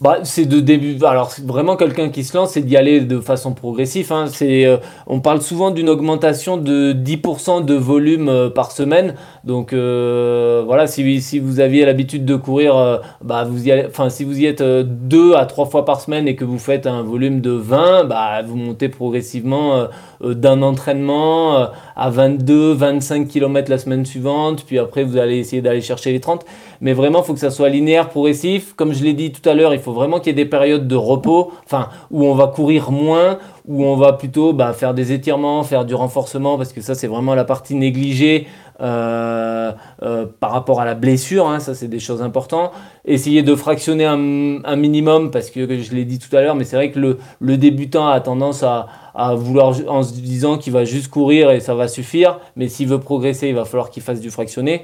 Bah, 0.00 0.18
c'est 0.24 0.46
de 0.46 0.58
début. 0.58 0.96
Alors, 1.04 1.32
vraiment, 1.44 1.76
quelqu'un 1.76 2.08
qui 2.08 2.24
se 2.24 2.36
lance, 2.36 2.50
c'est 2.52 2.62
d'y 2.62 2.76
aller 2.76 3.00
de 3.00 3.20
façon 3.20 3.54
progressive. 3.54 4.12
Hein. 4.12 4.26
C'est, 4.26 4.66
euh, 4.66 4.78
on 5.06 5.20
parle 5.20 5.40
souvent 5.40 5.70
d'une 5.70 5.88
augmentation 5.88 6.56
de 6.56 6.92
10% 6.92 7.64
de 7.64 7.74
volume 7.74 8.28
euh, 8.28 8.50
par 8.50 8.72
semaine. 8.72 9.14
Donc, 9.44 9.72
euh, 9.72 10.64
voilà, 10.66 10.88
si, 10.88 11.20
si 11.22 11.38
vous 11.38 11.60
aviez 11.60 11.84
l'habitude 11.84 12.24
de 12.24 12.34
courir, 12.34 13.00
bah, 13.22 13.44
vous 13.44 13.68
y 13.68 13.86
enfin, 13.86 14.08
si 14.08 14.24
vous 14.24 14.40
y 14.40 14.46
êtes 14.46 14.62
deux 14.62 15.34
à 15.34 15.46
trois 15.46 15.66
fois 15.66 15.84
par 15.84 16.00
semaine 16.00 16.26
et 16.26 16.34
que 16.34 16.44
vous 16.44 16.58
faites 16.58 16.86
un 16.86 17.02
volume 17.02 17.40
de 17.40 17.50
20, 17.50 18.04
bah, 18.04 18.42
vous 18.44 18.56
montez 18.56 18.88
progressivement 18.88 19.86
d'un 20.20 20.62
entraînement 20.62 21.68
à 21.96 22.10
22, 22.10 22.72
25 22.72 23.28
km 23.28 23.70
la 23.70 23.78
semaine 23.78 24.04
suivante. 24.04 24.64
Puis 24.66 24.78
après, 24.78 25.04
vous 25.04 25.18
allez 25.18 25.38
essayer 25.38 25.62
d'aller 25.62 25.80
chercher 25.82 26.12
les 26.12 26.20
30. 26.20 26.44
Mais 26.84 26.92
vraiment, 26.92 27.22
il 27.22 27.24
faut 27.24 27.32
que 27.32 27.40
ça 27.40 27.50
soit 27.50 27.70
linéaire, 27.70 28.10
progressif. 28.10 28.74
Comme 28.74 28.92
je 28.92 29.02
l'ai 29.02 29.14
dit 29.14 29.32
tout 29.32 29.48
à 29.48 29.54
l'heure, 29.54 29.72
il 29.72 29.80
faut 29.80 29.94
vraiment 29.94 30.18
qu'il 30.20 30.26
y 30.26 30.30
ait 30.32 30.44
des 30.44 30.48
périodes 30.48 30.86
de 30.86 30.94
repos, 30.94 31.50
enfin, 31.64 31.88
où 32.10 32.26
on 32.26 32.34
va 32.34 32.46
courir 32.46 32.90
moins, 32.90 33.38
où 33.66 33.86
on 33.86 33.96
va 33.96 34.12
plutôt 34.12 34.52
bah, 34.52 34.74
faire 34.74 34.92
des 34.92 35.10
étirements, 35.10 35.62
faire 35.62 35.86
du 35.86 35.94
renforcement, 35.94 36.58
parce 36.58 36.74
que 36.74 36.82
ça, 36.82 36.94
c'est 36.94 37.06
vraiment 37.06 37.34
la 37.34 37.44
partie 37.44 37.74
négligée 37.74 38.46
euh, 38.82 39.72
euh, 40.02 40.26
par 40.40 40.50
rapport 40.50 40.82
à 40.82 40.84
la 40.84 40.94
blessure, 40.94 41.48
hein, 41.48 41.58
ça 41.58 41.74
c'est 41.74 41.88
des 41.88 42.00
choses 42.00 42.20
importantes. 42.20 42.72
Essayer 43.06 43.42
de 43.42 43.54
fractionner 43.54 44.04
un, 44.04 44.76
minimum, 44.76 45.30
parce 45.30 45.48
que 45.48 45.80
je 45.80 45.94
l'ai 45.94 46.04
dit 46.04 46.18
tout 46.18 46.36
à 46.36 46.42
l'heure, 46.42 46.54
mais 46.54 46.64
c'est 46.64 46.76
vrai 46.76 46.90
que 46.90 46.98
le, 46.98 47.18
le, 47.40 47.56
débutant 47.56 48.08
a 48.08 48.20
tendance 48.20 48.62
à, 48.62 48.88
à 49.14 49.34
vouloir, 49.34 49.74
en 49.88 50.02
se 50.02 50.12
disant 50.14 50.58
qu'il 50.58 50.72
va 50.72 50.84
juste 50.84 51.08
courir 51.08 51.50
et 51.50 51.60
ça 51.60 51.74
va 51.74 51.86
suffire, 51.86 52.40
mais 52.56 52.68
s'il 52.68 52.88
veut 52.88 52.98
progresser, 52.98 53.48
il 53.48 53.54
va 53.54 53.64
falloir 53.64 53.90
qu'il 53.90 54.02
fasse 54.02 54.20
du 54.20 54.30
fractionné. 54.30 54.82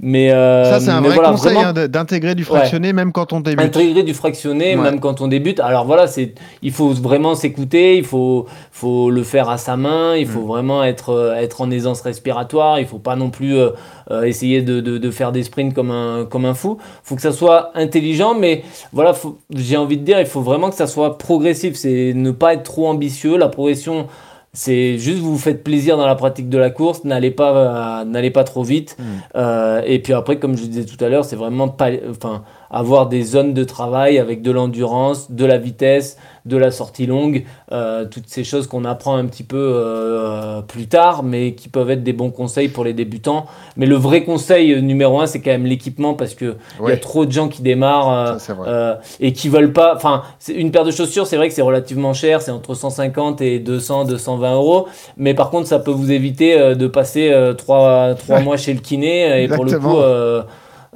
Mais, 0.00 0.30
euh, 0.30 0.64
ça 0.64 0.80
c'est 0.80 0.90
un 0.90 1.00
vrai 1.00 1.16
conseil 1.16 1.56
hein, 1.56 1.72
d'intégrer 1.72 2.34
du 2.34 2.44
fractionné 2.44 2.92
même 2.92 3.12
quand 3.12 3.32
on 3.32 3.40
débute. 3.40 3.64
Intégrer 3.64 4.02
du 4.02 4.14
fractionné 4.14 4.76
même 4.76 5.00
quand 5.00 5.20
on 5.20 5.28
débute. 5.28 5.60
Alors 5.60 5.84
voilà, 5.84 6.06
c'est 6.06 6.34
il 6.62 6.72
faut 6.72 6.90
vraiment 6.90 7.34
s'écouter, 7.34 7.98
il 7.98 8.04
faut, 8.04 8.46
faut 8.70 9.10
le 9.10 9.22
faire 9.22 9.48
à 9.50 9.58
sa 9.58 9.76
main, 9.76 10.16
il 10.16 10.26
faut 10.26 10.42
mm. 10.42 10.46
vraiment 10.46 10.84
être, 10.84 11.34
être 11.36 11.60
en 11.60 11.70
aisance 11.70 12.02
respiratoire, 12.02 12.78
il 12.78 12.86
faut 12.86 12.98
pas 12.98 13.16
non 13.16 13.30
plus 13.30 13.56
euh, 13.56 13.70
euh, 14.10 14.24
essayer 14.24 14.62
de, 14.62 14.80
de, 14.80 15.10
faire 15.10 15.32
des 15.32 15.42
sprints 15.42 15.74
comme 15.74 15.90
un, 15.90 16.26
comme 16.28 16.44
un 16.44 16.54
fou. 16.54 16.78
Il 16.80 17.08
faut 17.08 17.16
que 17.16 17.22
ça 17.22 17.32
soit 17.32 17.70
intelligent, 17.74 18.34
mais 18.34 18.62
voilà, 18.92 19.14
j'ai 19.54 19.76
envie 19.76 19.96
de 19.96 20.04
dire, 20.04 20.20
il 20.20 20.26
faut 20.26 20.40
vraiment 20.40 20.70
que 20.70 20.76
ça 20.76 20.86
soit 20.86 21.18
progressif. 21.18 21.76
C'est 21.76 22.12
ne 22.14 22.30
pas 22.30 22.54
être 22.54 22.62
trop 22.62 22.88
ambitieux. 22.88 23.36
La 23.36 23.48
progression, 23.48 23.71
c'est 23.74 24.98
juste 24.98 25.18
vous 25.18 25.32
vous 25.32 25.38
faites 25.38 25.64
plaisir 25.64 25.96
dans 25.96 26.06
la 26.06 26.14
pratique 26.14 26.48
de 26.48 26.58
la 26.58 26.70
course, 26.70 27.04
n'allez 27.04 27.30
pas, 27.30 28.02
euh, 28.02 28.04
n'allez 28.04 28.30
pas 28.30 28.44
trop 28.44 28.62
vite. 28.62 28.96
Mm. 28.98 29.80
et 29.86 29.98
puis 30.00 30.12
après, 30.12 30.38
comme 30.38 30.56
je 30.56 30.64
disais 30.64 30.84
tout 30.84 31.02
à 31.02 31.08
l'heure, 31.08 31.24
c'est 31.24 31.36
vraiment 31.36 31.68
pas, 31.68 31.90
enfin, 32.10 32.44
avoir 32.72 33.06
des 33.08 33.22
zones 33.22 33.52
de 33.52 33.64
travail 33.64 34.18
avec 34.18 34.40
de 34.42 34.50
l'endurance, 34.50 35.30
de 35.30 35.44
la 35.44 35.58
vitesse, 35.58 36.16
de 36.46 36.56
la 36.56 36.70
sortie 36.70 37.06
longue, 37.06 37.44
euh, 37.70 38.04
toutes 38.06 38.28
ces 38.28 38.42
choses 38.42 38.66
qu'on 38.66 38.84
apprend 38.84 39.14
un 39.14 39.26
petit 39.26 39.44
peu 39.44 39.58
euh, 39.58 40.62
plus 40.62 40.86
tard, 40.86 41.22
mais 41.22 41.52
qui 41.52 41.68
peuvent 41.68 41.90
être 41.90 42.02
des 42.02 42.12
bons 42.12 42.30
conseils 42.30 42.68
pour 42.68 42.82
les 42.82 42.94
débutants. 42.94 43.46
Mais 43.76 43.86
le 43.86 43.94
vrai 43.94 44.24
conseil 44.24 44.82
numéro 44.82 45.20
un, 45.20 45.26
c'est 45.26 45.40
quand 45.40 45.50
même 45.50 45.66
l'équipement 45.66 46.14
parce 46.14 46.34
que 46.34 46.56
il 46.82 46.88
y 46.88 46.92
a 46.92 46.96
trop 46.96 47.26
de 47.26 47.32
gens 47.32 47.48
qui 47.48 47.62
démarrent 47.62 48.38
euh, 48.66 48.94
et 49.20 49.32
qui 49.32 49.48
veulent 49.48 49.72
pas. 49.72 49.94
Enfin, 49.94 50.22
une 50.48 50.72
paire 50.72 50.84
de 50.84 50.90
chaussures, 50.90 51.26
c'est 51.26 51.36
vrai 51.36 51.48
que 51.48 51.54
c'est 51.54 51.62
relativement 51.62 52.14
cher, 52.14 52.42
c'est 52.42 52.50
entre 52.50 52.74
150 52.74 53.40
et 53.42 53.60
200, 53.60 54.06
220 54.06 54.54
euros. 54.54 54.88
Mais 55.16 55.34
par 55.34 55.50
contre, 55.50 55.68
ça 55.68 55.78
peut 55.78 55.92
vous 55.92 56.10
éviter 56.10 56.74
de 56.74 56.86
passer 56.86 57.32
3, 57.56 58.16
mois 58.42 58.56
chez 58.56 58.72
le 58.72 58.80
kiné 58.80 59.44
et 59.44 59.48
pour 59.48 59.64
le 59.64 59.78
coup 59.78 59.98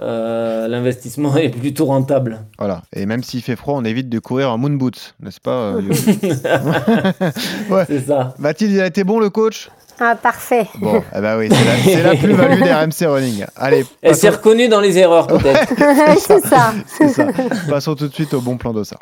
euh, 0.00 0.68
l'investissement 0.68 1.36
est 1.36 1.48
plutôt 1.48 1.86
rentable. 1.86 2.40
Voilà. 2.58 2.82
Et 2.94 3.06
même 3.06 3.22
s'il 3.22 3.42
fait 3.42 3.56
froid, 3.56 3.74
on 3.76 3.84
évite 3.84 4.08
de 4.08 4.18
courir 4.18 4.50
en 4.50 4.58
moon 4.58 4.70
boots, 4.70 5.14
n'est-ce 5.20 5.40
pas 5.40 5.76
euh, 5.76 5.82
C'est 7.86 8.00
ça. 8.00 8.34
Mathilde, 8.38 8.72
il 8.72 8.80
a 8.80 8.86
été 8.86 9.04
bon 9.04 9.18
le 9.18 9.30
coach? 9.30 9.70
Ah, 9.98 10.14
parfait. 10.14 10.66
Bon, 10.78 11.02
eh 11.14 11.20
ben 11.20 11.38
oui, 11.38 11.48
c'est 11.84 12.02
la, 12.02 12.12
la 12.12 12.16
plus-value 12.18 12.62
des 12.62 12.72
RMC 12.72 13.06
Running. 13.06 13.44
Allez. 13.56 13.86
Elle 14.02 14.14
s'est 14.14 14.28
reconnue 14.28 14.68
dans 14.68 14.80
les 14.80 14.98
erreurs, 14.98 15.26
peut-être. 15.26 15.72
c'est 16.18 16.46
ça. 16.46 16.74
C'est 16.86 17.08
ça. 17.08 17.26
Passons 17.68 17.94
tout 17.94 18.08
de 18.08 18.14
suite 18.14 18.34
au 18.34 18.40
bon 18.40 18.56
plan 18.56 18.72
d'Ossard. 18.72 18.98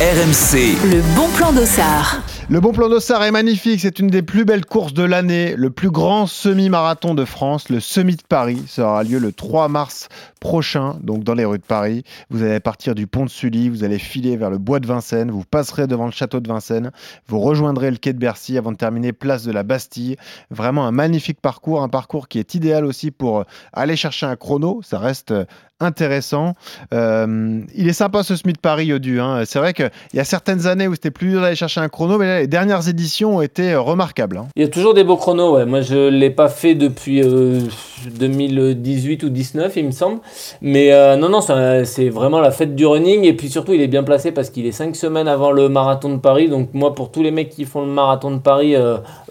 RMC. 0.00 0.76
Le 0.90 1.00
bon 1.14 1.28
plan 1.36 1.52
d'Ossard. 1.52 2.22
Le 2.48 2.60
bon 2.60 2.72
plan 2.72 2.88
d'Ossard 2.88 3.22
est 3.22 3.30
magnifique. 3.30 3.80
C'est 3.80 3.98
une 4.00 4.08
des 4.08 4.22
plus 4.22 4.44
belles 4.44 4.66
courses 4.66 4.94
de 4.94 5.04
l'année. 5.04 5.54
Le 5.56 5.70
plus 5.70 5.90
grand 5.90 6.26
semi-marathon 6.26 7.14
de 7.14 7.24
France, 7.24 7.68
le 7.68 7.78
Semi 7.78 8.16
de 8.16 8.22
Paris. 8.28 8.62
Ça 8.66 8.82
aura 8.88 9.04
lieu 9.04 9.18
le 9.18 9.32
3 9.32 9.68
mars 9.68 10.08
prochain, 10.40 10.96
donc 11.02 11.22
dans 11.22 11.34
les 11.34 11.44
rues 11.44 11.58
de 11.58 11.62
Paris. 11.62 12.02
Vous 12.30 12.42
allez 12.42 12.58
partir 12.58 12.96
du 12.96 13.06
pont 13.06 13.24
de 13.24 13.30
Sully, 13.30 13.68
vous 13.68 13.84
allez 13.84 14.00
filer 14.00 14.36
vers 14.36 14.50
le 14.50 14.58
bois 14.58 14.80
de 14.80 14.88
Vincennes, 14.88 15.30
vous 15.30 15.44
passerez 15.48 15.86
devant 15.86 16.06
le 16.06 16.10
château 16.10 16.40
de 16.40 16.48
Vincennes, 16.48 16.90
vous 17.28 17.38
rejoindrez 17.38 17.92
le 17.92 17.96
quai 17.96 18.12
de 18.12 18.18
Bercy 18.18 18.58
avant 18.58 18.72
de 18.72 18.76
terminer 18.76 19.12
place 19.12 19.44
de 19.44 19.52
la 19.52 19.62
Bastille. 19.62 20.11
Vraiment 20.50 20.86
un 20.86 20.92
magnifique 20.92 21.40
parcours, 21.40 21.82
un 21.82 21.88
parcours 21.88 22.28
qui 22.28 22.38
est 22.38 22.54
idéal 22.54 22.84
aussi 22.84 23.10
pour 23.10 23.44
aller 23.72 23.96
chercher 23.96 24.26
un 24.26 24.36
chrono. 24.36 24.80
Ça 24.82 24.98
reste 24.98 25.34
intéressant. 25.82 26.54
Euh, 26.94 27.60
il 27.74 27.88
est 27.88 27.92
sympa 27.92 28.22
ce 28.22 28.36
Smith 28.36 28.58
Paris 28.60 28.86
Yodu. 28.86 29.20
Hein. 29.20 29.42
C'est 29.44 29.58
vrai 29.58 29.72
qu'il 29.72 29.90
y 30.14 30.20
a 30.20 30.24
certaines 30.24 30.66
années 30.66 30.88
où 30.88 30.94
c'était 30.94 31.10
plus 31.10 31.30
dur 31.30 31.40
d'aller 31.40 31.56
chercher 31.56 31.80
un 31.80 31.88
chrono, 31.88 32.18
mais 32.18 32.26
là, 32.26 32.40
les 32.40 32.46
dernières 32.46 32.88
éditions 32.88 33.36
ont 33.36 33.42
été 33.42 33.74
remarquables. 33.74 34.36
Hein. 34.36 34.48
Il 34.56 34.62
y 34.62 34.64
a 34.64 34.68
toujours 34.68 34.94
des 34.94 35.04
beaux 35.04 35.16
chronos. 35.16 35.56
Ouais. 35.56 35.66
Moi, 35.66 35.80
je 35.80 35.94
ne 35.94 36.08
l'ai 36.08 36.30
pas 36.30 36.48
fait 36.48 36.74
depuis 36.74 37.20
2018 37.20 39.24
euh, 39.24 39.26
ou 39.26 39.30
2019, 39.30 39.76
il 39.76 39.86
me 39.86 39.90
semble. 39.90 40.20
Mais 40.60 40.92
euh, 40.92 41.16
non, 41.16 41.28
non, 41.28 41.40
c'est 41.40 42.08
vraiment 42.08 42.40
la 42.40 42.50
fête 42.50 42.74
du 42.74 42.86
running. 42.86 43.24
Et 43.24 43.34
puis 43.34 43.48
surtout, 43.48 43.72
il 43.72 43.80
est 43.80 43.88
bien 43.88 44.02
placé 44.02 44.32
parce 44.32 44.50
qu'il 44.50 44.66
est 44.66 44.72
5 44.72 44.96
semaines 44.96 45.28
avant 45.28 45.52
le 45.52 45.68
marathon 45.68 46.10
de 46.10 46.18
Paris. 46.18 46.48
Donc, 46.48 46.70
moi, 46.72 46.94
pour 46.94 47.10
tous 47.10 47.22
les 47.22 47.30
mecs 47.30 47.50
qui 47.50 47.64
font 47.64 47.82
le 47.82 47.92
marathon 47.92 48.30
de 48.30 48.38
Paris, 48.38 48.74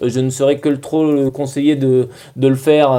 je 0.02 0.20
ne 0.20 0.30
serais 0.30 0.58
que 0.58 0.68
le 0.68 0.80
trop 0.80 1.30
conseiller 1.30 1.76
de, 1.76 2.08
de 2.36 2.48
le 2.48 2.54
faire. 2.54 2.92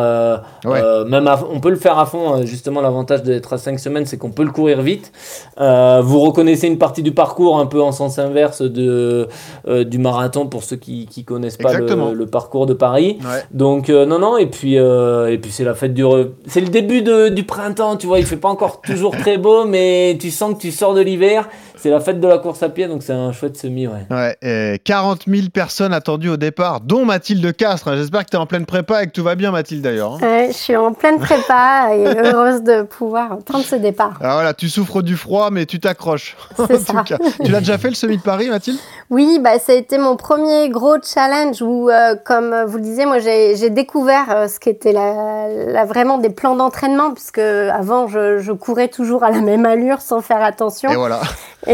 même 0.63 1.29
on 1.51 1.59
peut 1.59 1.69
le 1.69 1.75
faire 1.75 1.97
à 1.97 2.05
fond, 2.05 2.45
justement, 2.45 2.81
l'avantage 2.81 3.23
d'être 3.43 3.53
à 3.53 3.57
5 3.57 3.79
semaines, 3.79 4.05
c'est 4.05 4.17
qu'on 4.17 4.31
peut 4.31 4.43
le 4.43 4.51
courir 4.51 4.81
vite. 4.81 5.11
Euh, 5.59 6.01
vous 6.03 6.19
reconnaissez 6.21 6.67
une 6.67 6.77
partie 6.77 7.03
du 7.03 7.11
parcours 7.11 7.59
un 7.59 7.65
peu 7.65 7.81
en 7.81 7.91
sens 7.91 8.17
inverse 8.17 8.61
de, 8.61 9.27
euh, 9.67 9.83
du 9.83 9.97
marathon 9.97 10.47
pour 10.47 10.63
ceux 10.63 10.77
qui 10.77 11.09
ne 11.15 11.23
connaissent 11.23 11.57
pas 11.57 11.73
le, 11.73 12.25
parcours 12.25 12.65
de 12.65 12.73
Paris. 12.73 13.19
Donc 13.51 13.89
euh, 13.89 14.05
non, 14.05 14.19
non, 14.19 14.37
et 14.37 14.47
puis, 14.47 14.75
et 14.75 15.37
puis 15.41 15.51
c'est 15.51 15.65
la 15.65 15.73
fête 15.73 15.93
du... 15.93 16.03
C'est 16.47 16.61
le 16.61 16.69
début 16.69 17.01
de, 17.01 17.29
du 17.29 17.43
printemps, 17.43 17.97
tu 17.97 18.07
vois, 18.07 18.19
il 18.19 18.25
fait 18.25 18.37
pas 18.37 18.49
encore 18.49 18.81
toujours 18.81 19.15
très 19.15 19.37
beau, 19.37 19.65
mais 19.65 20.17
tu 20.19 20.31
sens 20.31 20.55
que 20.55 20.59
tu 20.59 20.71
sors 20.71 20.93
de 20.93 21.01
l'hiver 21.01 21.49
c'est 21.83 21.89
la 21.89 21.99
fête 21.99 22.21
de 22.21 22.27
la 22.29 22.37
course 22.37 22.63
à 22.63 22.69
pied, 22.69 22.87
donc 22.87 23.03
c'est 23.03 23.11
un 23.11 23.33
chouette 23.33 23.57
semi. 23.57 23.87
Ouais. 23.87 24.05
ouais 24.09 24.79
40 24.85 25.23
000 25.27 25.47
personnes 25.53 25.91
attendues 25.91 26.29
au 26.29 26.37
départ, 26.37 26.79
dont 26.79 27.03
Mathilde 27.03 27.53
Castre. 27.53 27.93
J'espère 27.97 28.23
que 28.23 28.29
tu 28.29 28.37
es 28.37 28.39
en 28.39 28.45
pleine 28.45 28.65
prépa 28.65 29.03
et 29.03 29.07
que 29.07 29.11
tout 29.11 29.21
va 29.21 29.35
bien, 29.35 29.51
Mathilde, 29.51 29.81
d'ailleurs. 29.81 30.17
Hein. 30.23 30.47
je 30.47 30.53
suis 30.53 30.77
en 30.77 30.93
pleine 30.93 31.19
prépa 31.19 31.89
et 31.93 32.05
heureuse 32.05 32.63
de 32.63 32.83
pouvoir 32.83 33.37
prendre 33.39 33.65
ce 33.65 33.75
départ. 33.75 34.17
Alors 34.21 34.35
voilà, 34.35 34.53
tu 34.53 34.69
souffres 34.69 35.01
du 35.01 35.17
froid, 35.17 35.49
mais 35.51 35.65
tu 35.65 35.81
t'accroches. 35.81 36.37
C'est 36.67 36.79
ça. 36.79 37.03
Tu 37.43 37.51
l'as 37.51 37.59
déjà 37.59 37.77
fait 37.77 37.89
le 37.89 37.95
semi 37.95 38.15
de 38.15 38.21
Paris, 38.21 38.47
Mathilde? 38.47 38.79
Oui, 39.09 39.39
bah, 39.43 39.59
ça 39.59 39.73
a 39.73 39.75
été 39.75 39.97
mon 39.97 40.15
premier 40.15 40.69
gros 40.69 40.95
challenge 41.03 41.61
où, 41.61 41.89
euh, 41.89 42.15
comme 42.23 42.63
vous 42.65 42.77
le 42.77 42.83
disiez, 42.83 43.05
moi 43.05 43.19
j'ai 43.19 43.69
découvert 43.69 44.27
euh, 44.29 44.47
ce 44.47 44.57
qu'était 44.57 44.93
la, 44.93 45.83
vraiment 45.83 46.17
des 46.17 46.29
plans 46.29 46.55
d'entraînement, 46.55 47.11
puisque 47.11 47.39
avant 47.39 48.07
je, 48.07 48.39
je 48.39 48.53
courais 48.53 48.87
toujours 48.87 49.25
à 49.25 49.31
la 49.31 49.41
même 49.41 49.65
allure 49.65 49.99
sans 49.99 50.21
faire 50.21 50.41
attention. 50.41 50.89
Et 50.89 50.95
voilà. 50.95 51.19
Et, 51.67 51.72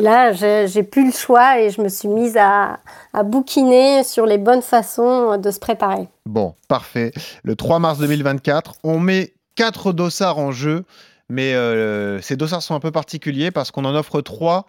là, 0.00 0.32
j'ai 0.66 0.82
plus 0.82 1.06
le 1.06 1.12
choix 1.12 1.60
et 1.60 1.70
je 1.70 1.80
me 1.80 1.88
suis 1.88 2.08
mise 2.08 2.36
à, 2.36 2.78
bouquiner 3.24 4.04
sur 4.04 4.26
les 4.26 4.38
bonnes 4.38 4.62
façons 4.62 5.36
de 5.38 5.50
se 5.50 5.58
préparer. 5.58 6.08
Bon, 6.26 6.54
parfait. 6.68 7.12
Le 7.42 7.56
3 7.56 7.78
mars 7.78 7.98
2024, 7.98 8.74
on 8.84 9.00
met 9.00 9.34
quatre 9.56 9.92
dossards 9.92 10.38
en 10.38 10.52
jeu, 10.52 10.84
mais 11.28 11.54
euh, 11.54 12.20
ces 12.20 12.36
dossards 12.36 12.62
sont 12.62 12.74
un 12.74 12.80
peu 12.80 12.92
particuliers 12.92 13.50
parce 13.50 13.70
qu'on 13.70 13.84
en 13.84 13.94
offre 13.94 14.20
trois 14.20 14.66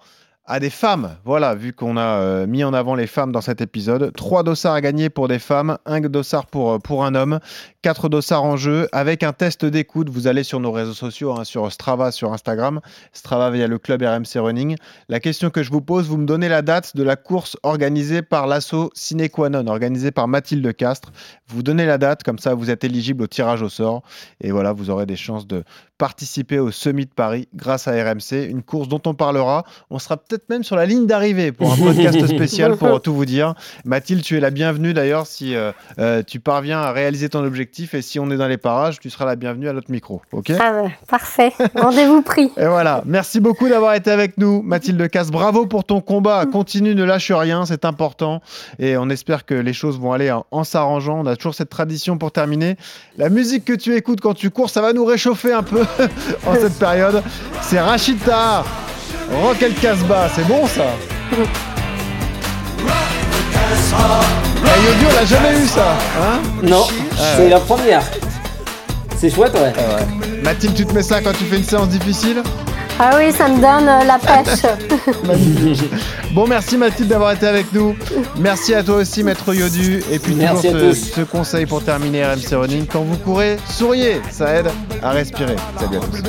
à 0.49 0.59
des 0.59 0.71
femmes. 0.71 1.15
Voilà, 1.25 1.53
vu 1.53 1.73
qu'on 1.73 1.95
a 1.95 2.01
euh, 2.01 2.47
mis 2.47 2.63
en 2.63 2.73
avant 2.73 2.95
les 2.95 3.05
femmes 3.05 3.31
dans 3.31 3.39
cet 3.39 3.61
épisode. 3.61 4.11
Trois 4.15 4.41
dossards 4.41 4.73
à 4.73 4.81
gagner 4.81 5.09
pour 5.09 5.27
des 5.27 5.37
femmes, 5.37 5.77
un 5.85 6.01
dossard 6.01 6.47
pour, 6.47 6.73
euh, 6.73 7.01
un 7.03 7.13
homme, 7.13 7.39
quatre 7.83 8.09
dossards 8.09 8.43
en 8.43 8.57
jeu 8.57 8.89
avec 8.91 9.21
un 9.21 9.31
test 9.31 9.63
d'écoute. 9.63 10.09
Vous 10.09 10.25
allez 10.25 10.41
sur 10.43 10.59
nos 10.59 10.71
réseaux 10.71 10.95
sociaux, 10.95 11.33
hein, 11.33 11.43
sur 11.43 11.71
Strava, 11.71 12.11
sur 12.11 12.33
Instagram, 12.33 12.81
Strava 13.13 13.51
via 13.51 13.67
le 13.67 13.77
club 13.77 14.01
RMC 14.01 14.39
Running. 14.39 14.75
La 15.07 15.19
question 15.19 15.51
que 15.51 15.61
je 15.61 15.69
vous 15.69 15.81
pose, 15.81 16.07
vous 16.07 16.17
me 16.17 16.25
donnez 16.25 16.49
la 16.49 16.63
date 16.63 16.95
de 16.95 17.03
la 17.03 17.15
course 17.15 17.55
organisée 17.61 18.23
par 18.23 18.47
l'assaut 18.47 18.89
Sine 18.95 19.29
Qua 19.29 19.49
Non, 19.49 19.67
organisée 19.67 20.09
par 20.09 20.27
Mathilde 20.27 20.75
Castre. 20.75 21.11
Vous 21.47 21.61
donnez 21.61 21.85
la 21.85 21.99
date, 21.99 22.23
comme 22.23 22.39
ça 22.39 22.55
vous 22.55 22.71
êtes 22.71 22.83
éligible 22.83 23.21
au 23.21 23.27
tirage 23.27 23.61
au 23.61 23.69
sort. 23.69 24.01
Et 24.41 24.49
voilà, 24.49 24.73
vous 24.73 24.89
aurez 24.89 25.05
des 25.05 25.15
chances 25.15 25.45
de 25.45 25.63
participer 25.99 26.59
au 26.59 26.71
Semi 26.71 27.05
de 27.05 27.11
Paris 27.11 27.49
grâce 27.53 27.87
à 27.87 27.91
RMC, 27.91 28.47
une 28.49 28.63
course 28.63 28.87
dont 28.87 29.01
on 29.05 29.13
parlera. 29.13 29.65
On 29.91 29.99
sera 29.99 30.15
peut-être 30.15 30.49
même 30.49 30.63
sur 30.63 30.77
la 30.77 30.85
ligne 30.85 31.05
d'arrivée 31.05 31.51
pour 31.51 31.71
un 31.73 31.75
podcast 31.85 32.25
spécial 32.25 32.77
pour 32.77 33.01
tout 33.01 33.13
vous 33.13 33.25
dire. 33.25 33.53
Mathilde, 33.83 34.23
tu 34.23 34.37
es 34.37 34.39
la 34.39 34.49
bienvenue 34.49 34.93
d'ailleurs 34.93 35.27
si 35.27 35.55
euh, 35.55 35.73
euh, 35.99 36.23
tu 36.25 36.39
parviens 36.39 36.79
à 36.79 36.93
réaliser 36.93 37.27
ton 37.27 37.43
objectif 37.43 37.93
et 37.93 38.01
si 38.01 38.17
on 38.17 38.31
est 38.31 38.37
dans 38.37 38.47
les 38.47 38.57
parages, 38.57 38.99
tu 39.01 39.09
seras 39.09 39.25
la 39.25 39.35
bienvenue 39.35 39.67
à 39.67 39.73
notre 39.73 39.91
micro. 39.91 40.21
Ok? 40.31 40.53
Ah 40.57 40.83
Parfait. 41.07 41.51
Rendez-vous 41.75 42.21
pris. 42.21 42.49
et 42.55 42.65
voilà. 42.65 43.03
Merci 43.05 43.41
beaucoup 43.41 43.67
d'avoir 43.67 43.93
été 43.93 44.09
avec 44.09 44.37
nous, 44.37 44.61
Mathilde 44.61 45.05
Casse. 45.09 45.31
Bravo 45.31 45.65
pour 45.65 45.83
ton 45.83 45.99
combat. 45.99 46.45
Continue, 46.45 46.95
ne 46.95 47.03
lâche 47.03 47.31
rien, 47.31 47.65
c'est 47.65 47.83
important. 47.83 48.41
Et 48.79 48.95
on 48.95 49.09
espère 49.09 49.45
que 49.45 49.53
les 49.53 49.73
choses 49.73 49.99
vont 49.99 50.13
aller 50.13 50.33
en 50.51 50.63
s'arrangeant. 50.63 51.19
On 51.19 51.25
a 51.25 51.35
toujours 51.35 51.55
cette 51.55 51.69
tradition 51.69 52.17
pour 52.17 52.31
terminer. 52.31 52.77
La 53.17 53.27
musique 53.27 53.65
que 53.65 53.73
tu 53.73 53.95
écoutes 53.95 54.21
quand 54.21 54.33
tu 54.33 54.49
cours, 54.49 54.69
ça 54.69 54.81
va 54.81 54.93
nous 54.93 55.03
réchauffer 55.03 55.51
un 55.51 55.63
peu. 55.63 55.83
en 56.45 56.55
cette 56.55 56.77
période. 56.79 57.23
C'est 57.61 57.79
Rachita, 57.79 58.63
Rock 59.43 59.61
El 59.61 59.73
Casbah, 59.75 60.29
c'est 60.35 60.47
bon 60.47 60.67
ça 60.67 60.83
hey, 64.65 64.85
Yodio, 64.85 65.07
on 65.09 65.15
l'a 65.15 65.25
jamais 65.25 65.59
eu 65.59 65.67
ça, 65.67 65.97
hein 66.19 66.39
Non, 66.63 66.87
ah 66.89 67.23
c'est 67.35 67.49
la 67.49 67.59
première. 67.59 68.03
C'est 69.17 69.29
chouette, 69.29 69.53
ouais. 69.53 69.73
Ah 69.77 69.95
ouais. 69.95 70.41
Mathilde, 70.43 70.75
tu 70.75 70.85
te 70.85 70.93
mets 70.93 71.03
ça 71.03 71.21
quand 71.21 71.33
tu 71.33 71.43
fais 71.43 71.57
une 71.57 71.63
séance 71.63 71.89
difficile 71.89 72.41
ah 73.01 73.11
oui, 73.17 73.31
ça 73.31 73.47
me 73.47 73.55
donne 73.55 73.87
euh, 73.87 74.03
la 74.03 74.19
pêche. 74.19 74.65
bon, 76.33 76.45
merci 76.47 76.77
Mathilde 76.77 77.07
d'avoir 77.09 77.31
été 77.31 77.47
avec 77.47 77.71
nous. 77.71 77.95
Merci 78.37 78.73
à 78.73 78.83
toi 78.83 78.97
aussi, 78.97 79.23
Maître 79.23 79.53
Yodu. 79.53 80.03
Et 80.11 80.19
puis 80.19 80.35
toujours 80.35 80.61
ce, 80.61 80.93
ce, 80.93 81.21
conseil 81.21 81.65
pour 81.65 81.81
terminer 81.81 82.25
RMC 82.25 82.53
Running. 82.53 82.85
Quand 82.87 83.01
vous 83.01 83.17
courez, 83.17 83.57
souriez, 83.69 84.21
ça 84.31 84.53
aide 84.53 84.69
à 85.01 85.11
respirer. 85.11 85.55
Salut 85.79 85.97
à 85.97 86.01
tous. 86.01 86.21